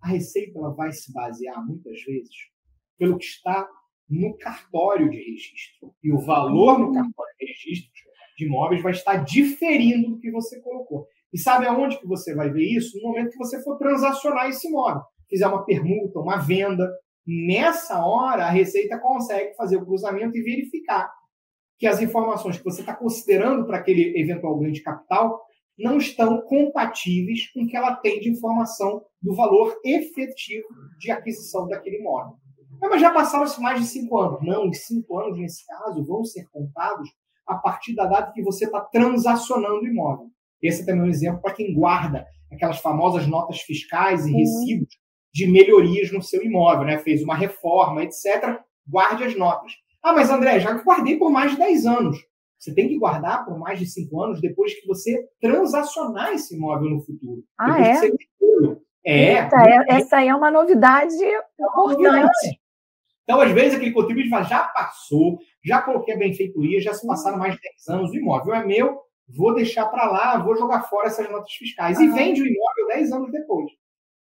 A 0.00 0.06
receita 0.06 0.56
ela 0.60 0.72
vai 0.72 0.92
se 0.92 1.12
basear, 1.12 1.66
muitas 1.66 2.00
vezes, 2.04 2.36
pelo 2.96 3.18
que 3.18 3.24
está 3.24 3.68
no 4.08 4.38
cartório 4.38 5.10
de 5.10 5.16
registro. 5.16 5.92
E 6.04 6.12
o 6.12 6.20
valor 6.20 6.78
no 6.78 6.92
cartório 6.92 7.34
de 7.40 7.46
registro 7.46 7.90
de 8.38 8.46
imóveis 8.46 8.80
vai 8.80 8.92
estar 8.92 9.16
diferindo 9.24 10.10
do 10.10 10.20
que 10.20 10.30
você 10.30 10.60
colocou. 10.60 11.08
E 11.34 11.38
sabe 11.38 11.66
aonde 11.66 11.98
que 11.98 12.06
você 12.06 12.32
vai 12.32 12.48
ver 12.48 12.64
isso? 12.64 12.96
No 12.98 13.08
momento 13.08 13.32
que 13.32 13.38
você 13.38 13.60
for 13.64 13.76
transacionar 13.76 14.48
esse 14.48 14.68
imóvel 14.68 15.02
fizer 15.28 15.48
uma 15.48 15.64
permuta, 15.64 16.20
uma 16.20 16.36
venda, 16.36 16.88
nessa 17.26 18.06
hora 18.06 18.44
a 18.44 18.50
Receita 18.50 19.00
consegue 19.00 19.56
fazer 19.56 19.78
o 19.78 19.84
cruzamento 19.84 20.38
e 20.38 20.42
verificar 20.42 21.12
que 21.76 21.88
as 21.88 22.00
informações 22.00 22.56
que 22.56 22.64
você 22.64 22.82
está 22.82 22.94
considerando 22.94 23.66
para 23.66 23.78
aquele 23.78 24.16
eventual 24.16 24.56
ganho 24.60 24.72
de 24.72 24.80
capital 24.80 25.45
não 25.78 25.98
estão 25.98 26.40
compatíveis 26.42 27.50
com 27.52 27.62
o 27.62 27.66
que 27.66 27.76
ela 27.76 27.96
tem 27.96 28.20
de 28.20 28.30
informação 28.30 29.02
do 29.20 29.34
valor 29.34 29.78
efetivo 29.84 30.66
de 30.98 31.10
aquisição 31.10 31.68
daquele 31.68 31.98
imóvel. 31.98 32.34
Mas 32.80 33.00
já 33.00 33.12
passaram-se 33.12 33.60
mais 33.60 33.80
de 33.80 33.86
cinco 33.86 34.18
anos. 34.20 34.42
Não, 34.42 34.68
os 34.68 34.78
cinco 34.86 35.18
anos, 35.18 35.38
nesse 35.38 35.66
caso, 35.66 36.04
vão 36.04 36.24
ser 36.24 36.46
contados 36.50 37.10
a 37.46 37.56
partir 37.56 37.94
da 37.94 38.06
data 38.06 38.32
que 38.32 38.42
você 38.42 38.64
está 38.64 38.80
transacionando 38.80 39.80
o 39.80 39.86
imóvel. 39.86 40.26
Esse 40.62 40.82
é 40.82 40.86
também 40.86 41.02
um 41.02 41.10
exemplo 41.10 41.40
para 41.40 41.54
quem 41.54 41.74
guarda 41.74 42.26
aquelas 42.52 42.78
famosas 42.78 43.26
notas 43.26 43.60
fiscais 43.60 44.26
e 44.26 44.32
uhum. 44.32 44.38
recibos 44.38 44.88
de 45.32 45.46
melhorias 45.46 46.10
no 46.12 46.22
seu 46.22 46.42
imóvel, 46.42 46.86
né? 46.86 46.98
Fez 46.98 47.22
uma 47.22 47.34
reforma, 47.34 48.02
etc. 48.02 48.60
Guarde 48.86 49.24
as 49.24 49.36
notas. 49.36 49.72
Ah, 50.02 50.12
mas 50.12 50.30
André, 50.30 50.60
já 50.60 50.72
guardei 50.72 51.16
por 51.16 51.30
mais 51.30 51.52
de 51.52 51.58
10 51.58 51.86
anos. 51.86 52.18
Você 52.58 52.74
tem 52.74 52.88
que 52.88 52.98
guardar 52.98 53.44
por 53.44 53.58
mais 53.58 53.78
de 53.78 53.86
5 53.86 54.22
anos 54.22 54.40
depois 54.40 54.74
que 54.74 54.86
você 54.86 55.28
transacionar 55.40 56.32
esse 56.32 56.56
imóvel 56.56 56.90
no 56.90 57.00
futuro. 57.00 57.44
Ah, 57.58 57.80
é? 57.80 57.94
Você... 57.94 58.16
É. 59.04 59.34
É, 59.34 59.48
essa 59.88 60.16
aí 60.16 60.28
é 60.28 60.34
uma 60.34 60.50
novidade 60.50 61.14
importante. 61.60 62.60
Então, 63.22 63.40
às 63.40 63.50
vezes, 63.52 63.74
aquele 63.74 63.92
contribuinte 63.92 64.30
fala, 64.30 64.44
já 64.44 64.64
passou, 64.68 65.38
já 65.64 65.82
coloquei 65.82 66.14
a 66.14 66.18
benfeitoria, 66.18 66.80
já 66.80 66.94
se 66.94 67.06
passaram 67.06 67.38
mais 67.38 67.54
de 67.54 67.60
10 67.60 67.88
anos, 67.88 68.10
o 68.10 68.16
imóvel 68.16 68.54
é 68.54 68.64
meu, 68.64 69.00
vou 69.28 69.54
deixar 69.54 69.86
para 69.86 70.06
lá, 70.10 70.38
vou 70.38 70.56
jogar 70.56 70.82
fora 70.82 71.08
essas 71.08 71.28
notas 71.30 71.52
fiscais. 71.52 71.98
E 71.98 72.08
vende 72.08 72.42
o 72.42 72.46
imóvel 72.46 72.86
10 72.88 73.12
anos 73.12 73.32
depois. 73.32 73.70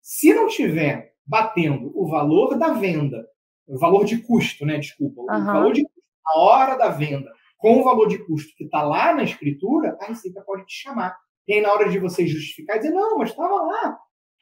Se 0.01 0.33
não 0.33 0.47
tiver 0.47 1.13
batendo 1.25 1.91
o 1.95 2.07
valor 2.07 2.57
da 2.57 2.73
venda, 2.73 3.27
o 3.67 3.77
valor 3.77 4.05
de 4.05 4.17
custo, 4.17 4.65
né? 4.65 4.77
Desculpa, 4.77 5.21
uhum. 5.21 5.41
o 5.41 5.45
valor 5.45 5.73
de 5.73 5.83
custo, 5.83 6.01
a 6.27 6.39
hora 6.39 6.75
da 6.75 6.89
venda, 6.89 7.31
com 7.61 7.79
o 7.79 7.83
valor 7.83 8.07
de 8.07 8.17
custo 8.25 8.55
que 8.57 8.63
está 8.63 8.81
lá 8.81 9.13
na 9.13 9.23
escritura, 9.23 9.95
a 10.01 10.05
Receita 10.07 10.41
pode 10.41 10.65
te 10.65 10.73
chamar. 10.73 11.15
E 11.47 11.53
aí, 11.53 11.61
na 11.61 11.71
hora 11.71 11.87
de 11.87 11.99
você 11.99 12.25
justificar, 12.25 12.79
dizer, 12.79 12.89
não, 12.89 13.19
mas 13.19 13.29
estava 13.29 13.53
lá. 13.53 13.99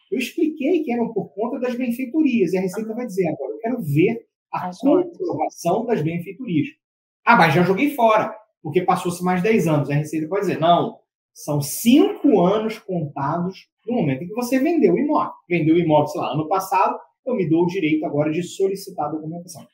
Eu 0.10 0.18
expliquei 0.18 0.84
que 0.84 0.92
eram 0.92 1.12
por 1.12 1.34
conta 1.34 1.60
das 1.60 1.76
benfeitorias. 1.76 2.54
E 2.54 2.58
a 2.58 2.62
Receita 2.62 2.96
vai 2.96 3.06
dizer, 3.06 3.28
agora 3.28 3.52
eu 3.52 3.60
quero 3.60 3.82
ver 3.82 4.26
a 4.52 4.72
comprovação 4.80 5.86
das 5.86 6.02
benfeitorias. 6.02 6.70
Ah, 7.26 7.36
mas 7.36 7.54
já 7.54 7.62
joguei 7.62 7.94
fora, 7.94 8.34
porque 8.64 8.82
passou-se 8.82 9.22
mais 9.22 9.44
10 9.44 9.68
anos. 9.68 9.90
A 9.90 9.96
Receita 9.96 10.28
pode 10.30 10.42
dizer, 10.42 10.60
não, 10.60 10.98
são 11.34 11.62
cinco 11.62 12.40
anos 12.40 12.80
contados 12.80 13.68
no 13.86 13.96
momento 13.98 14.24
em 14.24 14.28
que 14.28 14.34
você 14.34 14.60
vendeu 14.60 14.94
o 14.94 14.98
imóvel. 14.98 15.34
Vendeu 15.48 15.76
o 15.76 15.80
imóvel, 15.80 16.08
sei 16.08 16.22
lá, 16.22 16.32
ano 16.32 16.48
passado, 16.48 16.98
eu 17.26 17.36
me 17.36 17.48
dou 17.50 17.64
o 17.64 17.68
direito 17.68 18.06
agora 18.06 18.32
de 18.32 18.42
solicitar 18.44 19.08
a 19.08 19.12
documentação. 19.12 19.68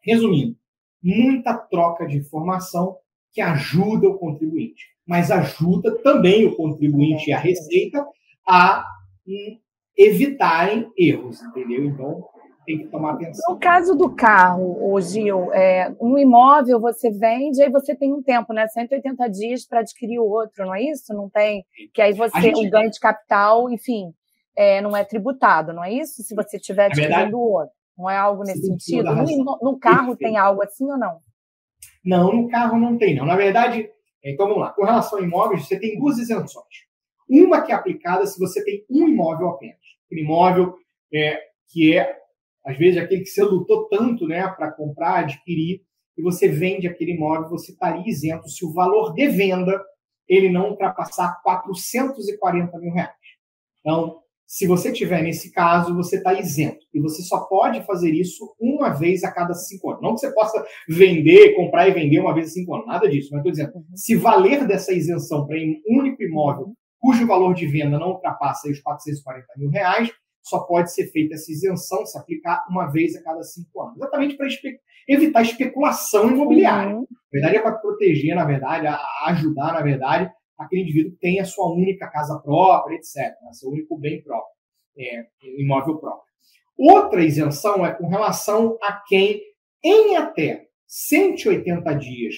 Resumindo, 0.00 0.56
muita 1.04 1.54
troca 1.54 2.06
de 2.06 2.16
informação 2.16 2.96
que 3.32 3.40
ajuda 3.40 4.08
o 4.08 4.18
contribuinte, 4.18 4.86
mas 5.06 5.30
ajuda 5.30 5.96
também 6.02 6.46
o 6.46 6.56
contribuinte 6.56 7.28
e 7.28 7.32
a 7.32 7.38
Receita 7.38 8.04
a 8.46 8.86
hum, 9.26 9.58
evitarem 9.96 10.90
erros, 10.96 11.42
entendeu? 11.42 11.84
Então, 11.84 12.24
tem 12.64 12.78
que 12.78 12.86
tomar 12.86 13.12
atenção. 13.12 13.54
No 13.54 13.60
caso 13.60 13.94
do 13.94 14.14
carro, 14.14 14.92
o 14.92 15.00
Gil, 15.00 15.52
é, 15.52 15.94
um 16.00 16.18
imóvel 16.18 16.80
você 16.80 17.10
vende, 17.10 17.62
aí 17.62 17.70
você 17.70 17.94
tem 17.94 18.12
um 18.12 18.22
tempo, 18.22 18.52
né? 18.52 18.66
180 18.66 19.28
dias 19.28 19.66
para 19.66 19.80
adquirir 19.80 20.18
o 20.18 20.26
outro, 20.26 20.64
não 20.64 20.74
é 20.74 20.82
isso? 20.82 21.12
Não 21.12 21.28
tem. 21.28 21.64
Que 21.92 22.00
aí 22.00 22.12
você, 22.14 22.40
gente... 22.40 22.66
o 22.66 22.70
ganho 22.70 22.90
de 22.90 22.98
capital, 22.98 23.70
enfim, 23.70 24.12
é, 24.56 24.80
não 24.80 24.96
é 24.96 25.04
tributado, 25.04 25.72
não 25.72 25.84
é 25.84 25.92
isso? 25.92 26.22
Se 26.22 26.34
você 26.34 26.56
estiver 26.56 26.86
adquirindo 26.86 27.36
o 27.36 27.52
outro. 27.52 27.74
Não 27.96 28.10
é 28.10 28.16
algo 28.16 28.42
nesse 28.42 28.66
sentido? 28.66 29.14
No, 29.14 29.58
no, 29.62 29.78
carro 29.78 30.16
tem 30.16 30.36
algo 30.36 30.62
assim 30.62 30.84
ou 30.90 30.98
não? 30.98 31.20
Não, 32.04 32.32
no 32.32 32.48
carro 32.48 32.78
não 32.78 32.98
tem, 32.98 33.14
não. 33.14 33.24
Na 33.24 33.36
verdade, 33.36 33.88
então 34.22 34.46
vamos 34.46 34.62
lá. 34.62 34.70
Com 34.72 34.84
relação 34.84 35.18
a 35.18 35.22
imóveis, 35.22 35.66
você 35.66 35.78
tem 35.78 35.98
duas 35.98 36.18
isenções. 36.18 36.84
Uma 37.28 37.62
que 37.62 37.72
é 37.72 37.74
aplicada 37.74 38.26
se 38.26 38.38
você 38.38 38.64
tem 38.64 38.84
um 38.90 39.08
imóvel 39.08 39.48
apenas. 39.48 39.78
Um 40.12 40.16
imóvel 40.16 40.74
é, 41.12 41.40
que 41.68 41.96
é 41.96 42.24
às 42.64 42.78
vezes 42.78 43.00
aquele 43.00 43.22
que 43.22 43.28
você 43.28 43.42
lutou 43.42 43.88
tanto 43.88 44.26
né, 44.26 44.48
para 44.48 44.72
comprar, 44.72 45.20
adquirir, 45.20 45.82
e 46.16 46.22
você 46.22 46.48
vende 46.48 46.88
aquele 46.88 47.12
imóvel, 47.12 47.50
você 47.50 47.72
estaria 47.72 48.08
isento 48.08 48.48
se 48.48 48.64
o 48.64 48.72
valor 48.72 49.12
de 49.12 49.28
venda 49.28 49.84
ele 50.26 50.48
não 50.48 50.70
ultrapassar 50.70 51.40
440 51.42 52.78
mil 52.78 52.92
reais. 52.92 53.12
Então, 53.80 54.22
se 54.46 54.66
você 54.66 54.92
tiver 54.92 55.22
nesse 55.22 55.50
caso, 55.50 55.94
você 55.94 56.16
está 56.16 56.34
isento. 56.34 56.86
E 56.92 57.00
você 57.00 57.22
só 57.22 57.40
pode 57.40 57.84
fazer 57.84 58.12
isso 58.12 58.54
uma 58.60 58.90
vez 58.90 59.24
a 59.24 59.32
cada 59.32 59.54
cinco 59.54 59.90
anos. 59.90 60.02
Não 60.02 60.14
que 60.14 60.20
você 60.20 60.32
possa 60.32 60.64
vender, 60.88 61.54
comprar 61.54 61.88
e 61.88 61.92
vender 61.92 62.20
uma 62.20 62.34
vez 62.34 62.48
a 62.48 62.50
cinco 62.50 62.74
anos, 62.74 62.86
nada 62.86 63.08
disso. 63.08 63.30
Mas 63.32 63.40
estou 63.40 63.52
dizendo, 63.52 63.74
uhum. 63.74 63.84
se 63.96 64.14
valer 64.14 64.66
dessa 64.66 64.92
isenção 64.92 65.46
para 65.46 65.56
um 65.56 65.98
único 65.98 66.22
imóvel 66.22 66.74
cujo 67.00 67.26
valor 67.26 67.52
de 67.54 67.66
venda 67.66 67.98
não 67.98 68.12
ultrapassa 68.12 68.70
os 68.70 68.80
440 68.80 69.46
mil 69.58 69.68
reais, 69.68 70.10
só 70.42 70.60
pode 70.60 70.92
ser 70.92 71.10
feita 71.10 71.34
essa 71.34 71.52
isenção, 71.52 72.06
se 72.06 72.16
aplicar 72.18 72.64
uma 72.68 72.90
vez 72.90 73.14
a 73.14 73.22
cada 73.22 73.42
cinco 73.42 73.82
anos. 73.82 73.96
Exatamente 73.96 74.36
para 74.36 74.46
espe 74.46 74.78
evitar 75.06 75.42
especulação 75.42 76.30
imobiliária. 76.30 76.94
Uhum. 76.96 77.06
Na 77.10 77.30
verdade, 77.30 77.56
é 77.56 77.60
para 77.60 77.72
proteger, 77.72 78.34
na 78.34 78.44
verdade, 78.44 78.86
ajudar, 79.26 79.74
na 79.74 79.82
verdade, 79.82 80.30
aquele 80.58 80.82
indivíduo 80.82 81.16
tem 81.20 81.40
a 81.40 81.44
sua 81.44 81.72
única 81.72 82.08
casa 82.08 82.38
própria, 82.38 82.96
etc., 82.96 83.16
né? 83.16 83.52
seu 83.52 83.70
único 83.70 83.98
bem 83.98 84.22
próprio, 84.22 84.54
é, 84.98 85.26
imóvel 85.58 85.98
próprio. 85.98 86.24
Outra 86.76 87.24
isenção 87.24 87.84
é 87.86 87.92
com 87.92 88.08
relação 88.08 88.76
a 88.82 88.92
quem, 89.06 89.40
em 89.82 90.16
até 90.16 90.66
180 90.86 91.94
dias 91.94 92.36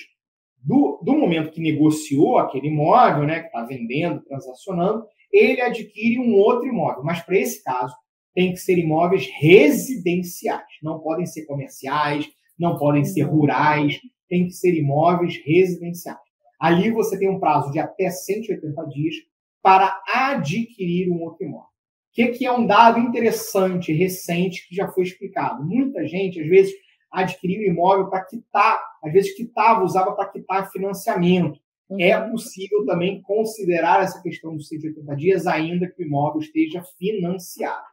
do, 0.63 1.01
do 1.03 1.17
momento 1.17 1.53
que 1.53 1.61
negociou 1.61 2.39
aquele 2.39 2.67
imóvel, 2.67 3.25
né, 3.25 3.41
que 3.41 3.47
está 3.47 3.63
vendendo, 3.65 4.23
transacionando, 4.25 5.07
ele 5.33 5.61
adquire 5.61 6.19
um 6.19 6.35
outro 6.35 6.67
imóvel. 6.67 7.05
Mas 7.05 7.23
para 7.23 7.39
esse 7.39 7.63
caso, 7.63 7.95
tem 8.35 8.53
que 8.53 8.59
ser 8.59 8.77
imóveis 8.79 9.29
residenciais. 9.39 10.67
Não 10.83 10.99
podem 11.01 11.25
ser 11.25 11.47
comerciais, 11.47 12.29
não 12.59 12.77
podem 12.77 13.05
ser 13.05 13.25
uhum. 13.25 13.37
rurais, 13.37 13.99
tem 14.29 14.47
que 14.47 14.53
ser 14.53 14.75
imóveis 14.75 15.41
residenciais. 15.45 16.26
Ali 16.59 16.91
você 16.91 17.19
tem 17.19 17.29
um 17.29 17.39
prazo 17.39 17.71
de 17.71 17.79
até 17.79 18.11
180 18.11 18.85
dias 18.87 19.15
para 19.63 20.01
adquirir 20.07 21.11
um 21.11 21.23
outro 21.23 21.45
imóvel. 21.45 21.67
O 21.67 21.71
que, 22.13 22.29
que 22.29 22.47
é 22.47 22.53
um 22.53 22.67
dado 22.67 22.99
interessante, 22.99 23.93
recente, 23.93 24.67
que 24.69 24.75
já 24.75 24.89
foi 24.89 25.05
explicado? 25.05 25.63
Muita 25.65 26.07
gente, 26.07 26.41
às 26.41 26.49
vezes, 26.49 26.73
adquiriu 27.11 27.61
um 27.61 27.73
imóvel 27.73 28.09
para 28.09 28.25
quitar, 28.25 28.81
às 29.03 29.13
vezes 29.13 29.35
quitava, 29.35 29.85
usava 29.85 30.13
para 30.13 30.29
quitar 30.29 30.71
financiamento. 30.71 31.61
Uhum. 31.89 32.01
É 32.01 32.19
possível 32.31 32.85
também 32.87 33.21
considerar 33.23 34.03
essa 34.03 34.23
questão 34.23 34.57
dos 34.57 34.69
180 34.69 35.17
dias, 35.17 35.47
ainda 35.47 35.89
que 35.89 36.03
o 36.03 36.07
imóvel 36.07 36.41
esteja 36.41 36.83
financiado. 36.99 37.87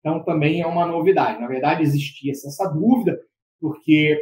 Então, 0.00 0.22
também 0.24 0.60
é 0.60 0.66
uma 0.66 0.86
novidade. 0.86 1.40
Na 1.40 1.48
verdade, 1.48 1.82
existia 1.82 2.32
essa 2.32 2.66
dúvida, 2.68 3.20
porque 3.60 4.20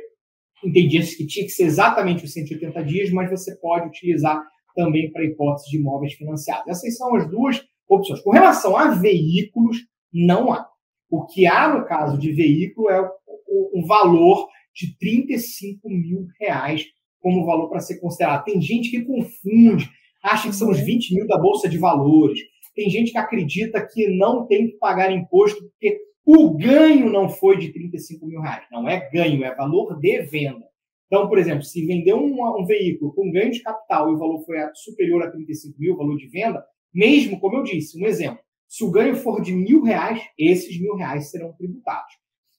entendia-se 0.64 1.16
que 1.16 1.26
tinha 1.26 1.44
que 1.44 1.52
ser 1.52 1.64
exatamente 1.64 2.24
os 2.24 2.32
180 2.32 2.84
dias, 2.84 3.10
mas 3.10 3.30
você 3.30 3.56
pode 3.56 3.88
utilizar 3.88 4.42
também 4.74 5.10
para 5.10 5.24
hipótese 5.24 5.70
de 5.70 5.78
imóveis 5.78 6.14
financiados. 6.14 6.68
Essas 6.68 6.96
são 6.96 7.14
as 7.14 7.28
duas 7.28 7.60
opções. 7.88 8.20
Com 8.20 8.30
relação 8.30 8.76
a 8.76 8.90
veículos, 8.90 9.78
não 10.12 10.52
há. 10.52 10.66
O 11.10 11.24
que 11.26 11.46
há 11.46 11.74
no 11.74 11.86
caso 11.86 12.18
de 12.18 12.32
veículo 12.32 12.90
é 12.90 13.00
o, 13.00 13.80
o 13.80 13.86
valor 13.86 14.46
de 14.74 14.96
35 14.98 15.88
mil 15.88 16.26
reais 16.40 16.84
como 17.20 17.44
valor 17.44 17.68
para 17.68 17.80
ser 17.80 17.98
considerado. 17.98 18.44
Tem 18.44 18.60
gente 18.60 18.90
que 18.90 19.04
confunde, 19.04 19.90
acha 20.22 20.48
que 20.48 20.54
são 20.54 20.70
os 20.70 20.80
20 20.80 21.14
mil 21.14 21.26
da 21.26 21.38
Bolsa 21.38 21.68
de 21.68 21.78
Valores. 21.78 22.38
Tem 22.74 22.88
gente 22.88 23.10
que 23.10 23.18
acredita 23.18 23.84
que 23.84 24.08
não 24.16 24.46
tem 24.46 24.68
que 24.68 24.78
pagar 24.78 25.10
imposto 25.10 25.60
porque 25.60 25.98
o 26.30 26.50
ganho 26.58 27.10
não 27.10 27.26
foi 27.26 27.56
de 27.56 27.72
35 27.72 28.26
mil 28.26 28.42
reais. 28.42 28.66
Não 28.70 28.86
é 28.86 29.08
ganho, 29.10 29.42
é 29.42 29.54
valor 29.54 29.98
de 29.98 30.20
venda. 30.24 30.66
Então, 31.06 31.26
por 31.26 31.38
exemplo, 31.38 31.62
se 31.62 31.86
vender 31.86 32.12
um, 32.12 32.36
um 32.60 32.66
veículo 32.66 33.14
com 33.14 33.32
ganho 33.32 33.50
de 33.50 33.62
capital 33.62 34.10
e 34.10 34.12
o 34.12 34.18
valor 34.18 34.44
foi 34.44 34.58
superior 34.74 35.22
a 35.22 35.30
35 35.30 35.80
mil, 35.80 35.96
valor 35.96 36.18
de 36.18 36.28
venda, 36.28 36.62
mesmo, 36.92 37.40
como 37.40 37.56
eu 37.56 37.62
disse, 37.62 37.98
um 37.98 38.06
exemplo, 38.06 38.40
se 38.68 38.84
o 38.84 38.90
ganho 38.90 39.16
for 39.16 39.40
de 39.40 39.54
mil 39.54 39.82
reais, 39.82 40.20
esses 40.38 40.78
mil 40.78 40.96
reais 40.96 41.30
serão 41.30 41.54
tributados. 41.54 42.12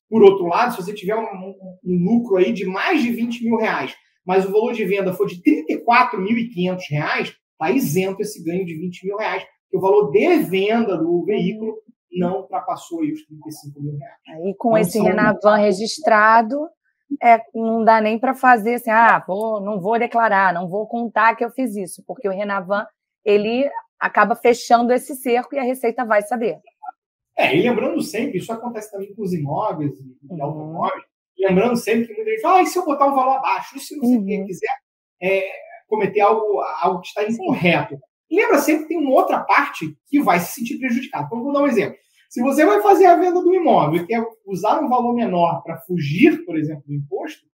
Por 0.10 0.24
outro 0.24 0.48
lado, 0.48 0.72
se 0.72 0.82
você 0.82 0.92
tiver 0.92 1.16
um, 1.16 1.22
um, 1.22 1.78
um 1.86 2.04
lucro 2.04 2.38
aí 2.38 2.52
de 2.52 2.66
mais 2.66 3.04
de 3.04 3.12
20 3.12 3.44
mil 3.44 3.58
reais, 3.58 3.94
mas 4.26 4.48
o 4.48 4.52
valor 4.52 4.74
de 4.74 4.84
venda 4.84 5.14
for 5.14 5.28
de 5.28 5.40
34.500 5.44 6.80
reais, 6.90 7.36
está 7.52 7.70
isento 7.70 8.24
esse 8.24 8.44
ganho 8.44 8.66
de 8.66 8.74
20 8.76 9.06
mil 9.06 9.18
reais, 9.18 9.44
porque 9.44 9.78
o 9.78 9.82
valor 9.82 10.10
de 10.10 10.40
venda 10.40 10.98
do 10.98 11.24
veículo 11.24 11.76
não 12.12 12.38
ultrapassou 12.38 13.02
os 13.02 13.26
35 13.26 13.82
mil 13.82 13.98
reais. 13.98 14.16
Aí 14.28 14.56
com 14.58 14.70
então, 14.70 14.78
esse 14.78 15.00
Renavan 15.00 15.58
registrado, 15.58 16.68
é, 17.22 17.42
não 17.54 17.84
dá 17.84 18.02
nem 18.02 18.20
para 18.20 18.34
fazer 18.34 18.76
assim, 18.76 18.92
ah, 18.92 19.24
vou, 19.26 19.62
não 19.62 19.80
vou 19.80 19.98
declarar, 19.98 20.54
não 20.54 20.68
vou 20.68 20.88
contar 20.88 21.36
que 21.36 21.44
eu 21.44 21.52
fiz 21.52 21.76
isso, 21.76 22.04
porque 22.06 22.28
o 22.28 22.32
Renavan, 22.32 22.86
ele 23.26 23.70
acaba 24.00 24.36
fechando 24.36 24.94
esse 24.94 25.16
cerco 25.16 25.54
e 25.54 25.60
a 25.60 25.64
Receita 25.64 26.06
vai 26.06 26.22
saber. 26.22 26.60
É, 27.38 27.56
e 27.56 27.62
lembrando 27.62 28.02
sempre, 28.02 28.38
isso 28.38 28.52
acontece 28.52 28.92
também 28.92 29.14
com 29.14 29.24
os 29.24 29.34
imóveis 29.34 29.94
e 29.98 30.34
uhum. 30.34 30.44
automóveis, 30.44 31.04
lembrando 31.38 31.76
sempre 31.78 32.08
que 32.08 32.14
muita 32.14 32.32
gente 32.32 32.42
fala, 32.42 32.60
ah, 32.60 32.62
e 32.62 32.68
se 32.68 32.78
eu 32.78 32.86
botar 32.86 33.08
um 33.08 33.16
valor 33.16 33.38
abaixo, 33.38 33.78
e 33.78 33.80
se 33.80 33.96
não 33.98 34.08
uhum. 34.08 34.46
quiser 34.46 34.76
é, 35.22 35.50
cometer 35.88 36.22
algo, 36.22 36.62
algo 36.82 37.02
que 37.02 37.08
está 37.08 37.24
incorreto? 37.24 37.98
Lembra 38.32 38.60
sempre 38.60 38.84
que 38.84 38.90
tem 38.90 38.98
uma 38.98 39.12
outra 39.12 39.40
parte 39.40 39.98
que 40.08 40.22
vai 40.22 40.40
se 40.40 40.54
sentir 40.54 40.78
prejudicada. 40.78 41.26
Então, 41.26 41.44
vou 41.44 41.54
dar 41.54 41.64
um 41.64 41.68
exemplo. 41.68 41.98
Se 42.30 42.42
você 42.42 42.64
vai 42.64 42.82
fazer 42.82 43.08
a 43.08 43.16
venda 43.16 43.42
do 43.42 43.54
imóvel 43.54 44.04
e 44.04 44.06
quer 44.06 44.24
usar 44.46 44.80
um 44.80 44.88
valor 44.88 45.16
menor 45.16 45.64
para 45.64 45.80
fugir, 45.80 46.46
por 46.46 46.58
exemplo, 46.58 46.84
do 46.86 46.94
imposto, 46.94 47.50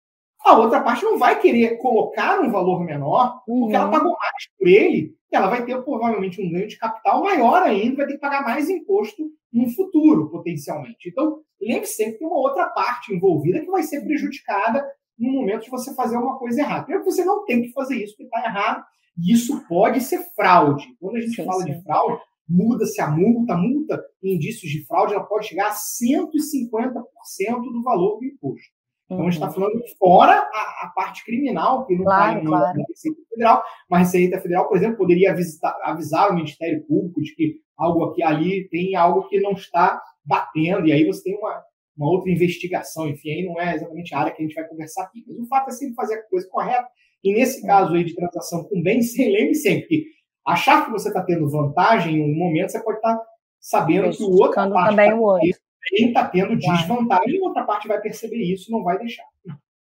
a 0.44 0.58
outra 0.58 0.82
parte 0.82 1.04
não 1.04 1.16
vai 1.16 1.40
querer 1.40 1.78
colocar 1.78 2.40
um 2.40 2.50
valor 2.50 2.84
menor, 2.84 3.40
porque 3.46 3.74
uhum. 3.74 3.74
ela 3.74 3.90
pagou 3.90 4.12
mais 4.12 4.48
por 4.58 4.68
ele, 4.68 5.14
e 5.32 5.36
ela 5.36 5.48
vai 5.48 5.64
ter 5.64 5.80
provavelmente 5.82 6.42
um 6.42 6.50
ganho 6.50 6.66
de 6.66 6.76
capital 6.76 7.22
maior 7.22 7.62
ainda, 7.62 7.96
vai 7.96 8.06
ter 8.06 8.14
que 8.14 8.18
pagar 8.18 8.42
mais 8.42 8.68
imposto 8.68 9.22
no 9.52 9.70
futuro, 9.70 10.28
potencialmente. 10.28 11.08
Então, 11.08 11.40
lembre 11.62 11.86
sempre 11.86 12.14
que 12.14 12.18
tem 12.18 12.28
uma 12.28 12.36
outra 12.36 12.66
parte 12.66 13.14
envolvida 13.14 13.60
que 13.60 13.70
vai 13.70 13.84
ser 13.84 14.02
prejudicada 14.02 14.84
no 15.18 15.32
momento 15.32 15.64
de 15.64 15.70
você 15.70 15.94
fazer 15.94 16.16
uma 16.16 16.36
coisa 16.38 16.60
errada. 16.60 16.84
Primeiro, 16.84 17.04
você 17.04 17.24
não 17.24 17.44
tem 17.44 17.62
que 17.62 17.72
fazer 17.72 17.96
isso 18.02 18.16
porque 18.16 18.24
está 18.24 18.46
errado, 18.46 18.84
e 19.16 19.32
isso 19.32 19.66
pode 19.68 20.00
ser 20.00 20.18
fraude. 20.34 20.86
Quando 21.00 21.16
a 21.16 21.20
gente 21.20 21.36
sim, 21.36 21.44
fala 21.44 21.62
sim. 21.62 21.72
de 21.72 21.82
fraude, 21.82 22.20
muda-se 22.48 23.00
a 23.00 23.10
multa, 23.10 23.54
a 23.54 23.56
multa 23.56 24.04
em 24.22 24.36
indícios 24.36 24.70
de 24.70 24.84
fraude, 24.86 25.14
ela 25.14 25.24
pode 25.24 25.46
chegar 25.46 25.68
a 25.68 25.74
150% 25.74 27.02
do 27.72 27.82
valor 27.82 28.18
do 28.18 28.24
imposto. 28.24 28.68
Então, 29.04 29.18
uhum. 29.18 29.28
a 29.28 29.30
gente 29.30 29.34
está 29.34 29.46
uhum. 29.48 29.52
falando 29.52 29.82
fora 29.98 30.32
a, 30.32 30.86
a, 30.86 30.92
parte 30.94 31.24
criminal, 31.24 31.86
que 31.86 31.94
não 31.94 32.02
está 32.02 32.16
claro, 32.16 32.46
claro. 32.46 32.78
na 32.78 32.84
Receita 32.88 33.20
Federal, 33.28 33.64
mas 33.88 33.98
a 33.98 34.02
Receita 34.04 34.40
Federal, 34.40 34.68
por 34.68 34.76
exemplo, 34.76 34.96
poderia 34.96 35.32
avisar, 35.32 35.76
avisar 35.82 36.30
o 36.30 36.34
Ministério 36.34 36.84
Público 36.86 37.20
de 37.20 37.34
que 37.34 37.60
algo 37.76 38.04
aqui 38.04 38.22
ali 38.22 38.68
tem 38.68 38.94
algo 38.96 39.28
que 39.28 39.40
não 39.40 39.52
está 39.52 40.00
batendo, 40.24 40.86
e 40.86 40.92
aí 40.92 41.04
você 41.04 41.22
tem 41.22 41.36
uma, 41.36 41.62
uma 41.96 42.10
outra 42.10 42.30
investigação, 42.30 43.06
enfim, 43.06 43.30
aí 43.30 43.44
não 43.44 43.60
é 43.60 43.74
exatamente 43.74 44.14
a 44.14 44.20
área 44.20 44.32
que 44.32 44.42
a 44.42 44.46
gente 44.46 44.54
vai 44.54 44.66
conversar 44.66 45.04
aqui. 45.04 45.22
Mas 45.26 45.38
o 45.38 45.46
fato 45.46 45.68
é 45.68 45.72
sempre 45.72 45.94
fazer 45.94 46.14
a 46.14 46.28
coisa 46.28 46.48
correta, 46.48 46.88
e 47.24 47.32
nesse 47.32 47.64
é. 47.64 47.66
caso 47.66 47.94
aí 47.94 48.04
de 48.04 48.14
transação 48.14 48.64
com 48.64 48.82
bens, 48.82 49.16
lembre 49.18 49.54
sempre 49.54 49.86
que 49.86 50.04
achar 50.46 50.84
que 50.84 50.90
você 50.90 51.08
está 51.08 51.22
tendo 51.22 51.50
vantagem 51.50 52.16
em 52.16 52.22
um 52.22 52.38
momento, 52.38 52.70
você 52.70 52.82
pode 52.82 52.98
estar 52.98 53.16
tá 53.16 53.26
sabendo 53.58 54.10
que 54.10 54.22
o 54.22 54.30
outro 54.32 54.70
também 54.70 55.10
tá 55.10 55.16
o 55.16 55.22
outro. 55.22 55.48
está 55.92 56.28
tendo 56.28 56.56
desvantagem 56.56 57.36
e 57.36 57.40
outra 57.40 57.64
parte 57.64 57.88
vai 57.88 58.00
perceber 58.00 58.36
isso 58.36 58.70
não 58.70 58.84
vai 58.84 58.98
deixar. 58.98 59.24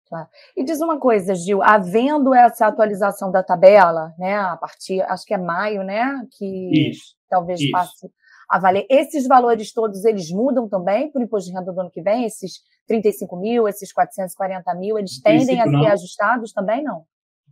Claro. 0.09 0.27
E 0.57 0.65
diz 0.65 0.81
uma 0.81 0.99
coisa, 0.99 1.35
Gil, 1.35 1.63
havendo 1.63 2.35
essa 2.35 2.67
atualização 2.67 3.31
da 3.31 3.43
tabela, 3.43 4.15
né, 4.19 4.37
a 4.37 4.57
partir, 4.57 5.03
acho 5.03 5.25
que 5.27 5.35
é 5.35 5.39
maio, 5.39 5.83
né, 5.83 6.27
que 6.37 6.89
isso, 6.89 7.15
talvez 7.29 7.61
isso. 7.61 7.71
passe 7.71 8.11
a 8.49 8.59
valer, 8.59 8.87
esses 8.89 9.27
valores 9.29 9.73
todos, 9.73 10.07
eles 10.07 10.31
mudam 10.31 10.67
também 10.67 11.13
para 11.13 11.21
o 11.21 11.23
imposto 11.23 11.51
de 11.51 11.57
renda 11.57 11.71
do 11.71 11.79
ano 11.79 11.91
que 11.91 12.01
vem? 12.01 12.25
Esses 12.25 12.63
35 12.87 13.37
mil, 13.37 13.69
esses 13.69 13.93
440 13.93 14.75
mil, 14.75 14.99
eles 14.99 15.21
tendem 15.21 15.61
a 15.61 15.65
ser 15.65 15.71
não. 15.71 15.87
ajustados 15.87 16.53
também, 16.53 16.83
não? 16.83 17.05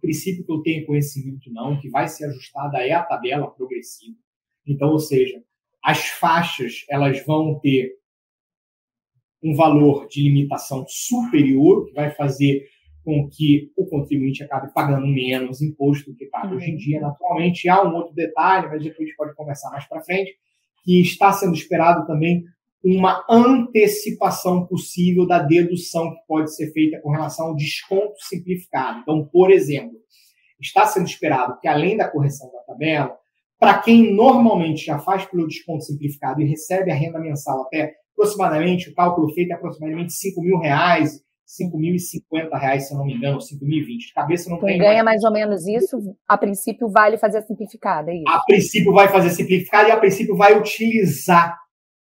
Princípio 0.06 0.44
que 0.44 0.52
eu 0.52 0.62
tenho 0.62 0.86
conhecimento 0.86 1.52
não, 1.52 1.80
que 1.80 1.90
vai 1.90 2.06
ser 2.06 2.26
ajustada 2.26 2.78
é 2.78 2.92
a 2.92 3.02
tabela 3.02 3.50
progressiva. 3.50 4.16
Então, 4.64 4.90
ou 4.90 5.00
seja, 5.00 5.42
as 5.82 6.06
faixas 6.06 6.84
elas 6.88 7.24
vão 7.26 7.58
ter 7.58 7.92
um 9.42 9.54
valor 9.56 10.06
de 10.06 10.22
limitação 10.22 10.84
superior, 10.88 11.86
que 11.86 11.92
vai 11.92 12.14
fazer 12.14 12.68
com 13.04 13.28
que 13.28 13.72
o 13.76 13.84
contribuinte 13.86 14.44
acabe 14.44 14.72
pagando 14.72 15.06
menos 15.08 15.60
imposto 15.60 16.12
do 16.12 16.16
que 16.16 16.26
paga 16.26 16.50
uhum. 16.50 16.56
hoje 16.56 16.70
em 16.70 16.76
dia. 16.76 17.00
Naturalmente, 17.00 17.68
há 17.68 17.82
um 17.82 17.94
outro 17.96 18.14
detalhe, 18.14 18.68
mas 18.68 18.82
depois 18.82 19.00
a 19.00 19.04
gente 19.04 19.16
pode 19.16 19.34
conversar 19.34 19.70
mais 19.70 19.84
para 19.86 20.02
frente, 20.02 20.36
que 20.84 21.00
está 21.00 21.32
sendo 21.32 21.54
esperado 21.54 22.06
também 22.06 22.44
uma 22.84 23.24
antecipação 23.28 24.66
possível 24.66 25.26
da 25.26 25.40
dedução 25.40 26.10
que 26.10 26.20
pode 26.28 26.54
ser 26.54 26.72
feita 26.72 27.00
com 27.00 27.10
relação 27.10 27.48
ao 27.48 27.56
desconto 27.56 28.14
simplificado. 28.20 29.00
Então, 29.00 29.28
por 29.32 29.50
exemplo, 29.50 29.96
está 30.60 30.86
sendo 30.86 31.06
esperado 31.06 31.58
que, 31.60 31.68
além 31.68 31.96
da 31.96 32.08
correção 32.08 32.50
da 32.52 32.60
tabela, 32.60 33.16
para 33.58 33.78
quem 33.78 34.14
normalmente 34.14 34.84
já 34.84 34.98
faz 34.98 35.24
pelo 35.24 35.46
desconto 35.46 35.84
simplificado 35.84 36.40
e 36.40 36.48
recebe 36.48 36.90
a 36.90 36.94
renda 36.94 37.18
mensal 37.18 37.62
até 37.62 37.94
aproximadamente, 38.12 38.90
o 38.90 38.94
cálculo 38.94 39.32
feito 39.32 39.50
é 39.50 39.54
aproximadamente 39.54 40.12
5 40.12 40.40
mil 40.40 40.58
reais, 40.58 41.20
5.050 41.46 42.58
reais, 42.58 42.88
se 42.88 42.94
eu 42.94 42.98
não 42.98 43.06
me 43.06 43.14
engano, 43.14 43.38
5.020. 43.38 43.98
De 43.98 44.12
cabeça 44.14 44.50
não 44.50 44.58
Quem 44.58 44.70
tem. 44.70 44.78
ganha 44.78 45.04
mais 45.04 45.22
ou 45.22 45.32
menos 45.32 45.66
isso, 45.66 45.96
a 46.26 46.36
princípio 46.36 46.88
vale 46.88 47.18
fazer 47.18 47.38
a 47.38 47.42
simplificada, 47.42 48.10
é 48.10 48.16
isso? 48.16 48.28
A 48.28 48.40
princípio 48.40 48.92
vai 48.92 49.08
fazer 49.08 49.30
simplificada 49.30 49.88
e 49.88 49.92
a 49.92 49.96
princípio 49.96 50.36
vai 50.36 50.58
utilizar 50.58 51.56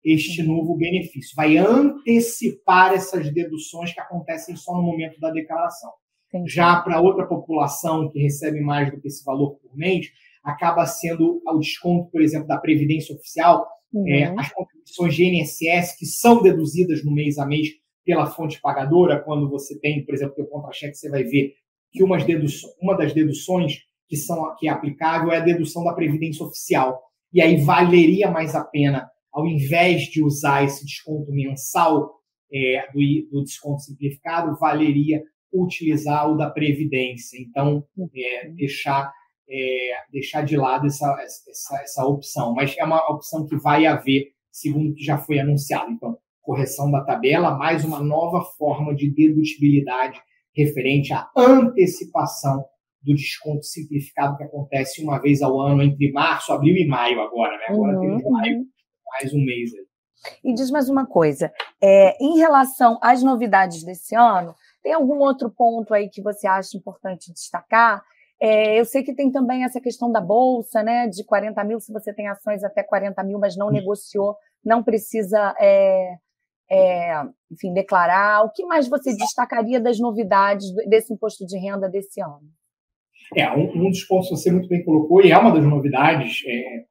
este 0.04 0.44
novo 0.44 0.76
benefício, 0.76 1.34
vai 1.36 1.58
antecipar 1.58 2.94
essas 2.94 3.32
deduções 3.32 3.94
que 3.94 4.00
acontecem 4.00 4.56
só 4.56 4.76
no 4.76 4.84
momento 4.84 5.20
da 5.20 5.32
declaração. 5.32 5.92
Entendi. 6.28 6.52
Já 6.52 6.82
para 6.82 7.00
outra 7.00 7.26
população 7.26 8.10
que 8.12 8.20
recebe 8.20 8.60
mais 8.60 8.92
do 8.92 9.00
que 9.00 9.08
esse 9.08 9.24
valor 9.24 9.56
por 9.62 9.76
mês, 9.78 10.08
acaba 10.44 10.86
sendo 10.86 11.42
o 11.46 11.60
desconto, 11.60 12.10
por 12.12 12.22
exemplo, 12.22 12.48
da 12.48 12.58
Previdência 12.58 13.16
Oficial, 13.16 13.66
uhum. 13.94 14.08
é, 14.08 14.34
as 14.38 14.52
contribuições 14.52 15.16
de 15.16 15.24
INSS 15.24 15.96
que 15.98 16.06
são 16.06 16.42
deduzidas 16.42 17.04
no 17.06 17.14
mês 17.14 17.38
a 17.38 17.46
mês 17.46 17.70
pela 18.06 18.26
fonte 18.26 18.60
pagadora, 18.60 19.22
quando 19.22 19.50
você 19.50 19.80
tem, 19.80 20.04
por 20.04 20.14
exemplo, 20.14 20.44
o 20.44 20.48
contra-cheque, 20.48 20.98
você 20.98 21.10
vai 21.10 21.24
ver 21.24 21.54
que 21.92 22.04
uma 22.04 22.98
das 22.98 23.14
deduções 23.14 23.80
que, 24.10 24.18
são, 24.18 24.54
que 24.58 24.68
é 24.68 24.72
aplicável 24.72 25.32
é 25.32 25.38
a 25.38 25.44
dedução 25.44 25.84
da 25.86 25.94
Previdência 25.94 26.46
Oficial. 26.46 27.02
E 27.32 27.42
aí 27.42 27.58
valeria 27.62 28.30
mais 28.30 28.56
a 28.56 28.64
pena 28.64 29.10
ao 29.34 29.48
invés 29.48 30.04
de 30.04 30.24
usar 30.24 30.64
esse 30.64 30.86
desconto 30.86 31.32
mensal 31.32 32.12
é, 32.54 32.86
do, 32.94 33.00
do, 33.32 33.44
desconto 33.44 33.82
simplificado, 33.82 34.58
valeria 34.60 35.24
utilizar 35.52 36.30
o 36.30 36.38
da 36.38 36.50
Previdência. 36.50 37.38
Então, 37.42 37.84
é, 38.16 38.50
deixar, 38.50 39.12
é, 39.50 39.92
deixar 40.12 40.44
de 40.44 40.56
lado 40.56 40.86
essa, 40.86 41.12
essa, 41.22 41.82
essa 41.82 42.06
opção. 42.06 42.54
Mas 42.54 42.78
é 42.78 42.84
uma 42.84 43.10
opção 43.12 43.46
que 43.48 43.56
vai 43.56 43.88
haver, 43.88 44.28
segundo 44.52 44.92
o 44.92 44.94
que 44.94 45.04
já 45.04 45.18
foi 45.18 45.40
anunciado. 45.40 45.92
Então, 45.92 46.16
correção 46.42 46.92
da 46.92 47.04
tabela, 47.04 47.58
mais 47.58 47.84
uma 47.84 48.04
nova 48.04 48.44
forma 48.58 48.94
de 48.94 49.10
dedutibilidade 49.10 50.20
referente 50.56 51.12
à 51.12 51.28
antecipação 51.36 52.64
do 53.02 53.16
desconto 53.16 53.64
simplificado 53.66 54.38
que 54.38 54.44
acontece 54.44 55.04
uma 55.04 55.20
vez 55.20 55.42
ao 55.42 55.60
ano 55.60 55.82
entre 55.82 56.12
março, 56.12 56.54
abril 56.54 56.76
e 56.76 56.88
maio 56.88 57.20
agora, 57.20 57.58
né? 57.58 57.66
Agora 57.70 57.98
uhum, 57.98 58.02
temos 58.02 58.24
maio. 58.32 58.66
Mais 59.14 59.34
um 59.34 59.44
mês 59.44 59.72
aí. 59.74 59.86
E 60.44 60.54
diz 60.54 60.72
mais 60.72 60.90
uma 60.90 61.06
coisa, 61.06 61.52
é, 61.82 62.16
em 62.24 62.38
relação 62.38 62.98
às 63.02 63.22
novidades 63.22 63.84
desse 63.84 64.16
ano, 64.16 64.56
tem 64.82 64.94
algum 64.94 65.20
outro 65.20 65.50
ponto 65.50 65.94
aí 65.94 66.10
que 66.10 66.22
você 66.22 66.48
acha 66.48 66.78
importante 66.78 67.32
destacar? 67.32 68.02
É, 68.42 68.80
eu 68.80 68.86
sei 68.86 69.04
que 69.04 69.14
tem 69.14 69.32
também 69.32 69.64
essa 69.64 69.80
questão 69.80 70.12
da 70.12 70.20
bolsa, 70.20 70.82
né? 70.82 71.08
De 71.08 71.24
40 71.26 71.64
mil, 71.64 71.80
se 71.80 71.92
você 71.92 72.14
tem 72.14 72.28
ações 72.28 72.64
até 72.64 72.84
40 72.84 73.24
mil, 73.24 73.40
mas 73.40 73.56
não 73.56 73.70
negociou, 73.70 74.36
não 74.64 74.84
precisa 74.84 75.54
é, 75.60 76.16
é, 76.70 77.22
enfim, 77.52 77.74
declarar? 77.74 78.44
O 78.44 78.52
que 78.52 78.66
mais 78.66 78.88
você 78.88 79.16
destacaria 79.16 79.80
das 79.80 80.00
novidades 80.00 80.74
desse 80.90 81.14
imposto 81.14 81.46
de 81.46 81.58
renda 81.58 81.90
desse 81.90 82.22
ano? 82.22 82.50
É, 83.38 83.50
um, 83.52 83.86
um 83.86 83.90
dos 83.90 84.04
pontos 84.04 84.30
que 84.30 84.36
você 84.36 84.52
muito 84.52 84.68
bem 84.68 84.84
colocou, 84.84 85.24
e 85.24 85.32
é 85.32 85.38
uma 85.38 85.54
das 85.54 85.64
novidades 85.64 86.42
é, 86.46 86.84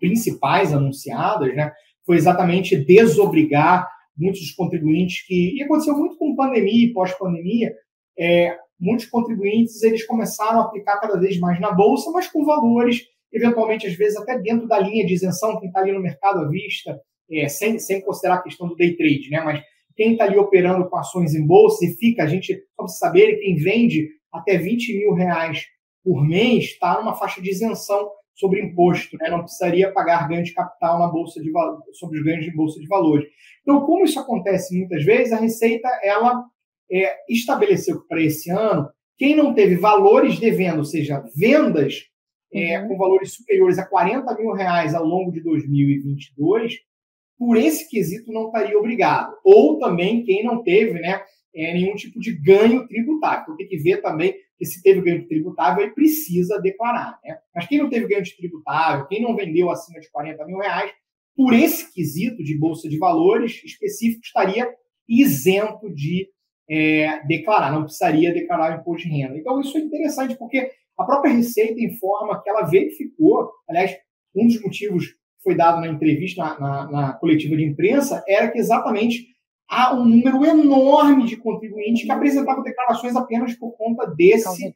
principais 0.00 0.72
anunciadas, 0.72 1.54
né, 1.54 1.70
foi 2.04 2.16
exatamente 2.16 2.76
desobrigar 2.76 3.86
muitos 4.16 4.50
contribuintes 4.52 5.24
que. 5.26 5.56
E 5.56 5.62
aconteceu 5.62 5.96
muito 5.96 6.16
com 6.16 6.34
pandemia 6.34 6.86
e 6.86 6.92
pós-pandemia. 6.92 7.72
É, 8.18 8.56
muitos 8.78 9.06
contribuintes 9.06 9.82
eles 9.82 10.04
começaram 10.04 10.60
a 10.60 10.64
aplicar 10.64 10.98
cada 10.98 11.18
vez 11.18 11.38
mais 11.38 11.60
na 11.60 11.72
bolsa, 11.72 12.10
mas 12.10 12.26
com 12.26 12.44
valores, 12.44 13.02
eventualmente, 13.32 13.86
às 13.86 13.94
vezes, 13.94 14.18
até 14.18 14.38
dentro 14.38 14.66
da 14.66 14.78
linha 14.78 15.06
de 15.06 15.14
isenção, 15.14 15.58
quem 15.58 15.68
está 15.68 15.80
ali 15.80 15.92
no 15.92 16.00
mercado 16.00 16.40
à 16.40 16.48
vista, 16.48 17.00
é, 17.30 17.48
sem, 17.48 17.78
sem 17.78 18.00
considerar 18.00 18.36
a 18.36 18.42
questão 18.42 18.68
do 18.68 18.74
day 18.74 18.96
trade, 18.96 19.30
né? 19.30 19.40
Mas 19.42 19.62
quem 19.96 20.12
está 20.12 20.24
ali 20.24 20.36
operando 20.36 20.88
com 20.88 20.96
ações 20.96 21.34
em 21.34 21.46
bolsa 21.46 21.84
e 21.84 21.94
fica, 21.94 22.24
a 22.24 22.26
gente, 22.26 22.60
para 22.76 22.88
saber, 22.88 23.36
quem 23.36 23.56
vende 23.56 24.08
até 24.32 24.56
20 24.56 24.98
mil 24.98 25.14
reais 25.14 25.64
por 26.02 26.26
mês 26.26 26.64
está 26.64 26.98
numa 26.98 27.14
faixa 27.14 27.40
de 27.40 27.50
isenção 27.50 28.10
sobre 28.40 28.62
imposto, 28.62 29.18
né? 29.18 29.28
não 29.28 29.42
precisaria 29.42 29.92
pagar 29.92 30.26
ganho 30.26 30.42
de 30.42 30.54
capital 30.54 30.98
na 30.98 31.08
bolsa 31.08 31.40
de 31.40 31.52
sobre 31.92 32.18
os 32.18 32.24
ganhos 32.24 32.44
de 32.44 32.56
bolsa 32.56 32.80
de 32.80 32.86
valores. 32.86 33.28
Então, 33.60 33.84
como 33.84 34.04
isso 34.04 34.18
acontece 34.18 34.76
muitas 34.76 35.04
vezes, 35.04 35.32
a 35.32 35.36
Receita 35.36 35.88
ela 36.02 36.42
é, 36.90 37.14
estabeleceu 37.28 38.00
para 38.08 38.22
esse 38.22 38.50
ano 38.50 38.88
quem 39.18 39.36
não 39.36 39.52
teve 39.52 39.76
valores 39.76 40.40
devendo, 40.40 40.78
ou 40.78 40.84
seja, 40.84 41.22
vendas 41.36 42.06
é, 42.52 42.80
uhum. 42.80 42.88
com 42.88 42.96
valores 42.96 43.34
superiores 43.34 43.78
a 43.78 43.86
40 43.86 44.34
mil 44.38 44.52
reais 44.52 44.94
ao 44.94 45.04
longo 45.04 45.30
de 45.30 45.42
2022, 45.42 46.76
por 47.38 47.58
esse 47.58 47.88
quesito 47.88 48.32
não 48.32 48.46
estaria 48.46 48.78
obrigado. 48.78 49.34
Ou 49.44 49.78
também 49.78 50.24
quem 50.24 50.42
não 50.42 50.62
teve 50.62 50.98
né, 50.98 51.22
é, 51.54 51.74
nenhum 51.74 51.94
tipo 51.94 52.18
de 52.18 52.32
ganho 52.32 52.88
tributável. 52.88 53.42
Então 53.42 53.56
tem 53.56 53.68
que 53.68 53.76
ver 53.76 54.00
também 54.00 54.34
que 54.60 54.66
se 54.66 54.82
teve 54.82 55.00
ganho 55.00 55.26
tributável, 55.26 55.82
ele 55.82 55.94
precisa 55.94 56.60
declarar. 56.60 57.18
Né? 57.24 57.38
Mas 57.54 57.66
quem 57.66 57.78
não 57.78 57.88
teve 57.88 58.06
ganho 58.06 58.22
tributável, 58.36 59.06
quem 59.06 59.22
não 59.22 59.34
vendeu 59.34 59.70
acima 59.70 59.98
de 59.98 60.10
40 60.10 60.44
mil 60.44 60.58
reais, 60.58 60.92
por 61.34 61.54
esse 61.54 61.90
quesito 61.94 62.44
de 62.44 62.58
bolsa 62.58 62.86
de 62.86 62.98
valores 62.98 63.64
específico, 63.64 64.20
estaria 64.22 64.70
isento 65.08 65.88
de 65.94 66.28
é, 66.68 67.26
declarar, 67.26 67.72
não 67.72 67.84
precisaria 67.84 68.34
declarar 68.34 68.76
o 68.76 68.80
imposto 68.82 69.08
de 69.08 69.14
renda. 69.14 69.38
Então, 69.38 69.58
isso 69.62 69.78
é 69.78 69.80
interessante, 69.80 70.36
porque 70.36 70.70
a 70.98 71.04
própria 71.04 71.32
Receita 71.32 71.80
informa 71.80 72.42
que 72.42 72.50
ela 72.50 72.68
verificou, 72.68 73.50
aliás, 73.66 73.96
um 74.36 74.46
dos 74.46 74.60
motivos 74.60 75.06
foi 75.42 75.56
dado 75.56 75.80
na 75.80 75.88
entrevista, 75.88 76.42
na, 76.42 76.60
na, 76.60 76.90
na 76.90 77.12
coletiva 77.14 77.56
de 77.56 77.64
imprensa, 77.64 78.22
era 78.28 78.50
que 78.50 78.58
exatamente 78.58 79.26
há 79.70 79.94
um 79.94 80.04
número 80.04 80.44
enorme 80.44 81.24
de 81.26 81.36
contribuintes 81.36 82.02
que 82.02 82.10
apresentavam 82.10 82.64
declarações 82.64 83.14
apenas 83.14 83.54
por 83.54 83.70
conta 83.76 84.04
desse 84.06 84.74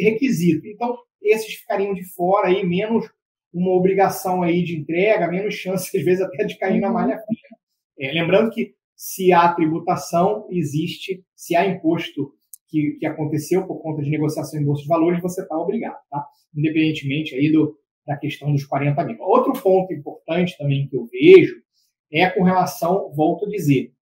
requisito. 0.00 0.66
Então, 0.68 0.96
esses 1.20 1.54
ficariam 1.54 1.92
de 1.92 2.04
fora 2.14 2.46
aí, 2.46 2.64
menos 2.64 3.10
uma 3.52 3.72
obrigação 3.72 4.42
aí 4.42 4.62
de 4.62 4.78
entrega, 4.78 5.26
menos 5.26 5.54
chance, 5.54 5.90
às 5.98 6.04
vezes, 6.04 6.22
até 6.22 6.44
de 6.44 6.56
cair 6.56 6.80
na 6.80 6.88
uhum. 6.88 6.94
malha 6.94 7.18
fina. 7.18 7.58
É, 7.98 8.12
lembrando 8.12 8.50
que 8.50 8.74
se 8.94 9.32
há 9.32 9.52
tributação, 9.52 10.46
existe, 10.50 11.24
se 11.34 11.56
há 11.56 11.66
imposto 11.66 12.32
que, 12.68 12.96
que 13.00 13.06
aconteceu 13.06 13.66
por 13.66 13.82
conta 13.82 14.02
de 14.02 14.10
negociação 14.10 14.60
em 14.60 14.64
bolsa 14.64 14.82
de 14.82 14.88
valores, 14.88 15.20
você 15.20 15.42
está 15.42 15.56
obrigado, 15.56 15.98
tá? 16.08 16.24
Independentemente 16.54 17.34
aí 17.34 17.50
do, 17.50 17.76
da 18.06 18.16
questão 18.16 18.52
dos 18.52 18.64
40 18.64 19.04
mil. 19.04 19.16
Outro 19.20 19.52
ponto 19.60 19.92
importante 19.92 20.56
também 20.56 20.86
que 20.88 20.96
eu 20.96 21.06
vejo 21.06 21.56
é 22.12 22.30
com 22.30 22.44
relação, 22.44 23.12
volto 23.14 23.46
a 23.46 23.48
dizer, 23.48 23.92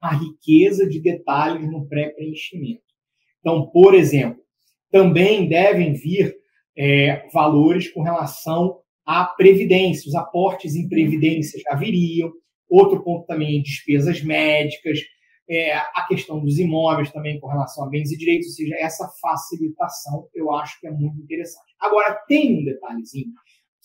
a 0.00 0.14
riqueza 0.14 0.88
de 0.88 1.00
detalhes 1.00 1.70
no 1.70 1.86
pré-preenchimento. 1.88 2.82
Então, 3.40 3.68
por 3.70 3.94
exemplo, 3.94 4.40
também 4.90 5.48
devem 5.48 5.92
vir 5.94 6.34
é, 6.76 7.28
valores 7.32 7.90
com 7.92 8.02
relação 8.02 8.80
à 9.04 9.24
previdência, 9.24 10.08
os 10.08 10.14
aportes 10.14 10.74
em 10.74 10.88
previdência 10.88 11.60
já 11.60 11.76
viriam. 11.76 12.30
Outro 12.68 13.02
ponto 13.02 13.26
também 13.26 13.58
é 13.58 13.62
despesas 13.62 14.22
médicas, 14.22 15.00
é, 15.48 15.74
a 15.74 16.04
questão 16.06 16.40
dos 16.40 16.58
imóveis 16.58 17.10
também 17.10 17.40
com 17.40 17.48
relação 17.48 17.84
a 17.84 17.88
bens 17.88 18.12
e 18.12 18.18
direitos, 18.18 18.48
ou 18.48 18.54
seja, 18.54 18.76
essa 18.78 19.08
facilitação 19.20 20.28
eu 20.34 20.52
acho 20.52 20.78
que 20.78 20.86
é 20.86 20.90
muito 20.90 21.18
interessante. 21.20 21.74
Agora, 21.80 22.14
tem 22.28 22.60
um 22.60 22.64
detalhezinho 22.64 23.32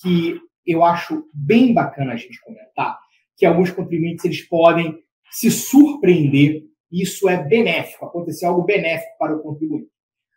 que 0.02 0.40
eu 0.66 0.84
acho 0.84 1.26
bem 1.34 1.74
bacana 1.74 2.14
a 2.14 2.18
gente 2.18 2.42
comentar, 2.42 3.00
que 3.38 3.46
alguns 3.46 3.72
contribuintes 3.72 4.26
eles 4.26 4.42
podem 4.48 5.03
se 5.34 5.50
surpreender, 5.50 6.64
isso 6.92 7.28
é 7.28 7.44
benéfico, 7.44 8.06
acontecer 8.06 8.46
algo 8.46 8.64
benéfico 8.64 9.18
para 9.18 9.36
o 9.36 9.42
contribuinte. 9.42 9.90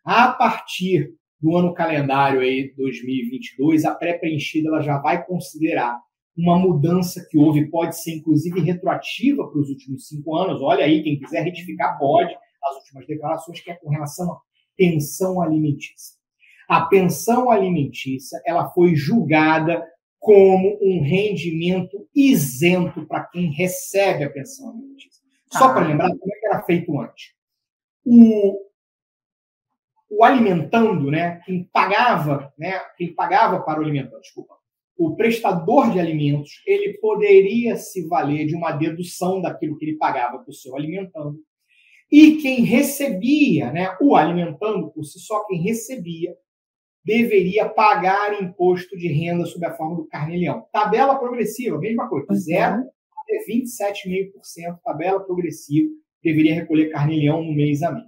A 0.03 0.29
partir 0.29 1.15
do 1.39 1.55
ano 1.55 1.75
calendário 1.75 2.41
aí 2.41 2.73
2022, 2.75 3.85
a 3.85 3.95
pré-preenchida 3.95 4.69
ela 4.69 4.81
já 4.81 4.99
vai 4.99 5.25
considerar 5.27 6.01
uma 6.35 6.59
mudança 6.59 7.27
que 7.31 7.37
houve, 7.37 7.71
pode 7.71 8.01
ser 8.01 8.17
inclusive 8.17 8.61
retroativa 8.61 9.47
para 9.47 9.61
os 9.61 9.69
últimos 9.69 10.09
cinco 10.09 10.35
anos. 10.35 10.63
Olha 10.63 10.85
aí, 10.85 11.03
quem 11.03 11.19
quiser 11.19 11.43
retificar 11.43 11.99
pode 11.99 12.35
as 12.35 12.77
últimas 12.77 13.07
declarações 13.07 13.61
que 13.61 13.71
é 13.71 13.75
com 13.75 13.91
relação 13.91 14.33
à 14.33 14.41
pensão 14.77 15.43
alimentícia. 15.43 16.17
A 16.69 16.87
pensão 16.87 17.51
alimentícia 17.51 18.41
ela 18.47 18.71
foi 18.71 18.95
julgada 18.95 19.85
como 20.27 20.77
um 20.83 21.05
rendimento 21.05 22.09
isento 22.13 23.07
para 23.07 23.27
quem 23.27 23.53
recebe 23.53 24.25
a 24.25 24.31
pensão 24.31 24.71
alimentícia. 24.71 25.23
Só 25.53 25.73
para 25.73 25.85
ah. 25.85 25.89
lembrar 25.89 26.09
como 26.09 26.35
é 26.35 26.41
que 26.41 26.47
era 26.47 26.63
feito 26.65 27.01
antes. 27.01 27.33
O, 28.05 28.59
o 30.11 30.25
alimentando, 30.25 31.13
né, 31.13 31.41
quem 31.47 31.63
pagava, 31.73 32.53
né, 32.59 32.77
quem 32.99 33.15
pagava 33.15 33.61
para 33.61 33.81
o 33.81 33.85
alimentando, 33.85 34.21
desculpa, 34.21 34.57
o 34.99 35.15
prestador 35.15 35.93
de 35.93 36.01
alimentos, 36.01 36.61
ele 36.67 36.95
poderia 36.95 37.77
se 37.77 38.05
valer 38.09 38.49
de 38.49 38.57
uma 38.57 38.73
dedução 38.73 39.41
daquilo 39.41 39.79
que 39.79 39.85
ele 39.85 39.97
pagava 39.97 40.41
para 40.41 40.51
o 40.51 40.55
seu 40.55 40.75
alimentando. 40.75 41.39
E 42.11 42.39
quem 42.39 42.65
recebia, 42.65 43.71
né, 43.71 43.97
o 44.01 44.17
alimentando 44.17 44.91
por 44.91 45.05
si 45.05 45.21
só, 45.21 45.45
quem 45.45 45.63
recebia, 45.63 46.37
deveria 47.07 47.69
pagar 47.69 48.43
imposto 48.43 48.97
de 48.97 49.07
renda 49.07 49.47
sob 49.47 49.65
a 49.65 49.73
forma 49.73 49.95
do 49.95 50.09
carnê-leão. 50.09 50.67
Tabela 50.73 51.17
progressiva, 51.17 51.79
mesma 51.79 52.09
coisa, 52.09 52.27
de 52.29 52.39
0 52.41 52.75
uhum. 52.75 52.81
até 52.81 53.45
27,5%, 53.49 54.79
tabela 54.85 55.21
progressiva, 55.21 55.89
deveria 56.23 56.57
recolher 56.57 56.91
carnê-leão 56.91 57.45
no 57.45 57.55
mês 57.55 57.81
a 57.85 57.93
mês. 57.93 58.05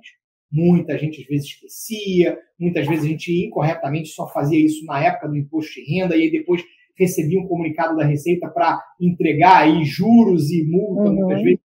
Muita 0.51 0.99
gente 0.99 1.20
às 1.20 1.26
vezes 1.28 1.46
esquecia, 1.46 2.36
muitas 2.59 2.88
vezes 2.88 3.05
a 3.05 3.09
gente 3.09 3.46
incorretamente 3.46 4.09
só 4.09 4.26
fazia 4.32 4.59
isso 4.59 4.84
na 4.84 5.05
época 5.05 5.28
do 5.28 5.36
imposto 5.36 5.74
de 5.74 5.84
renda 5.84 6.16
e 6.16 6.22
aí 6.22 6.30
depois 6.32 6.64
recebia 6.99 7.38
um 7.38 7.46
comunicado 7.46 7.96
da 7.96 8.05
Receita 8.05 8.49
para 8.49 8.82
entregar 9.01 9.62
aí 9.62 9.84
juros 9.84 10.51
e 10.51 10.64
multa, 10.64 11.09
uhum. 11.09 11.14
muitas 11.14 11.42
vezes 11.42 11.61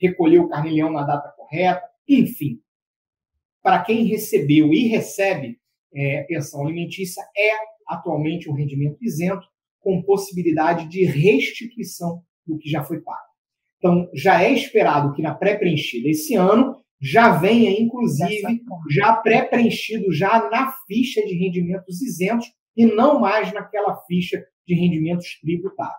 recolher 0.00 0.40
o 0.40 0.48
carnê-leão 0.48 0.90
na 0.90 1.04
data 1.04 1.32
correta. 1.36 1.82
Enfim, 2.08 2.58
para 3.62 3.84
quem 3.84 4.06
recebeu 4.06 4.72
e 4.72 4.88
recebe 4.88 5.58
é, 5.94 6.22
pensão 6.24 6.62
alimentícia, 6.62 7.22
é 7.36 7.50
atualmente 7.86 8.50
um 8.50 8.54
rendimento 8.54 8.98
isento, 9.02 9.46
com 9.80 10.02
possibilidade 10.02 10.88
de 10.88 11.04
restituição 11.04 12.22
do 12.46 12.58
que 12.58 12.68
já 12.68 12.82
foi 12.82 13.00
pago. 13.00 13.28
Então, 13.78 14.10
já 14.12 14.42
é 14.42 14.52
esperado 14.52 15.14
que 15.14 15.22
na 15.22 15.34
pré-preenchida 15.34 16.08
esse 16.08 16.34
ano 16.34 16.76
já 17.00 17.30
venha, 17.38 17.70
inclusive, 17.80 18.60
já 18.90 19.14
pré-preenchido 19.14 20.12
já 20.12 20.50
na 20.50 20.72
ficha 20.86 21.24
de 21.24 21.34
rendimentos 21.34 22.02
isentos 22.02 22.46
e 22.76 22.84
não 22.86 23.20
mais 23.20 23.52
naquela 23.52 23.96
ficha 24.06 24.44
de 24.66 24.74
rendimentos 24.74 25.38
tributáveis. 25.40 25.96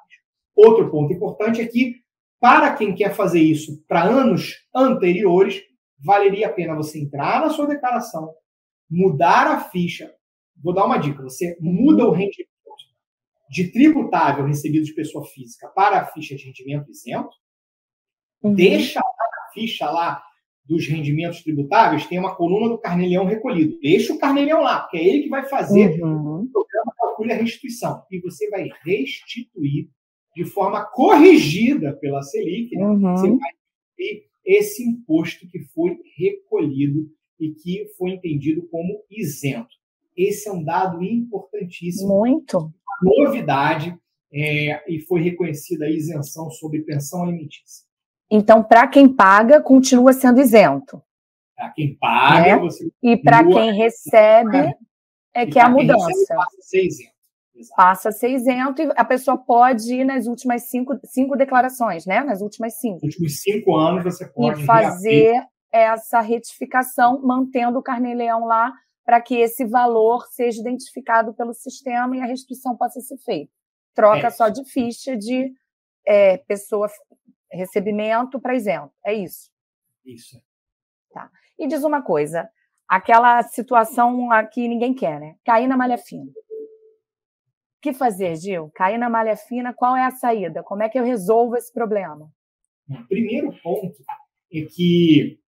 Outro 0.56 0.92
ponto 0.92 1.14
importante 1.14 1.62
é 1.62 1.66
que, 1.66 1.96
para 2.40 2.76
quem 2.76 2.94
quer 2.94 3.16
fazer 3.16 3.42
isso 3.42 3.82
para 3.88 4.04
anos 4.04 4.58
anteriores, 4.76 5.62
valeria 6.04 6.48
a 6.48 6.54
pena 6.54 6.76
você 6.76 7.00
entrar 7.00 7.42
na 7.42 7.50
sua 7.50 7.66
declaração, 7.66 8.34
mudar 8.90 9.48
a 9.48 9.60
ficha. 9.70 10.14
Vou 10.62 10.74
dar 10.74 10.86
uma 10.86 10.98
dica: 10.98 11.22
você 11.22 11.58
muda 11.60 12.06
o 12.06 12.12
rendimento 12.12 12.50
de 13.50 13.72
tributável 13.72 14.46
recebido 14.46 14.86
de 14.86 14.94
pessoa 14.94 15.26
física 15.26 15.68
para 15.70 16.00
a 16.00 16.06
ficha 16.06 16.36
de 16.36 16.46
rendimento 16.46 16.92
isento, 16.92 17.36
uhum. 18.44 18.54
deixa 18.54 19.00
na 19.00 19.54
ficha 19.54 19.90
lá 19.90 20.22
dos 20.64 20.88
rendimentos 20.88 21.42
tributáveis, 21.42 22.06
tem 22.06 22.20
uma 22.20 22.36
coluna 22.36 22.70
do 22.70 22.78
carnelião 22.78 23.26
recolhido. 23.26 23.80
Deixa 23.80 24.14
o 24.14 24.20
carnelião 24.20 24.62
lá, 24.62 24.82
porque 24.82 24.98
é 24.98 25.08
ele 25.08 25.24
que 25.24 25.30
vai 25.30 25.44
fazer 25.50 26.00
uhum. 26.00 26.44
o 26.44 26.52
programa 26.52 26.94
calcule 26.96 27.34
a 27.34 27.38
restituição. 27.38 28.04
E 28.12 28.20
você 28.20 28.48
vai 28.52 28.70
restituir 28.86 29.90
de 30.36 30.46
forma 30.46 30.86
corrigida 30.86 31.94
pela 31.94 32.22
Selic, 32.22 32.76
né? 32.76 32.86
uhum. 32.86 33.00
você 33.00 33.30
vai 33.30 33.52
restituir 33.98 34.30
esse 34.46 34.84
imposto 34.84 35.48
que 35.48 35.60
foi 35.74 35.98
recolhido 36.16 37.10
e 37.40 37.52
que 37.52 37.88
foi 37.98 38.12
entendido 38.12 38.68
como 38.70 39.04
isento. 39.10 39.76
Esse 40.16 40.50
é 40.50 40.52
um 40.52 40.64
dado 40.64 41.02
importantíssimo. 41.04 42.20
Muito. 42.20 42.72
Novidade, 43.02 43.98
é, 44.32 44.84
e 44.92 45.00
foi 45.02 45.22
reconhecida 45.22 45.86
a 45.86 45.90
isenção 45.90 46.50
sobre 46.52 46.82
pensão 46.82 47.24
alimentícia. 47.24 47.88
Então, 48.30 48.62
para 48.62 48.88
quem 48.88 49.08
paga, 49.08 49.62
continua 49.62 50.14
sendo 50.14 50.40
isento. 50.40 51.02
Para 51.56 51.70
quem 51.72 51.98
paga, 51.98 52.48
é? 52.48 52.58
você 52.58 52.90
E 53.02 53.18
para 53.18 53.44
quem 53.44 53.74
recebe, 53.74 54.76
é 55.34 55.46
que 55.46 55.58
é 55.58 55.62
a 55.62 55.70
mudança. 55.70 56.08
Recebe, 56.08 56.28
passa 56.36 56.58
a 56.58 56.62
ser 56.62 56.86
isento. 56.86 57.20
Exato. 57.56 57.76
Passa 57.76 58.10
a 58.10 58.12
ser 58.12 58.30
isento 58.30 58.82
e 58.82 58.90
a 58.96 59.04
pessoa 59.04 59.38
pode 59.38 59.94
ir 59.94 60.06
nas 60.06 60.28
últimas 60.28 60.70
cinco, 60.70 60.98
cinco 61.04 61.36
declarações, 61.36 62.06
né? 62.06 62.24
Nas 62.24 62.42
últimas 62.42 62.80
cinco. 62.80 63.06
Nos 63.06 63.16
últimos 63.16 63.42
cinco 63.42 63.76
anos 63.76 64.04
você 64.04 64.26
pode. 64.28 64.62
E 64.62 64.66
fazer 64.66 65.32
reabrir. 65.32 65.50
Essa 65.72 66.20
retificação, 66.20 67.22
mantendo 67.22 67.80
o 67.80 67.84
carnê-leão 67.84 68.46
lá, 68.46 68.74
para 69.06 69.22
que 69.22 69.36
esse 69.36 69.66
valor 69.66 70.26
seja 70.28 70.62
identificado 70.62 71.34
pelo 71.34 71.54
sistema 71.54 72.16
e 72.16 72.22
a 72.22 72.26
restituição 72.26 72.78
possa 72.78 73.00
ser 73.02 73.18
feita. 73.18 73.52
Troca 73.96 74.28
é. 74.28 74.30
só 74.30 74.50
de 74.50 74.64
ficha 74.70 75.18
de 75.18 75.52
é, 76.06 76.38
pessoa 76.38 76.88
recebimento 77.52 78.40
para 78.40 78.56
isento. 78.56 78.94
É 79.06 79.14
isso. 79.14 79.52
Isso. 80.06 80.42
Tá. 81.12 81.30
E 81.58 81.68
diz 81.68 81.84
uma 81.84 82.02
coisa: 82.02 82.50
aquela 82.88 83.42
situação 83.44 84.30
que 84.52 84.68
ninguém 84.68 84.94
quer, 84.94 85.20
né? 85.20 85.36
Cair 85.44 85.68
na 85.68 85.78
malha 85.78 85.98
fina. 85.98 86.32
O 86.32 87.82
que 87.82 87.94
fazer, 87.94 88.36
Gil? 88.36 88.70
Cair 88.76 88.98
na 88.98 89.10
malha 89.10 89.38
fina, 89.38 89.74
qual 89.74 89.96
é 89.96 90.04
a 90.04 90.12
saída? 90.12 90.62
Como 90.64 90.84
é 90.84 90.90
que 90.90 91.00
eu 91.00 91.04
resolvo 91.04 91.56
esse 91.56 91.72
problema? 91.72 92.30
O 92.90 93.08
primeiro 93.08 93.54
ponto 93.62 93.96
é 94.54 94.62
que 94.66 95.40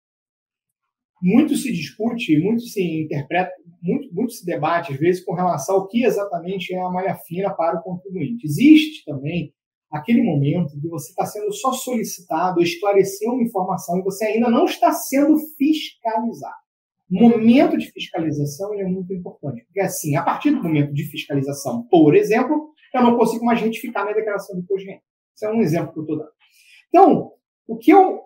muito 1.22 1.56
se 1.56 1.72
discute, 1.72 2.38
muito 2.40 2.62
se 2.62 2.82
interpreta, 3.02 3.52
muito, 3.80 4.12
muito 4.12 4.32
se 4.32 4.44
debate, 4.44 4.92
às 4.92 4.98
vezes, 4.98 5.24
com 5.24 5.34
relação 5.34 5.76
ao 5.76 5.88
que 5.88 6.04
exatamente 6.04 6.74
é 6.74 6.80
a 6.80 6.90
malha 6.90 7.14
fina 7.14 7.50
para 7.50 7.78
o 7.78 7.82
contribuinte. 7.82 8.46
Existe 8.46 9.04
também 9.04 9.52
aquele 9.90 10.22
momento 10.22 10.80
que 10.80 10.88
você 10.88 11.10
está 11.10 11.24
sendo 11.26 11.52
só 11.52 11.72
solicitado 11.72 12.60
a 12.60 12.62
esclarecer 12.62 13.30
uma 13.30 13.42
informação 13.42 13.98
e 13.98 14.02
você 14.02 14.24
ainda 14.24 14.50
não 14.50 14.64
está 14.64 14.92
sendo 14.92 15.36
fiscalizado. 15.56 16.62
O 17.10 17.28
momento 17.28 17.76
de 17.76 17.90
fiscalização 17.90 18.72
é 18.74 18.84
muito 18.84 19.12
importante, 19.12 19.62
porque 19.66 19.80
assim, 19.80 20.16
a 20.16 20.22
partir 20.22 20.50
do 20.50 20.62
momento 20.62 20.94
de 20.94 21.04
fiscalização, 21.04 21.86
por 21.90 22.16
exemplo, 22.16 22.70
eu 22.94 23.02
não 23.02 23.18
consigo 23.18 23.44
mais 23.44 23.60
retificar 23.60 24.04
minha 24.04 24.16
declaração 24.16 24.56
de 24.56 24.62
imposto 24.62 24.84
de 24.84 24.90
renda. 24.92 25.02
Isso 25.34 25.44
é 25.44 25.52
um 25.52 25.60
exemplo 25.60 25.92
que 25.92 25.98
eu 25.98 26.02
estou 26.02 26.18
dando. 26.18 26.30
Então, 26.88 27.32
o 27.68 27.76
que 27.76 27.90
eu 27.90 28.20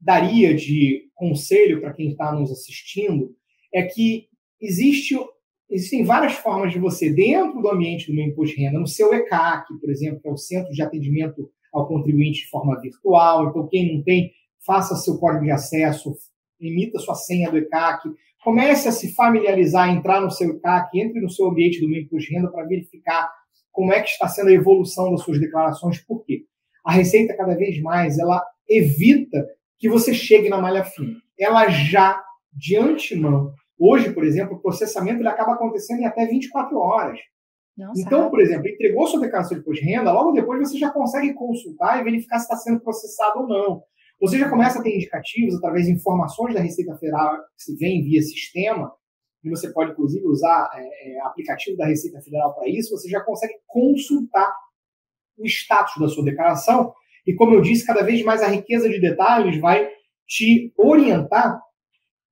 daria 0.00 0.54
de 0.54 1.10
conselho 1.14 1.80
para 1.80 1.92
quem 1.92 2.10
está 2.10 2.32
nos 2.32 2.50
assistindo 2.50 3.34
é 3.72 3.82
que 3.82 4.26
existe 4.60 5.14
existem 5.70 6.04
várias 6.04 6.32
formas 6.32 6.72
de 6.72 6.80
você, 6.80 7.12
dentro 7.12 7.62
do 7.62 7.70
ambiente 7.70 8.08
do 8.08 8.14
meu 8.14 8.26
imposto 8.26 8.56
de 8.56 8.62
renda, 8.62 8.80
no 8.80 8.88
seu 8.88 9.14
ECAC, 9.14 9.78
por 9.80 9.88
exemplo, 9.88 10.20
que 10.20 10.28
é 10.28 10.32
o 10.32 10.36
Centro 10.36 10.72
de 10.72 10.82
Atendimento 10.82 11.48
ao 11.72 11.86
Contribuinte 11.86 12.40
de 12.40 12.48
forma 12.48 12.78
virtual. 12.80 13.48
Então, 13.48 13.68
quem 13.68 13.94
não 13.94 14.02
tem, 14.02 14.32
faça 14.66 14.96
seu 14.96 15.16
código 15.18 15.44
de 15.44 15.52
acesso, 15.52 16.12
emita 16.60 16.98
sua 16.98 17.14
senha 17.14 17.50
do 17.50 17.56
ECAC, 17.56 18.08
comece 18.42 18.88
a 18.88 18.92
se 18.92 19.14
familiarizar, 19.14 19.88
entrar 19.88 20.20
no 20.20 20.30
seu 20.30 20.50
ECAC, 20.56 20.98
entre 20.98 21.20
no 21.20 21.30
seu 21.30 21.46
ambiente 21.46 21.80
do 21.80 21.88
meu 21.88 22.00
imposto 22.00 22.28
de 22.28 22.34
renda 22.34 22.50
para 22.50 22.66
verificar 22.66 23.30
como 23.70 23.92
é 23.92 24.02
que 24.02 24.08
está 24.08 24.26
sendo 24.26 24.48
a 24.48 24.52
evolução 24.52 25.12
das 25.12 25.22
suas 25.22 25.38
declarações. 25.38 25.98
Por 26.00 26.24
quê? 26.24 26.44
A 26.84 26.92
Receita, 26.92 27.36
cada 27.36 27.54
vez 27.54 27.80
mais, 27.80 28.18
ela 28.18 28.44
evita 28.68 29.46
que 29.80 29.88
você 29.88 30.14
chegue 30.14 30.48
na 30.48 30.60
malha 30.60 30.84
fina. 30.84 31.16
Ela 31.36 31.68
já, 31.68 32.22
de 32.52 32.76
antemão, 32.76 33.52
Hoje, 33.82 34.12
por 34.12 34.24
exemplo, 34.24 34.56
o 34.56 34.60
processamento 34.60 35.22
ele 35.22 35.28
acaba 35.28 35.54
acontecendo 35.54 36.00
em 36.00 36.04
até 36.04 36.26
24 36.26 36.76
horas. 36.78 37.18
Então, 37.96 38.28
por 38.28 38.38
exemplo, 38.38 38.68
entregou 38.68 39.06
sua 39.06 39.20
declaração 39.20 39.56
de 39.56 39.62
imposto 39.62 39.82
de 39.82 39.90
renda, 39.90 40.12
logo 40.12 40.32
depois 40.32 40.60
você 40.60 40.76
já 40.76 40.90
consegue 40.90 41.32
consultar 41.32 41.98
e 41.98 42.04
verificar 42.04 42.38
se 42.38 42.44
está 42.44 42.56
sendo 42.56 42.78
processado 42.80 43.40
ou 43.40 43.48
não. 43.48 43.82
Você 44.20 44.38
já 44.38 44.50
começa 44.50 44.78
a 44.78 44.82
ter 44.82 44.94
indicativos 44.94 45.54
através 45.56 45.86
de 45.86 45.92
informações 45.92 46.52
da 46.52 46.60
Receita 46.60 46.94
Federal 46.98 47.38
que 47.38 47.62
se 47.62 47.76
vem 47.76 48.04
via 48.04 48.20
sistema, 48.20 48.92
e 49.42 49.48
você 49.48 49.72
pode, 49.72 49.92
inclusive, 49.92 50.26
usar 50.26 50.70
é, 50.74 51.12
é, 51.12 51.20
aplicativo 51.22 51.78
da 51.78 51.86
Receita 51.86 52.20
Federal 52.20 52.54
para 52.54 52.68
isso, 52.68 52.90
você 52.90 53.08
já 53.08 53.22
consegue 53.22 53.54
consultar 53.66 54.54
o 55.38 55.46
status 55.46 55.94
da 55.98 56.08
sua 56.08 56.22
declaração. 56.22 56.92
E, 57.26 57.34
como 57.34 57.54
eu 57.54 57.60
disse, 57.60 57.86
cada 57.86 58.02
vez 58.02 58.22
mais 58.24 58.42
a 58.42 58.48
riqueza 58.48 58.88
de 58.88 59.00
detalhes 59.00 59.60
vai 59.60 59.88
te 60.26 60.72
orientar 60.76 61.60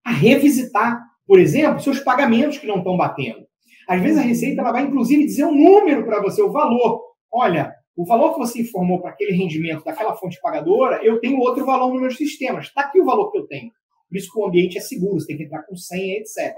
a 0.05 0.11
revisitar 0.11 1.09
por 1.29 1.39
exemplo, 1.39 1.79
seus 1.79 2.01
pagamentos 2.01 2.57
que 2.57 2.67
não 2.67 2.79
estão 2.79 2.97
batendo. 2.97 3.47
Às 3.87 4.01
vezes 4.01 4.19
a 4.19 4.23
Receita 4.23 4.63
ela 4.63 4.73
vai, 4.73 4.85
inclusive, 4.85 5.27
dizer 5.27 5.45
um 5.45 5.55
número 5.55 6.07
para 6.07 6.23
você, 6.23 6.41
o 6.41 6.51
valor. 6.51 7.03
Olha, 7.31 7.71
o 7.95 8.07
valor 8.07 8.33
que 8.33 8.39
você 8.39 8.63
informou 8.63 8.99
para 9.03 9.11
aquele 9.11 9.33
rendimento 9.33 9.85
daquela 9.85 10.17
fonte 10.17 10.41
pagadora, 10.41 11.05
eu 11.05 11.21
tenho 11.21 11.39
outro 11.39 11.67
valor 11.67 11.93
nos 11.93 12.01
meus 12.01 12.17
sistemas. 12.17 12.67
Está 12.67 12.81
aqui 12.81 12.99
o 12.99 13.05
valor 13.05 13.31
que 13.31 13.39
eu 13.39 13.47
tenho. 13.47 13.71
Por 14.09 14.17
isso 14.17 14.33
que 14.33 14.39
o 14.39 14.47
ambiente 14.47 14.79
é 14.79 14.81
seguro, 14.81 15.21
você 15.21 15.27
tem 15.27 15.37
que 15.37 15.45
entrar 15.45 15.65
com 15.65 15.77
senha, 15.77 16.17
etc. 16.17 16.57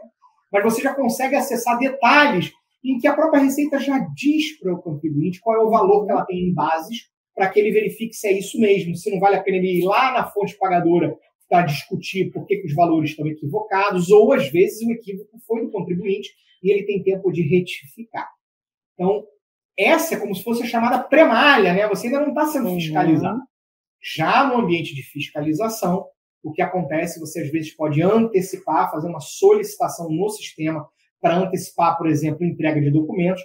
Mas 0.53 0.63
você 0.63 0.81
já 0.81 0.95
consegue 0.95 1.35
acessar 1.35 1.77
detalhes 1.77 2.53
em 2.85 2.97
que 2.97 3.09
a 3.09 3.15
própria 3.15 3.43
Receita 3.43 3.81
já 3.81 3.99
diz 4.15 4.57
para 4.61 4.73
o 4.73 4.81
contribuinte 4.81 5.41
qual 5.41 5.57
é 5.57 5.65
o 5.65 5.71
valor 5.71 6.07
que 6.07 6.13
ela 6.13 6.25
tem 6.25 6.49
em 6.49 6.55
bases 6.55 7.11
para 7.41 7.49
que 7.49 7.59
ele 7.59 7.73
verifique 7.73 8.13
se 8.13 8.29
é 8.29 8.39
isso 8.39 8.61
mesmo, 8.61 8.95
se 8.95 9.11
não 9.11 9.19
vale 9.19 9.37
a 9.37 9.43
pena 9.43 9.57
ele 9.57 9.79
ir 9.79 9.83
lá 9.83 10.13
na 10.13 10.27
fonte 10.27 10.59
pagadora 10.59 11.17
para 11.49 11.63
discutir 11.63 12.31
por 12.31 12.45
que, 12.45 12.59
que, 12.59 12.67
os 12.67 12.75
valores 12.75 13.13
estão 13.13 13.27
equivocados, 13.27 14.11
ou 14.11 14.35
às 14.35 14.51
vezes 14.51 14.87
o 14.87 14.91
equívoco 14.91 15.39
foi 15.47 15.63
do 15.63 15.71
contribuinte 15.71 16.29
e 16.63 16.71
ele 16.71 16.85
tem 16.85 17.03
tempo 17.03 17.33
de 17.33 17.41
retificar. 17.41 18.29
Então, 18.93 19.25
essa 19.75 20.17
é 20.17 20.21
como 20.21 20.35
se 20.35 20.45
fosse 20.45 20.65
a 20.65 20.67
chamada 20.67 21.03
pré-malha, 21.03 21.73
né? 21.73 21.89
Você 21.89 22.09
ainda 22.09 22.21
não 22.21 22.29
está 22.29 22.45
sendo 22.45 22.69
uhum. 22.69 22.75
fiscalizado. 22.75 23.41
Já 24.03 24.47
no 24.47 24.61
ambiente 24.61 24.95
de 24.95 25.03
fiscalização, 25.03 26.05
o 26.43 26.53
que 26.53 26.61
acontece, 26.61 27.19
você 27.19 27.41
às 27.41 27.51
vezes 27.51 27.75
pode 27.75 28.03
antecipar, 28.03 28.91
fazer 28.91 29.09
uma 29.09 29.21
solicitação 29.21 30.11
no 30.11 30.29
sistema 30.29 30.87
para 31.19 31.39
antecipar, 31.39 31.97
por 31.97 32.07
exemplo, 32.07 32.45
entrega 32.45 32.83
de 32.83 32.91
documentos. 32.91 33.43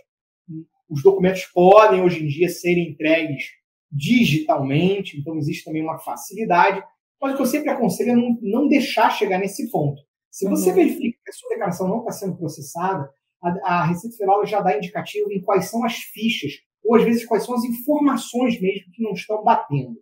Os 0.89 1.01
documentos 1.01 1.45
podem, 1.45 2.01
hoje 2.01 2.25
em 2.25 2.27
dia, 2.27 2.49
serem 2.49 2.89
entregues 2.89 3.63
digitalmente, 3.95 5.17
então 5.17 5.37
existe 5.37 5.63
também 5.63 5.81
uma 5.81 5.97
facilidade. 5.97 6.83
Mas 7.21 7.33
o 7.33 7.35
que 7.37 7.41
eu 7.41 7.47
sempre 7.47 7.69
aconselho 7.69 8.11
é 8.11 8.15
não, 8.15 8.37
não 8.41 8.67
deixar 8.67 9.09
chegar 9.09 9.39
nesse 9.39 9.71
ponto. 9.71 10.01
Se 10.29 10.47
você 10.49 10.69
uhum. 10.69 10.75
verifica 10.75 11.17
que 11.23 11.29
a 11.29 11.33
sua 11.33 11.49
declaração 11.49 11.87
não 11.87 11.99
está 11.99 12.11
sendo 12.11 12.35
processada, 12.35 13.09
a, 13.41 13.73
a 13.73 13.85
Receita 13.85 14.17
Federal 14.17 14.45
já 14.45 14.59
dá 14.59 14.77
indicativo 14.77 15.31
em 15.31 15.41
quais 15.41 15.69
são 15.69 15.85
as 15.85 15.95
fichas, 15.95 16.51
ou 16.83 16.95
às 16.95 17.03
vezes 17.03 17.25
quais 17.25 17.45
são 17.45 17.55
as 17.55 17.63
informações 17.63 18.59
mesmo 18.59 18.91
que 18.91 19.01
não 19.01 19.13
estão 19.13 19.41
batendo. 19.43 19.95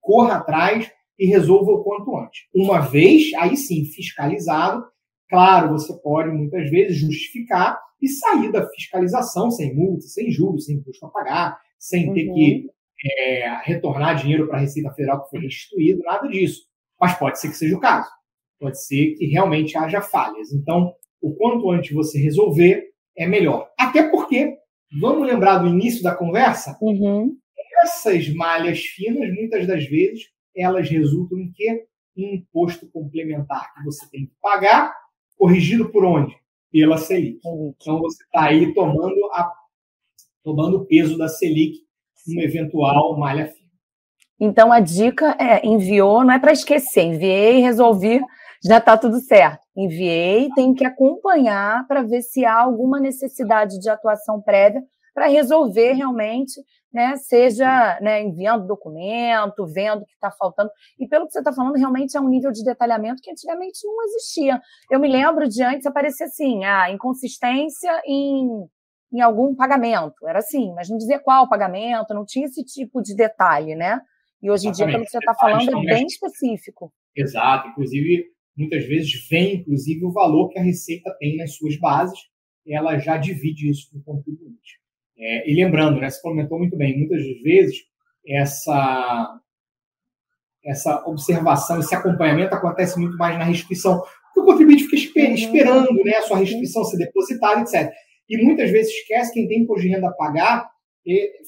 Corra 0.00 0.36
atrás 0.36 0.90
e 1.18 1.26
resolva 1.26 1.70
o 1.70 1.84
quanto 1.84 2.16
antes. 2.16 2.40
Uma 2.54 2.80
vez, 2.80 3.32
aí 3.34 3.56
sim, 3.56 3.84
fiscalizado, 3.84 4.84
claro, 5.28 5.72
você 5.72 5.92
pode 6.00 6.30
muitas 6.30 6.68
vezes 6.70 6.98
justificar 6.98 7.78
e 8.00 8.08
sair 8.08 8.50
da 8.50 8.68
fiscalização 8.70 9.50
sem 9.50 9.74
multa, 9.74 10.06
sem 10.06 10.30
juros, 10.30 10.64
sem 10.64 10.76
imposto 10.76 11.06
a 11.06 11.10
pagar, 11.10 11.58
sem 11.78 12.08
uhum. 12.08 12.14
ter 12.14 12.32
que 12.32 12.66
é, 13.04 13.60
retornar 13.64 14.16
dinheiro 14.16 14.46
para 14.46 14.56
a 14.56 14.60
Receita 14.60 14.90
Federal 14.92 15.24
que 15.24 15.30
foi 15.30 15.40
restituído, 15.40 16.02
nada 16.02 16.26
disso. 16.28 16.62
Mas 16.98 17.18
pode 17.18 17.38
ser 17.38 17.48
que 17.48 17.56
seja 17.56 17.76
o 17.76 17.80
caso. 17.80 18.08
Pode 18.58 18.82
ser 18.82 19.14
que 19.16 19.26
realmente 19.26 19.76
haja 19.76 20.00
falhas. 20.00 20.52
Então, 20.52 20.94
o 21.20 21.34
quanto 21.34 21.70
antes 21.70 21.92
você 21.92 22.18
resolver, 22.18 22.90
é 23.16 23.26
melhor. 23.26 23.70
Até 23.78 24.08
porque, 24.08 24.56
vamos 25.00 25.26
lembrar 25.26 25.58
do 25.58 25.68
início 25.68 26.02
da 26.02 26.14
conversa, 26.14 26.76
uhum. 26.80 27.36
essas 27.82 28.32
malhas 28.34 28.80
finas, 28.80 29.32
muitas 29.34 29.66
das 29.66 29.84
vezes, 29.84 30.30
elas 30.56 30.88
resultam 30.88 31.38
em 31.38 31.52
quê? 31.52 31.86
Em 32.16 32.36
imposto 32.36 32.88
complementar 32.90 33.74
que 33.74 33.84
você 33.84 34.08
tem 34.10 34.26
que 34.26 34.32
pagar, 34.40 34.94
corrigido 35.36 35.90
por 35.90 36.04
onde? 36.04 36.34
Pela 36.70 36.96
Selic. 36.96 37.38
Então, 37.38 38.00
você 38.00 38.22
está 38.22 38.44
aí 38.44 38.72
tomando, 38.72 39.24
a, 39.32 39.52
tomando 40.42 40.78
o 40.78 40.86
peso 40.86 41.18
da 41.18 41.28
Selic 41.28 41.84
uma 42.26 42.42
eventual 42.42 43.18
malha 43.18 43.46
fina. 43.46 43.64
Então 44.40 44.72
a 44.72 44.80
dica 44.80 45.36
é 45.38 45.64
enviou, 45.66 46.24
não 46.24 46.34
é 46.34 46.38
para 46.38 46.52
esquecer, 46.52 47.02
enviei, 47.02 47.60
resolvi, 47.60 48.20
já 48.64 48.78
está 48.78 48.96
tudo 48.96 49.20
certo. 49.20 49.62
Enviei, 49.76 50.48
tem 50.54 50.72
que 50.74 50.84
acompanhar 50.84 51.86
para 51.86 52.02
ver 52.02 52.22
se 52.22 52.44
há 52.44 52.60
alguma 52.60 52.98
necessidade 52.98 53.78
de 53.78 53.90
atuação 53.90 54.40
prévia 54.40 54.82
para 55.14 55.28
resolver 55.28 55.92
realmente, 55.92 56.60
né, 56.92 57.16
seja 57.16 57.98
né, 58.00 58.22
enviando 58.22 58.66
documento, 58.66 59.66
vendo 59.66 60.02
o 60.02 60.06
que 60.06 60.12
está 60.12 60.30
faltando. 60.32 60.70
E 60.98 61.06
pelo 61.06 61.26
que 61.26 61.32
você 61.32 61.38
está 61.38 61.52
falando, 61.52 61.76
realmente 61.76 62.16
é 62.16 62.20
um 62.20 62.28
nível 62.28 62.50
de 62.50 62.64
detalhamento 62.64 63.22
que 63.22 63.30
antigamente 63.30 63.86
não 63.86 64.02
existia. 64.04 64.60
Eu 64.90 64.98
me 64.98 65.08
lembro 65.08 65.48
de 65.48 65.62
antes 65.62 65.86
aparecer 65.86 66.24
assim, 66.24 66.64
a 66.64 66.90
inconsistência 66.90 68.02
em, 68.06 68.48
em 69.14 69.20
algum 69.20 69.54
pagamento. 69.54 70.26
Era 70.26 70.40
assim, 70.40 70.74
mas 70.74 70.90
não 70.90 70.98
dizia 70.98 71.20
qual 71.20 71.48
pagamento, 71.48 72.12
não 72.12 72.24
tinha 72.24 72.46
esse 72.46 72.64
tipo 72.64 73.00
de 73.00 73.14
detalhe, 73.14 73.76
né? 73.76 74.00
E 74.42 74.50
hoje 74.50 74.68
em 74.68 74.72
dia, 74.72 74.86
pelo 74.86 75.04
que 75.04 75.10
você 75.10 75.18
está 75.18 75.34
falando, 75.34 75.70
é 75.70 75.94
bem 75.94 76.04
específico. 76.04 76.92
Exato. 77.16 77.68
Inclusive, 77.68 78.24
muitas 78.56 78.84
vezes 78.84 79.28
vem, 79.30 79.56
inclusive, 79.56 80.04
o 80.04 80.12
valor 80.12 80.48
que 80.50 80.58
a 80.58 80.62
Receita 80.62 81.14
tem 81.20 81.36
nas 81.36 81.54
suas 81.54 81.78
bases, 81.78 82.18
ela 82.66 82.98
já 82.98 83.16
divide 83.16 83.70
isso 83.70 83.88
com 83.90 83.98
o 83.98 84.02
contribuinte. 84.02 84.80
É, 85.16 85.48
e 85.48 85.54
lembrando, 85.54 86.00
né, 86.00 86.10
você 86.10 86.20
comentou 86.20 86.58
muito 86.58 86.76
bem, 86.76 86.98
muitas 86.98 87.22
vezes 87.42 87.76
essa, 88.26 89.40
essa 90.64 91.06
observação, 91.06 91.78
esse 91.78 91.94
acompanhamento 91.94 92.54
acontece 92.54 92.98
muito 92.98 93.16
mais 93.16 93.38
na 93.38 93.44
restituição, 93.44 94.00
porque 94.00 94.40
o 94.40 94.44
contribuinte 94.44 94.84
fica 94.84 95.20
uhum. 95.20 95.34
esperando 95.34 96.04
né, 96.04 96.16
a 96.16 96.22
sua 96.22 96.38
restituição 96.38 96.82
ser 96.84 96.96
depositada, 96.96 97.60
etc. 97.60 97.92
E 98.28 98.42
muitas 98.42 98.70
vezes 98.70 98.92
esquece 98.92 99.32
quem 99.32 99.46
tem 99.46 99.62
imposto 99.62 99.82
de 99.82 99.88
renda 99.88 100.08
a 100.08 100.12
pagar, 100.12 100.68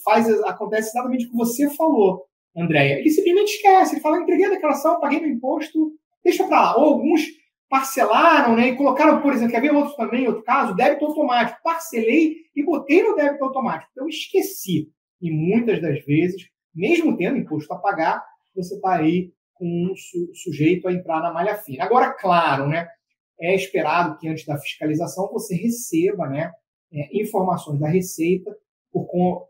faz, 0.05 0.29
acontece 0.43 0.91
exatamente 0.91 1.27
o 1.27 1.31
que 1.31 1.37
você 1.37 1.69
falou, 1.75 2.25
Andréia. 2.57 2.99
Ele 2.99 3.11
simplesmente 3.11 3.55
esquece, 3.55 3.95
ele 3.95 4.03
fala, 4.03 4.19
entreguei 4.19 4.47
a 4.47 4.51
declaração, 4.51 5.01
paguei 5.01 5.21
meu 5.21 5.31
imposto, 5.31 5.93
deixa 6.23 6.47
para 6.47 6.61
lá. 6.61 6.77
Ou 6.77 6.95
alguns 6.95 7.23
parcelaram, 7.69 8.55
né, 8.55 8.69
e 8.69 8.77
colocaram, 8.77 9.21
por 9.21 9.33
exemplo, 9.33 9.53
quer 9.53 9.61
ver 9.61 9.73
outro 9.73 9.97
também, 9.97 10.29
outro 10.29 10.45
caso, 10.45 10.75
débito 10.75 11.07
automático. 11.07 11.59
Parcelei 11.65 12.37
e 12.55 12.65
botei 12.65 13.03
no 13.03 13.17
débito 13.17 13.45
automático. 13.45 13.91
Então, 13.93 14.09
esqueci. 14.09 14.89
E 15.21 15.31
muitas 15.31 15.81
das 15.81 16.05
vezes, 16.05 16.43
mesmo 16.75 17.17
tendo 17.17 17.39
imposto 17.39 17.73
a 17.73 17.79
pagar, 17.79 18.23
você 18.55 18.75
está 18.77 18.97
aí 18.97 19.33
com 19.55 19.67
um 19.67 19.97
su 19.97 20.31
sujeito 20.35 20.87
a 20.87 20.93
entrar 20.93 21.21
na 21.21 21.33
malha 21.33 21.57
fina. 21.57 21.85
Agora, 21.85 22.13
claro, 22.13 22.69
né, 22.69 22.87
é 23.41 23.55
esperado 23.55 24.19
que 24.19 24.29
antes 24.29 24.45
da 24.45 24.59
fiscalização 24.59 25.31
você 25.33 25.55
receba 25.57 26.29
né, 26.29 26.53
é, 26.93 27.21
informações 27.21 27.81
da 27.81 27.89
Receita 27.89 28.55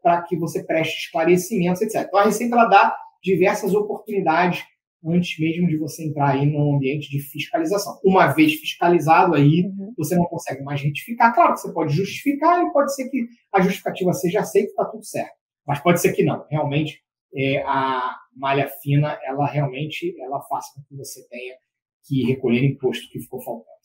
para 0.03 0.23
que 0.23 0.37
você 0.37 0.65
preste 0.65 1.05
esclarecimentos, 1.05 1.81
etc. 1.81 2.05
Então, 2.07 2.19
a 2.19 2.25
Receita 2.25 2.55
ela 2.55 2.67
dá 2.67 2.97
diversas 3.23 3.75
oportunidades 3.75 4.65
antes 5.05 5.39
mesmo 5.39 5.69
de 5.69 5.77
você 5.77 6.05
entrar 6.05 6.31
aí 6.31 6.47
no 6.47 6.75
ambiente 6.75 7.09
de 7.09 7.21
fiscalização. 7.21 7.99
Uma 8.05 8.29
vez 8.29 8.55
fiscalizado 8.55 9.35
aí, 9.35 9.67
uhum. 9.67 9.95
você 9.97 10.17
não 10.17 10.25
consegue 10.25 10.63
mais 10.63 10.83
retificar. 10.83 11.35
Claro 11.35 11.55
que 11.55 11.61
você 11.61 11.73
pode 11.73 11.95
justificar 11.95 12.65
e 12.65 12.73
pode 12.73 12.95
ser 12.95 13.09
que 13.09 13.27
a 13.53 13.61
justificativa 13.61 14.13
seja 14.13 14.41
aceita 14.41 14.69
e 14.69 14.71
está 14.71 14.85
tudo 14.85 15.05
certo. 15.05 15.35
Mas 15.67 15.81
pode 15.81 16.01
ser 16.01 16.13
que 16.13 16.25
não. 16.25 16.45
Realmente, 16.51 17.01
é, 17.35 17.63
a 17.63 18.17
malha 18.35 18.69
fina, 18.83 19.19
ela 19.25 19.47
realmente 19.47 20.15
ela 20.21 20.41
faça 20.43 20.73
com 20.75 20.83
que 20.83 20.97
você 20.97 21.27
tenha 21.29 21.55
que 22.05 22.25
recolher 22.25 22.65
imposto 22.65 23.09
que 23.11 23.21
ficou 23.21 23.41
faltando. 23.41 23.77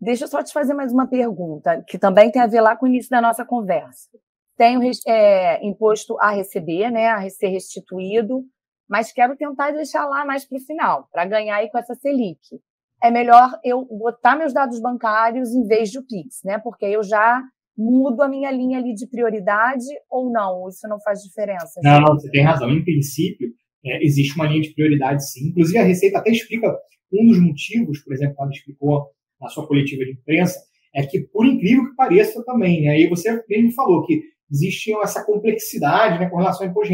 Deixa 0.00 0.24
eu 0.24 0.28
só 0.28 0.42
te 0.42 0.52
fazer 0.52 0.72
mais 0.72 0.92
uma 0.92 1.06
pergunta, 1.06 1.84
que 1.86 1.98
também 1.98 2.30
tem 2.30 2.40
a 2.40 2.46
ver 2.46 2.62
lá 2.62 2.74
com 2.74 2.86
o 2.86 2.88
início 2.88 3.10
da 3.10 3.20
nossa 3.20 3.44
conversa. 3.44 4.08
Tenho 4.56 4.80
é, 5.06 5.66
imposto 5.66 6.18
a 6.18 6.30
receber, 6.30 6.90
né, 6.90 7.08
a 7.08 7.28
ser 7.28 7.48
restituído, 7.48 8.42
mas 8.88 9.12
quero 9.12 9.36
tentar 9.36 9.72
deixar 9.72 10.06
lá 10.06 10.24
mais 10.24 10.46
para 10.46 10.56
o 10.56 10.60
final, 10.60 11.06
para 11.12 11.26
ganhar 11.26 11.56
aí 11.56 11.70
com 11.70 11.78
essa 11.78 11.94
Selic. 11.94 12.40
É 13.02 13.10
melhor 13.10 13.50
eu 13.62 13.84
botar 13.84 14.36
meus 14.36 14.52
dados 14.52 14.80
bancários 14.80 15.54
em 15.54 15.66
vez 15.66 15.92
do 15.92 16.04
Pix, 16.04 16.40
né? 16.44 16.58
Porque 16.58 16.84
eu 16.84 17.02
já 17.02 17.42
mudo 17.76 18.22
a 18.22 18.28
minha 18.28 18.50
linha 18.50 18.78
ali 18.78 18.94
de 18.94 19.06
prioridade 19.06 19.86
ou 20.10 20.30
não? 20.30 20.68
Isso 20.68 20.86
não 20.86 21.00
faz 21.00 21.20
diferença? 21.20 21.80
Não, 21.82 22.00
não, 22.00 22.14
você 22.14 22.30
tem 22.30 22.42
razão. 22.42 22.68
Em 22.68 22.84
princípio, 22.84 23.48
é, 23.84 24.04
existe 24.04 24.34
uma 24.34 24.46
linha 24.46 24.60
de 24.60 24.74
prioridade, 24.74 25.26
sim. 25.30 25.48
Inclusive, 25.48 25.78
a 25.78 25.84
Receita 25.84 26.18
até 26.18 26.30
explica 26.30 26.68
um 27.12 27.26
dos 27.26 27.40
motivos, 27.40 28.02
por 28.02 28.12
exemplo, 28.12 28.36
ela 28.38 28.50
explicou 28.50 29.10
na 29.40 29.48
sua 29.48 29.66
coletiva 29.66 30.04
de 30.04 30.12
imprensa, 30.12 30.58
é 30.94 31.04
que, 31.04 31.20
por 31.20 31.46
incrível 31.46 31.88
que 31.88 31.96
pareça 31.96 32.42
também, 32.44 32.82
né? 32.82 32.90
aí 32.90 33.08
você 33.08 33.42
mesmo 33.48 33.72
falou 33.72 34.04
que 34.04 34.22
existe 34.50 34.92
essa 35.02 35.24
complexidade 35.24 36.18
né, 36.18 36.28
com 36.28 36.36
relação 36.36 36.66
ao 36.66 36.70
imposto. 36.70 36.92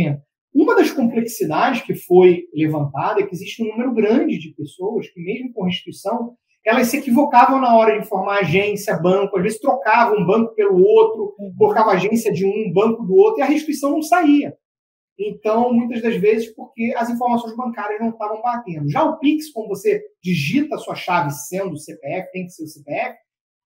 Uma 0.55 0.75
das 0.75 0.91
complexidades 0.91 1.83
que 1.83 1.95
foi 1.95 2.45
levantada 2.55 3.21
é 3.21 3.27
que 3.27 3.35
existe 3.35 3.63
um 3.63 3.69
número 3.69 3.93
grande 3.93 4.39
de 4.39 4.55
pessoas 4.55 5.09
que, 5.09 5.21
mesmo 5.21 5.53
com 5.53 5.65
restituição, 5.65 6.35
elas 6.65 6.89
se 6.89 6.97
equivocavam 6.97 7.61
na 7.61 7.77
hora 7.77 7.93
de 7.93 8.05
informar 8.05 8.41
agência, 8.41 8.99
banco, 8.99 9.37
às 9.37 9.43
vezes 9.43 9.61
trocavam 9.61 10.19
um 10.19 10.27
banco 10.27 10.55
pelo 10.55 10.83
outro, 10.83 11.35
uhum. 11.39 11.55
colocava 11.57 11.93
agência 11.93 12.33
de 12.33 12.45
um, 12.45 12.73
banco 12.73 13.05
do 13.05 13.15
outro, 13.15 13.39
e 13.39 13.43
a 13.43 13.47
restituição 13.47 13.93
não 13.93 14.03
saía. 14.03 14.53
Então, 15.19 15.73
muitas 15.73 16.03
das 16.03 16.17
vezes, 16.17 16.55
porque 16.55 16.93
as 16.97 17.09
informações 17.09 17.57
bancárias 17.57 18.01
não 18.01 18.11
estavam 18.11 18.43
batendo. 18.43 18.91
Já 18.91 19.03
o 19.03 19.19
Pix, 19.19 19.51
quando 19.51 19.69
você 19.69 20.03
digita 20.23 20.75
a 20.75 20.79
sua 20.79 20.95
chave 20.95 21.31
sendo 21.31 21.73
o 21.73 21.79
CPF, 21.79 22.31
tem 22.33 22.45
que 22.45 22.53
ser 22.53 22.65
o 22.65 22.69
CPF, 22.69 23.17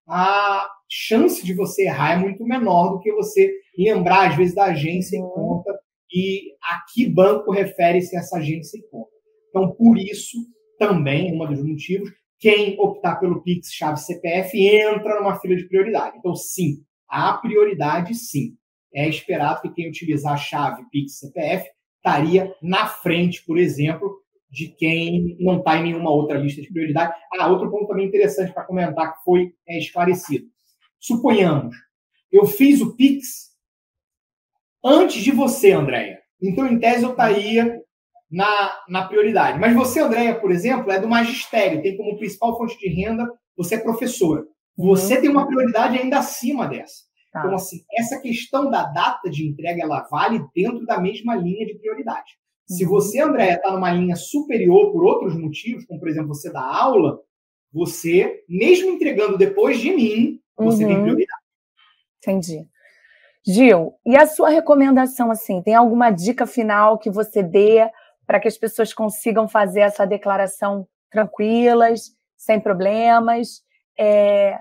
a 0.09 0.66
chance 0.88 1.44
de 1.44 1.55
você 1.55 1.84
errar 1.84 2.14
é 2.14 2.16
muito 2.16 2.44
menor 2.44 2.90
do 2.90 3.01
que 3.01 3.12
você 3.12 3.53
lembrar, 3.76 4.30
às 4.30 4.36
vezes, 4.36 4.55
da 4.55 4.66
agência 4.66 5.16
em 5.16 5.22
uhum. 5.22 5.30
conta 5.30 5.78
e 6.12 6.53
a 6.62 6.80
que 6.92 7.09
banco 7.09 7.53
refere-se 7.53 8.16
essa 8.16 8.38
agência 8.38 8.78
e 8.78 8.82
conta. 8.90 9.11
Então, 9.48 9.72
por 9.72 9.98
isso, 9.98 10.36
também, 10.78 11.32
um 11.34 11.46
dos 11.46 11.62
motivos, 11.62 12.11
quem 12.38 12.74
optar 12.80 13.16
pelo 13.16 13.42
Pix 13.42 13.72
chave 13.72 13.98
CPF 13.98 14.59
entra 14.59 15.20
numa 15.20 15.38
fila 15.38 15.55
de 15.55 15.68
prioridade. 15.68 16.16
Então, 16.18 16.34
sim, 16.34 16.82
a 17.09 17.34
prioridade, 17.34 18.14
sim. 18.14 18.57
É 18.95 19.09
esperado 19.09 19.62
que 19.62 19.70
quem 19.70 19.88
utilizar 19.88 20.34
a 20.34 20.36
chave 20.36 20.84
Pix 20.91 21.18
CPF 21.18 21.68
estaria 21.97 22.55
na 22.62 22.86
frente, 22.86 23.45
por 23.45 23.59
exemplo, 23.59 24.20
de 24.51 24.68
quem 24.68 25.36
não 25.38 25.59
está 25.59 25.76
em 25.76 25.84
nenhuma 25.84 26.11
outra 26.11 26.38
lista 26.38 26.61
de 26.61 26.72
prioridade. 26.72 27.14
Ah, 27.38 27.49
outro 27.49 27.70
ponto 27.70 27.86
também 27.86 28.07
interessante 28.07 28.53
para 28.53 28.64
comentar 28.64 29.12
que 29.12 29.24
foi 29.24 29.53
é, 29.66 29.78
esclarecido. 29.78 30.47
Suponhamos, 30.99 31.76
eu 32.32 32.47
fiz 32.47 32.80
o 32.80 32.97
Pix 32.97 33.51
antes 34.84 35.22
de 35.22 35.30
você, 35.30 35.72
Andréia. 35.72 36.20
Então, 36.43 36.66
em 36.66 36.78
tese, 36.78 37.05
eu 37.05 37.11
estaria 37.11 37.80
na, 38.30 38.80
na 38.88 39.07
prioridade. 39.07 39.59
Mas 39.59 39.74
você, 39.74 40.01
Andréia, 40.01 40.38
por 40.38 40.51
exemplo, 40.51 40.91
é 40.91 41.01
do 41.01 41.09
magistério, 41.09 41.82
tem 41.82 41.97
como 41.97 42.18
principal 42.18 42.57
fonte 42.57 42.78
de 42.78 42.88
renda, 42.88 43.30
você 43.57 43.74
é 43.74 43.78
professora. 43.78 44.45
Você 44.76 45.16
uhum. 45.16 45.20
tem 45.20 45.30
uma 45.30 45.47
prioridade 45.47 45.99
ainda 45.99 46.18
acima 46.18 46.66
dessa. 46.66 47.09
Tá. 47.32 47.40
Então, 47.40 47.54
assim, 47.54 47.84
essa 47.92 48.20
questão 48.20 48.70
da 48.70 48.84
data 48.84 49.30
de 49.30 49.46
entrega, 49.46 49.82
ela 49.82 50.06
vale 50.10 50.44
dentro 50.54 50.84
da 50.84 51.00
mesma 51.00 51.36
linha 51.36 51.64
de 51.64 51.74
prioridade. 51.78 52.38
Uhum. 52.68 52.76
Se 52.76 52.84
você, 52.84 53.20
Andréia, 53.20 53.54
está 53.54 53.72
numa 53.72 53.90
linha 53.92 54.16
superior 54.16 54.92
por 54.92 55.04
outros 55.04 55.36
motivos, 55.36 55.84
como, 55.86 56.00
por 56.00 56.08
exemplo, 56.08 56.28
você 56.28 56.52
dá 56.52 56.62
aula, 56.62 57.20
você, 57.72 58.42
mesmo 58.48 58.90
entregando 58.90 59.38
depois 59.38 59.78
de 59.78 59.94
mim, 59.94 60.40
você 60.56 60.84
uhum. 60.84 60.90
tem 60.90 61.02
prioridade. 61.02 61.40
Entendi. 62.18 62.68
Gil, 63.46 63.94
e 64.04 64.16
a 64.16 64.26
sua 64.26 64.50
recomendação, 64.50 65.30
assim, 65.30 65.62
tem 65.62 65.74
alguma 65.74 66.10
dica 66.10 66.46
final 66.46 66.98
que 66.98 67.10
você 67.10 67.42
dê 67.42 67.88
para 68.26 68.38
que 68.38 68.48
as 68.48 68.58
pessoas 68.58 68.92
consigam 68.92 69.48
fazer 69.48 69.80
essa 69.80 70.06
declaração 70.06 70.86
tranquilas, 71.10 72.10
sem 72.36 72.60
problemas? 72.60 73.62
É, 73.98 74.60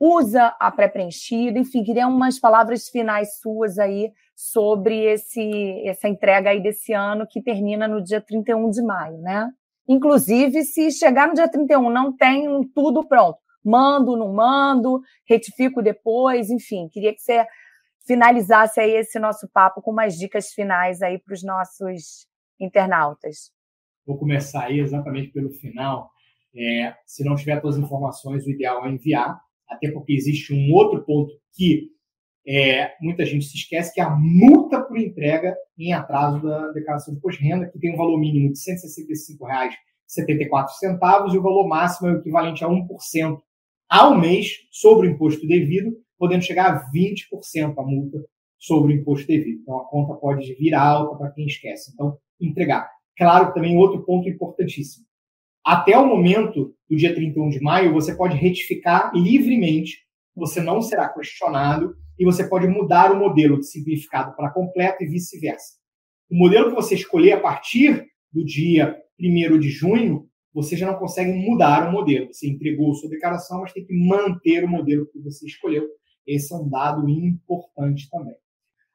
usa 0.00 0.56
a 0.58 0.70
pré-preenchida, 0.70 1.58
enfim, 1.58 1.84
queria 1.84 2.08
umas 2.08 2.40
palavras 2.40 2.88
finais 2.88 3.38
suas 3.38 3.78
aí 3.78 4.10
sobre 4.34 5.04
esse, 5.04 5.86
essa 5.86 6.08
entrega 6.08 6.48
aí 6.48 6.62
desse 6.62 6.94
ano 6.94 7.26
que 7.28 7.42
termina 7.42 7.86
no 7.86 8.02
dia 8.02 8.22
31 8.22 8.70
de 8.70 8.82
maio, 8.82 9.18
né? 9.18 9.50
Inclusive, 9.86 10.62
se 10.62 10.90
chegar 10.90 11.28
no 11.28 11.34
dia 11.34 11.50
31 11.50 11.90
não 11.90 12.16
tem 12.16 12.48
tudo 12.74 13.06
pronto, 13.06 13.38
mando, 13.62 14.16
não 14.16 14.32
mando, 14.32 15.02
retifico 15.28 15.82
depois, 15.82 16.48
enfim, 16.48 16.88
queria 16.88 17.12
que 17.12 17.20
você 17.20 17.44
finalizasse 18.06 18.80
aí 18.80 18.92
esse 18.92 19.18
nosso 19.18 19.46
papo 19.52 19.82
com 19.82 19.90
umas 19.90 20.16
dicas 20.16 20.52
finais 20.52 21.02
aí 21.02 21.18
para 21.18 21.34
os 21.34 21.42
nossos 21.42 22.26
internautas. 22.58 23.52
Vou 24.06 24.16
começar 24.16 24.64
aí 24.64 24.80
exatamente 24.80 25.30
pelo 25.30 25.50
final. 25.50 26.10
É, 26.56 26.94
se 27.04 27.22
não 27.22 27.36
tiver 27.36 27.60
todas 27.60 27.76
as 27.76 27.84
informações, 27.84 28.46
o 28.46 28.50
ideal 28.50 28.86
é 28.86 28.90
enviar, 28.90 29.40
até 29.70 29.90
porque 29.90 30.12
existe 30.12 30.52
um 30.52 30.72
outro 30.72 31.04
ponto 31.04 31.32
que 31.54 31.88
é, 32.46 32.92
muita 33.00 33.24
gente 33.24 33.44
se 33.44 33.56
esquece, 33.56 33.94
que 33.94 34.00
é 34.00 34.04
a 34.04 34.10
multa 34.10 34.82
por 34.82 34.98
entrega 34.98 35.54
em 35.78 35.92
atraso 35.92 36.42
da 36.42 36.72
declaração 36.72 37.14
de 37.14 37.18
imposto 37.18 37.40
de 37.40 37.48
renda, 37.48 37.68
que 37.68 37.78
tem 37.78 37.94
um 37.94 37.96
valor 37.96 38.18
mínimo 38.18 38.52
de 38.52 38.58
R$ 38.58 38.76
165,74 38.76 41.34
e 41.34 41.38
o 41.38 41.42
valor 41.42 41.68
máximo 41.68 42.08
é 42.08 42.12
o 42.12 42.18
equivalente 42.18 42.64
a 42.64 42.68
1% 42.68 43.38
ao 43.88 44.18
mês 44.18 44.66
sobre 44.70 45.08
o 45.08 45.10
imposto 45.10 45.46
devido, 45.46 45.96
podendo 46.18 46.42
chegar 46.42 46.74
a 46.74 46.90
20% 46.92 47.78
a 47.78 47.82
multa 47.82 48.24
sobre 48.58 48.94
o 48.94 48.96
imposto 48.96 49.26
devido. 49.26 49.60
Então, 49.62 49.78
a 49.78 49.88
conta 49.88 50.14
pode 50.14 50.54
vir 50.54 50.74
alta 50.74 51.16
para 51.16 51.30
quem 51.30 51.46
esquece. 51.46 51.92
Então, 51.92 52.18
entregar. 52.40 52.90
Claro, 53.16 53.52
também 53.52 53.76
outro 53.76 54.04
ponto 54.04 54.28
importantíssimo. 54.28 55.04
Até 55.64 55.96
o 55.96 56.06
momento 56.06 56.74
do 56.88 56.96
dia 56.96 57.14
31 57.14 57.50
de 57.50 57.60
maio, 57.60 57.92
você 57.92 58.14
pode 58.14 58.36
retificar 58.36 59.12
livremente, 59.14 59.98
você 60.34 60.60
não 60.60 60.80
será 60.80 61.08
questionado 61.08 61.94
e 62.18 62.24
você 62.24 62.48
pode 62.48 62.66
mudar 62.66 63.12
o 63.12 63.18
modelo 63.18 63.58
de 63.58 63.66
simplificado 63.66 64.34
para 64.34 64.50
completo 64.50 65.04
e 65.04 65.06
vice-versa. 65.06 65.74
O 66.30 66.36
modelo 66.36 66.70
que 66.70 66.74
você 66.74 66.94
escolher 66.94 67.32
a 67.32 67.40
partir 67.40 68.06
do 68.32 68.44
dia 68.44 68.96
1 69.18 69.58
de 69.58 69.68
junho, 69.68 70.28
você 70.52 70.76
já 70.76 70.86
não 70.86 70.98
consegue 70.98 71.32
mudar 71.32 71.88
o 71.88 71.92
modelo. 71.92 72.32
Você 72.32 72.48
entregou 72.48 72.94
sua 72.94 73.10
declaração, 73.10 73.60
mas 73.60 73.72
tem 73.72 73.84
que 73.84 73.94
manter 73.94 74.64
o 74.64 74.68
modelo 74.68 75.06
que 75.06 75.18
você 75.20 75.46
escolheu. 75.46 75.86
Esse 76.26 76.52
é 76.52 76.56
um 76.56 76.68
dado 76.68 77.08
importante 77.08 78.08
também. 78.10 78.34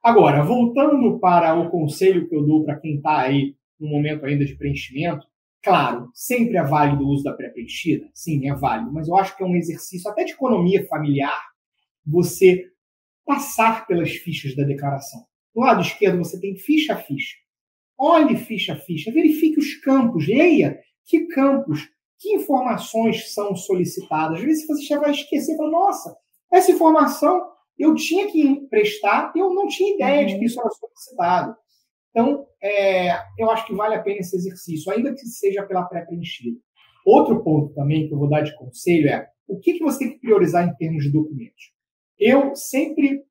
Agora, 0.04 0.44
voltando 0.44 1.20
para 1.20 1.56
o 1.56 1.70
conselho 1.70 2.28
que 2.28 2.36
eu 2.36 2.46
dou 2.46 2.64
para 2.64 2.80
quem 2.80 2.98
está 2.98 3.22
aí 3.22 3.56
no 3.80 3.88
momento 3.88 4.26
ainda 4.26 4.46
de 4.46 4.56
preenchimento, 4.56 5.26
claro, 5.66 6.12
sempre 6.14 6.58
é 6.58 6.64
válido 6.64 7.04
o 7.04 7.10
uso 7.10 7.24
da 7.24 7.34
pré-preenchida? 7.34 8.08
Sim, 8.14 8.48
é 8.48 8.54
válido, 8.54 8.94
mas 8.94 9.08
eu 9.08 9.18
acho 9.18 9.36
que 9.36 9.42
é 9.42 9.46
um 9.46 9.56
exercício 9.56 10.10
até 10.10 10.24
de 10.24 10.34
economia 10.34 10.88
familiar 10.88 11.42
você 12.06 12.70
passar 13.26 13.88
pelas 13.88 14.12
fichas 14.12 14.56
da 14.56 14.64
declaração. 14.64 15.26
Do 15.54 15.62
lado 15.62 15.82
esquerdo 15.82 16.20
você 16.20 16.40
tem 16.40 16.56
ficha 16.56 16.94
a 16.94 16.98
ficha. 16.98 17.36
Olhe 17.98 18.38
ficha 18.38 18.74
a 18.74 18.78
ficha, 18.78 19.12
verifique 19.12 19.60
os 19.60 19.76
campos, 19.78 20.28
leia 20.28 20.80
que 21.04 21.26
campos, 21.28 21.90
que 22.20 22.36
informações 22.36 23.34
são 23.34 23.56
solicitadas. 23.56 24.40
Às 24.40 24.46
vezes 24.46 24.68
você 24.68 24.84
já 24.84 25.00
vai 25.00 25.12
esquecer, 25.12 25.58
fala, 25.58 25.72
nossa, 25.72 26.16
essa 26.54 26.72
informação 26.72 27.42
eu 27.78 27.96
tinha 27.96 28.32
que 28.32 28.68
prestar, 28.70 29.34
eu 29.36 29.52
não 29.54 29.68
tinha 29.68 29.96
ideia 29.96 30.22
uhum. 30.22 30.28
de 30.28 30.40
que 30.40 30.46
isso 30.46 30.60
era 30.60 30.70
solicitado. 30.70 31.58
Então, 32.16 32.48
é, 32.64 33.12
eu 33.38 33.52
acho 33.52 33.68
que 33.68 33.76
vale 33.76 33.94
a 33.94 34.02
pena 34.02 34.20
esse 34.20 34.38
exercício, 34.38 34.90
ainda 34.90 35.14
que 35.14 35.26
seja 35.26 35.64
pela 35.64 35.84
pré-preenchida. 35.84 36.58
Outro 37.06 37.44
ponto 37.44 37.74
também 37.74 38.08
que 38.08 38.14
eu 38.14 38.18
vou 38.18 38.30
dar 38.30 38.42
de 38.42 38.56
conselho 38.56 39.10
é 39.10 39.28
o 39.46 39.60
que, 39.60 39.74
que 39.74 39.84
você 39.84 40.00
tem 40.00 40.14
que 40.14 40.20
priorizar 40.20 40.66
em 40.66 40.74
termos 40.76 41.04
de 41.04 41.12
documentos. 41.12 41.74
Eu 42.18 42.56
sempre 42.56 43.22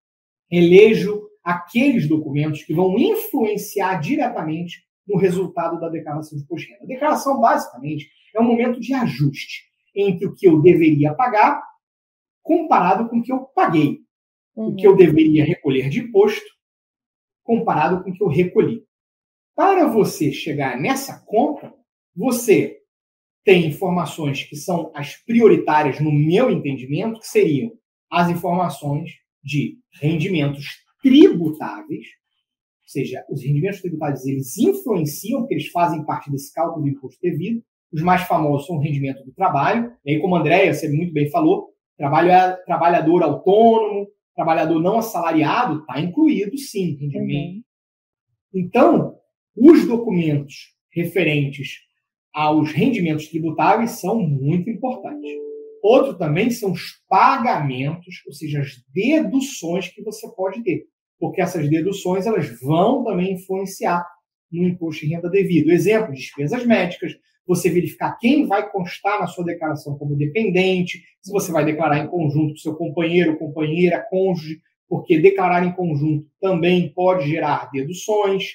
elejo 0.50 1.22
aqueles 1.42 2.06
documentos 2.06 2.62
que 2.62 2.74
vão 2.74 2.98
influenciar 2.98 4.00
diretamente 4.00 4.84
no 5.08 5.16
resultado 5.16 5.80
da 5.80 5.88
declaração 5.88 6.38
de 6.38 6.44
renda. 6.44 6.84
A 6.84 6.86
declaração, 6.86 7.40
basicamente, 7.40 8.10
é 8.36 8.40
um 8.40 8.44
momento 8.44 8.78
de 8.78 8.92
ajuste 8.92 9.64
entre 9.96 10.26
o 10.26 10.34
que 10.34 10.46
eu 10.46 10.60
deveria 10.60 11.14
pagar 11.14 11.62
comparado 12.42 13.08
com 13.08 13.18
o 13.18 13.22
que 13.22 13.32
eu 13.32 13.40
paguei 13.54 14.00
uhum. 14.54 14.68
o 14.68 14.76
que 14.76 14.86
eu 14.86 14.94
deveria 14.94 15.44
recolher 15.44 15.88
de 15.88 16.00
imposto 16.00 16.53
comparado 17.44 18.02
com 18.02 18.10
o 18.10 18.12
que 18.12 18.22
eu 18.22 18.28
recolhi. 18.28 18.82
Para 19.54 19.86
você 19.86 20.32
chegar 20.32 20.80
nessa 20.80 21.24
conta, 21.24 21.72
você 22.16 22.78
tem 23.44 23.66
informações 23.66 24.42
que 24.42 24.56
são 24.56 24.90
as 24.94 25.16
prioritárias 25.16 26.00
no 26.00 26.10
meu 26.10 26.50
entendimento, 26.50 27.20
que 27.20 27.26
seriam 27.28 27.70
as 28.10 28.30
informações 28.30 29.10
de 29.42 29.78
rendimentos 30.00 30.82
tributáveis, 31.02 32.06
ou 32.82 32.88
seja, 32.88 33.24
os 33.30 33.42
rendimentos 33.42 33.80
tributáveis 33.80 34.24
eles 34.24 34.56
influenciam, 34.56 35.40
porque 35.40 35.54
eles 35.54 35.68
fazem 35.68 36.04
parte 36.04 36.30
desse 36.30 36.52
cálculo 36.52 36.84
do 36.84 36.88
imposto 36.88 37.20
devido. 37.20 37.62
Os 37.92 38.02
mais 38.02 38.22
famosos 38.22 38.66
são 38.66 38.76
o 38.76 38.80
rendimento 38.80 39.22
do 39.24 39.32
trabalho, 39.32 39.92
e 40.04 40.12
aí, 40.12 40.20
como 40.20 40.34
a 40.34 40.40
Andréia, 40.40 40.72
você 40.72 40.88
muito 40.90 41.12
bem 41.12 41.30
falou, 41.30 41.68
trabalho 41.96 42.30
é 42.30 42.56
trabalhador 42.64 43.22
autônomo, 43.22 44.08
trabalhador 44.34 44.80
não 44.80 44.98
assalariado 44.98 45.80
está 45.80 46.00
incluído, 46.00 46.56
sim, 46.58 46.96
rendimento. 46.96 47.56
Uhum. 47.56 47.62
Então, 48.54 49.16
os 49.56 49.86
documentos 49.86 50.74
referentes 50.92 51.78
aos 52.32 52.72
rendimentos 52.72 53.28
tributáveis 53.28 53.92
são 53.92 54.18
muito 54.18 54.68
importantes. 54.68 55.30
Outro 55.82 56.16
também 56.16 56.50
são 56.50 56.72
os 56.72 57.02
pagamentos, 57.08 58.22
ou 58.26 58.32
seja, 58.32 58.60
as 58.60 58.72
deduções 58.92 59.88
que 59.88 60.02
você 60.02 60.26
pode 60.34 60.62
ter, 60.62 60.86
porque 61.18 61.40
essas 61.40 61.68
deduções 61.68 62.26
elas 62.26 62.58
vão 62.60 63.04
também 63.04 63.34
influenciar 63.34 64.04
no 64.50 64.66
imposto 64.66 65.04
de 65.04 65.14
renda 65.14 65.28
devido. 65.28 65.70
Exemplo, 65.70 66.12
despesas 66.12 66.64
médicas, 66.64 67.12
você 67.46 67.70
verificar 67.70 68.16
quem 68.18 68.46
vai 68.46 68.70
constar 68.70 69.20
na 69.20 69.26
sua 69.26 69.44
declaração 69.44 69.98
como 69.98 70.16
dependente, 70.16 71.02
se 71.20 71.30
você 71.30 71.52
vai 71.52 71.64
declarar 71.64 71.98
em 71.98 72.08
conjunto 72.08 72.52
com 72.52 72.56
seu 72.56 72.74
companheiro, 72.74 73.38
companheira, 73.38 74.04
cônjuge, 74.08 74.60
porque 74.88 75.18
declarar 75.18 75.64
em 75.64 75.72
conjunto 75.72 76.26
também 76.40 76.92
pode 76.92 77.28
gerar 77.28 77.70
deduções, 77.70 78.54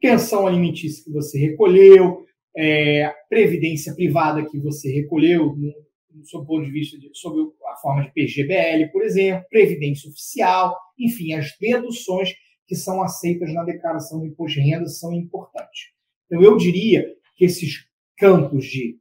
pensão 0.00 0.46
alimentícia 0.46 1.04
que 1.04 1.10
você 1.10 1.38
recolheu, 1.38 2.24
é, 2.56 3.12
previdência 3.28 3.94
privada 3.94 4.44
que 4.44 4.58
você 4.58 4.92
recolheu, 4.92 5.54
no, 5.56 5.72
no 6.14 6.24
seu 6.26 6.44
ponto 6.44 6.64
de 6.64 6.70
vista 6.70 6.98
de, 6.98 7.10
sob 7.14 7.52
a 7.72 7.76
forma 7.76 8.02
de 8.02 8.12
PGBL, 8.12 8.90
por 8.92 9.02
exemplo, 9.02 9.44
previdência 9.48 10.08
oficial, 10.10 10.76
enfim, 10.98 11.34
as 11.34 11.56
deduções 11.58 12.34
que 12.66 12.74
são 12.74 13.02
aceitas 13.02 13.52
na 13.52 13.64
declaração 13.64 14.20
de 14.20 14.28
imposto 14.28 14.60
de 14.60 14.68
renda 14.68 14.86
são 14.86 15.12
importantes. 15.12 15.90
Então, 16.26 16.42
eu 16.42 16.56
diria 16.56 17.06
que 17.40 17.46
esses 17.46 17.86
campos 18.18 18.66
de 18.66 18.98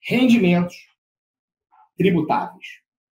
rendimentos 0.00 0.76
tributáveis, 1.98 2.64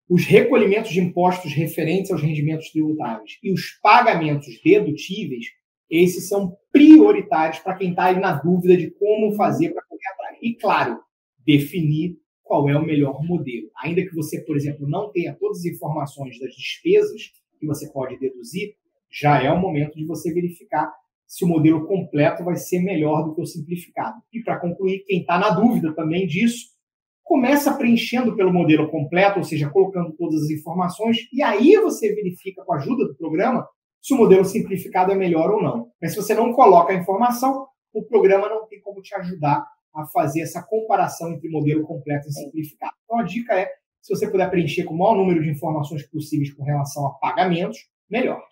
os 0.09 0.25
recolhimentos 0.25 0.91
de 0.91 0.99
impostos 0.99 1.53
referentes 1.53 2.11
aos 2.11 2.21
rendimentos 2.21 2.69
tributáveis 2.71 3.39
e 3.41 3.53
os 3.53 3.79
pagamentos 3.81 4.61
dedutíveis, 4.61 5.45
esses 5.89 6.27
são 6.27 6.57
prioritários 6.73 7.59
para 7.59 7.77
quem 7.77 7.91
está 7.91 8.07
aí 8.07 8.19
na 8.19 8.33
dúvida 8.33 8.75
de 8.75 8.91
como 8.91 9.33
fazer 9.35 9.69
para 9.69 9.83
correr 9.83 10.07
atrás. 10.13 10.37
E, 10.41 10.55
claro, 10.55 10.99
definir 11.47 12.17
qual 12.43 12.67
é 12.69 12.77
o 12.77 12.85
melhor 12.85 13.23
modelo. 13.23 13.69
Ainda 13.81 14.05
que 14.05 14.13
você, 14.13 14.41
por 14.41 14.57
exemplo, 14.57 14.85
não 14.89 15.09
tenha 15.09 15.33
todas 15.35 15.59
as 15.59 15.65
informações 15.65 16.37
das 16.37 16.53
despesas 16.53 17.31
que 17.57 17.65
você 17.65 17.89
pode 17.93 18.19
deduzir, 18.19 18.75
já 19.09 19.41
é 19.41 19.49
o 19.49 19.57
momento 19.57 19.95
de 19.95 20.05
você 20.05 20.33
verificar 20.33 20.93
se 21.27 21.43
o 21.43 21.47
modelo 21.47 21.87
completo 21.87 22.43
vai 22.43 22.55
ser 22.55 22.79
melhor 22.79 23.23
do 23.23 23.35
que 23.35 23.41
o 23.41 23.45
simplificado. 23.45 24.17
E 24.31 24.41
para 24.41 24.59
concluir, 24.59 25.03
quem 25.05 25.21
está 25.21 25.37
na 25.37 25.49
dúvida 25.49 25.93
também 25.93 26.27
disso, 26.27 26.75
começa 27.23 27.73
preenchendo 27.73 28.35
pelo 28.35 28.53
modelo 28.53 28.89
completo, 28.89 29.39
ou 29.39 29.43
seja, 29.43 29.69
colocando 29.69 30.13
todas 30.13 30.43
as 30.43 30.49
informações, 30.51 31.17
e 31.33 31.41
aí 31.41 31.75
você 31.77 32.13
verifica 32.13 32.63
com 32.63 32.73
a 32.73 32.77
ajuda 32.77 33.07
do 33.07 33.15
programa 33.15 33.67
se 34.01 34.13
o 34.13 34.17
modelo 34.17 34.45
simplificado 34.45 35.11
é 35.11 35.15
melhor 35.15 35.49
ou 35.49 35.63
não. 35.63 35.89
Mas 35.99 36.11
se 36.11 36.17
você 36.17 36.35
não 36.35 36.53
coloca 36.53 36.93
a 36.93 36.95
informação, 36.95 37.67
o 37.91 38.03
programa 38.03 38.47
não 38.47 38.67
tem 38.67 38.79
como 38.79 39.01
te 39.01 39.15
ajudar 39.15 39.65
a 39.95 40.05
fazer 40.07 40.41
essa 40.41 40.61
comparação 40.61 41.31
entre 41.31 41.49
modelo 41.49 41.83
completo 41.83 42.27
e 42.27 42.31
simplificado. 42.31 42.93
Então 43.03 43.17
a 43.17 43.23
dica 43.23 43.59
é, 43.59 43.67
se 44.01 44.13
você 44.13 44.29
puder 44.29 44.49
preencher 44.51 44.83
com 44.83 44.93
o 44.93 44.97
maior 44.97 45.15
número 45.15 45.41
de 45.41 45.49
informações 45.49 46.03
possíveis 46.07 46.53
com 46.53 46.63
relação 46.63 47.07
a 47.07 47.13
pagamentos, 47.13 47.79
melhor. 48.07 48.43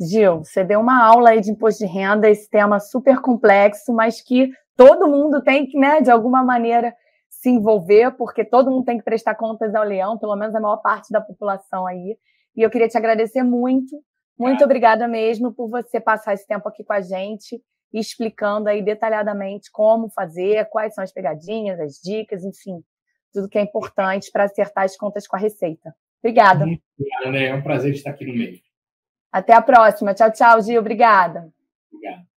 Gil, 0.00 0.38
você 0.38 0.64
deu 0.64 0.80
uma 0.80 1.04
aula 1.04 1.30
aí 1.30 1.40
de 1.40 1.50
imposto 1.50 1.84
de 1.84 1.92
renda, 1.92 2.28
esse 2.28 2.48
tema 2.48 2.80
super 2.80 3.20
complexo, 3.20 3.92
mas 3.92 4.22
que 4.22 4.50
todo 4.74 5.06
mundo 5.06 5.42
tem 5.42 5.66
que, 5.66 5.78
né, 5.78 6.00
de 6.00 6.10
alguma 6.10 6.42
maneira, 6.42 6.94
se 7.28 7.50
envolver, 7.50 8.10
porque 8.16 8.44
todo 8.44 8.70
mundo 8.70 8.84
tem 8.84 8.98
que 8.98 9.04
prestar 9.04 9.34
contas 9.34 9.74
ao 9.74 9.84
leão, 9.84 10.18
pelo 10.18 10.36
menos 10.36 10.54
a 10.54 10.60
maior 10.60 10.78
parte 10.78 11.12
da 11.12 11.20
população 11.20 11.86
aí. 11.86 12.16
E 12.56 12.62
eu 12.62 12.70
queria 12.70 12.88
te 12.88 12.96
agradecer 12.96 13.42
muito, 13.42 13.96
muito 14.38 14.62
é. 14.62 14.64
obrigada 14.64 15.06
mesmo 15.06 15.52
por 15.52 15.68
você 15.68 16.00
passar 16.00 16.32
esse 16.32 16.46
tempo 16.46 16.66
aqui 16.66 16.82
com 16.82 16.94
a 16.94 17.00
gente, 17.02 17.62
explicando 17.92 18.68
aí 18.68 18.82
detalhadamente 18.82 19.70
como 19.70 20.08
fazer, 20.10 20.66
quais 20.70 20.94
são 20.94 21.04
as 21.04 21.12
pegadinhas, 21.12 21.78
as 21.78 22.00
dicas, 22.02 22.42
enfim, 22.42 22.82
tudo 23.32 23.48
que 23.48 23.58
é 23.58 23.62
importante 23.62 24.30
para 24.32 24.44
acertar 24.44 24.84
as 24.84 24.96
contas 24.96 25.26
com 25.26 25.36
a 25.36 25.38
Receita. 25.38 25.94
Obrigada. 26.22 26.64
Muito 26.64 26.82
obrigada, 26.98 27.30
né? 27.30 27.44
É 27.46 27.54
um 27.54 27.62
prazer 27.62 27.92
estar 27.92 28.10
aqui 28.10 28.24
no 28.24 28.32
meio. 28.32 28.58
Até 29.32 29.54
a 29.54 29.62
próxima. 29.62 30.14
Tchau, 30.14 30.32
tchau, 30.32 30.60
Gil. 30.62 30.80
Obrigada. 30.80 31.52
Obrigado. 31.92 32.29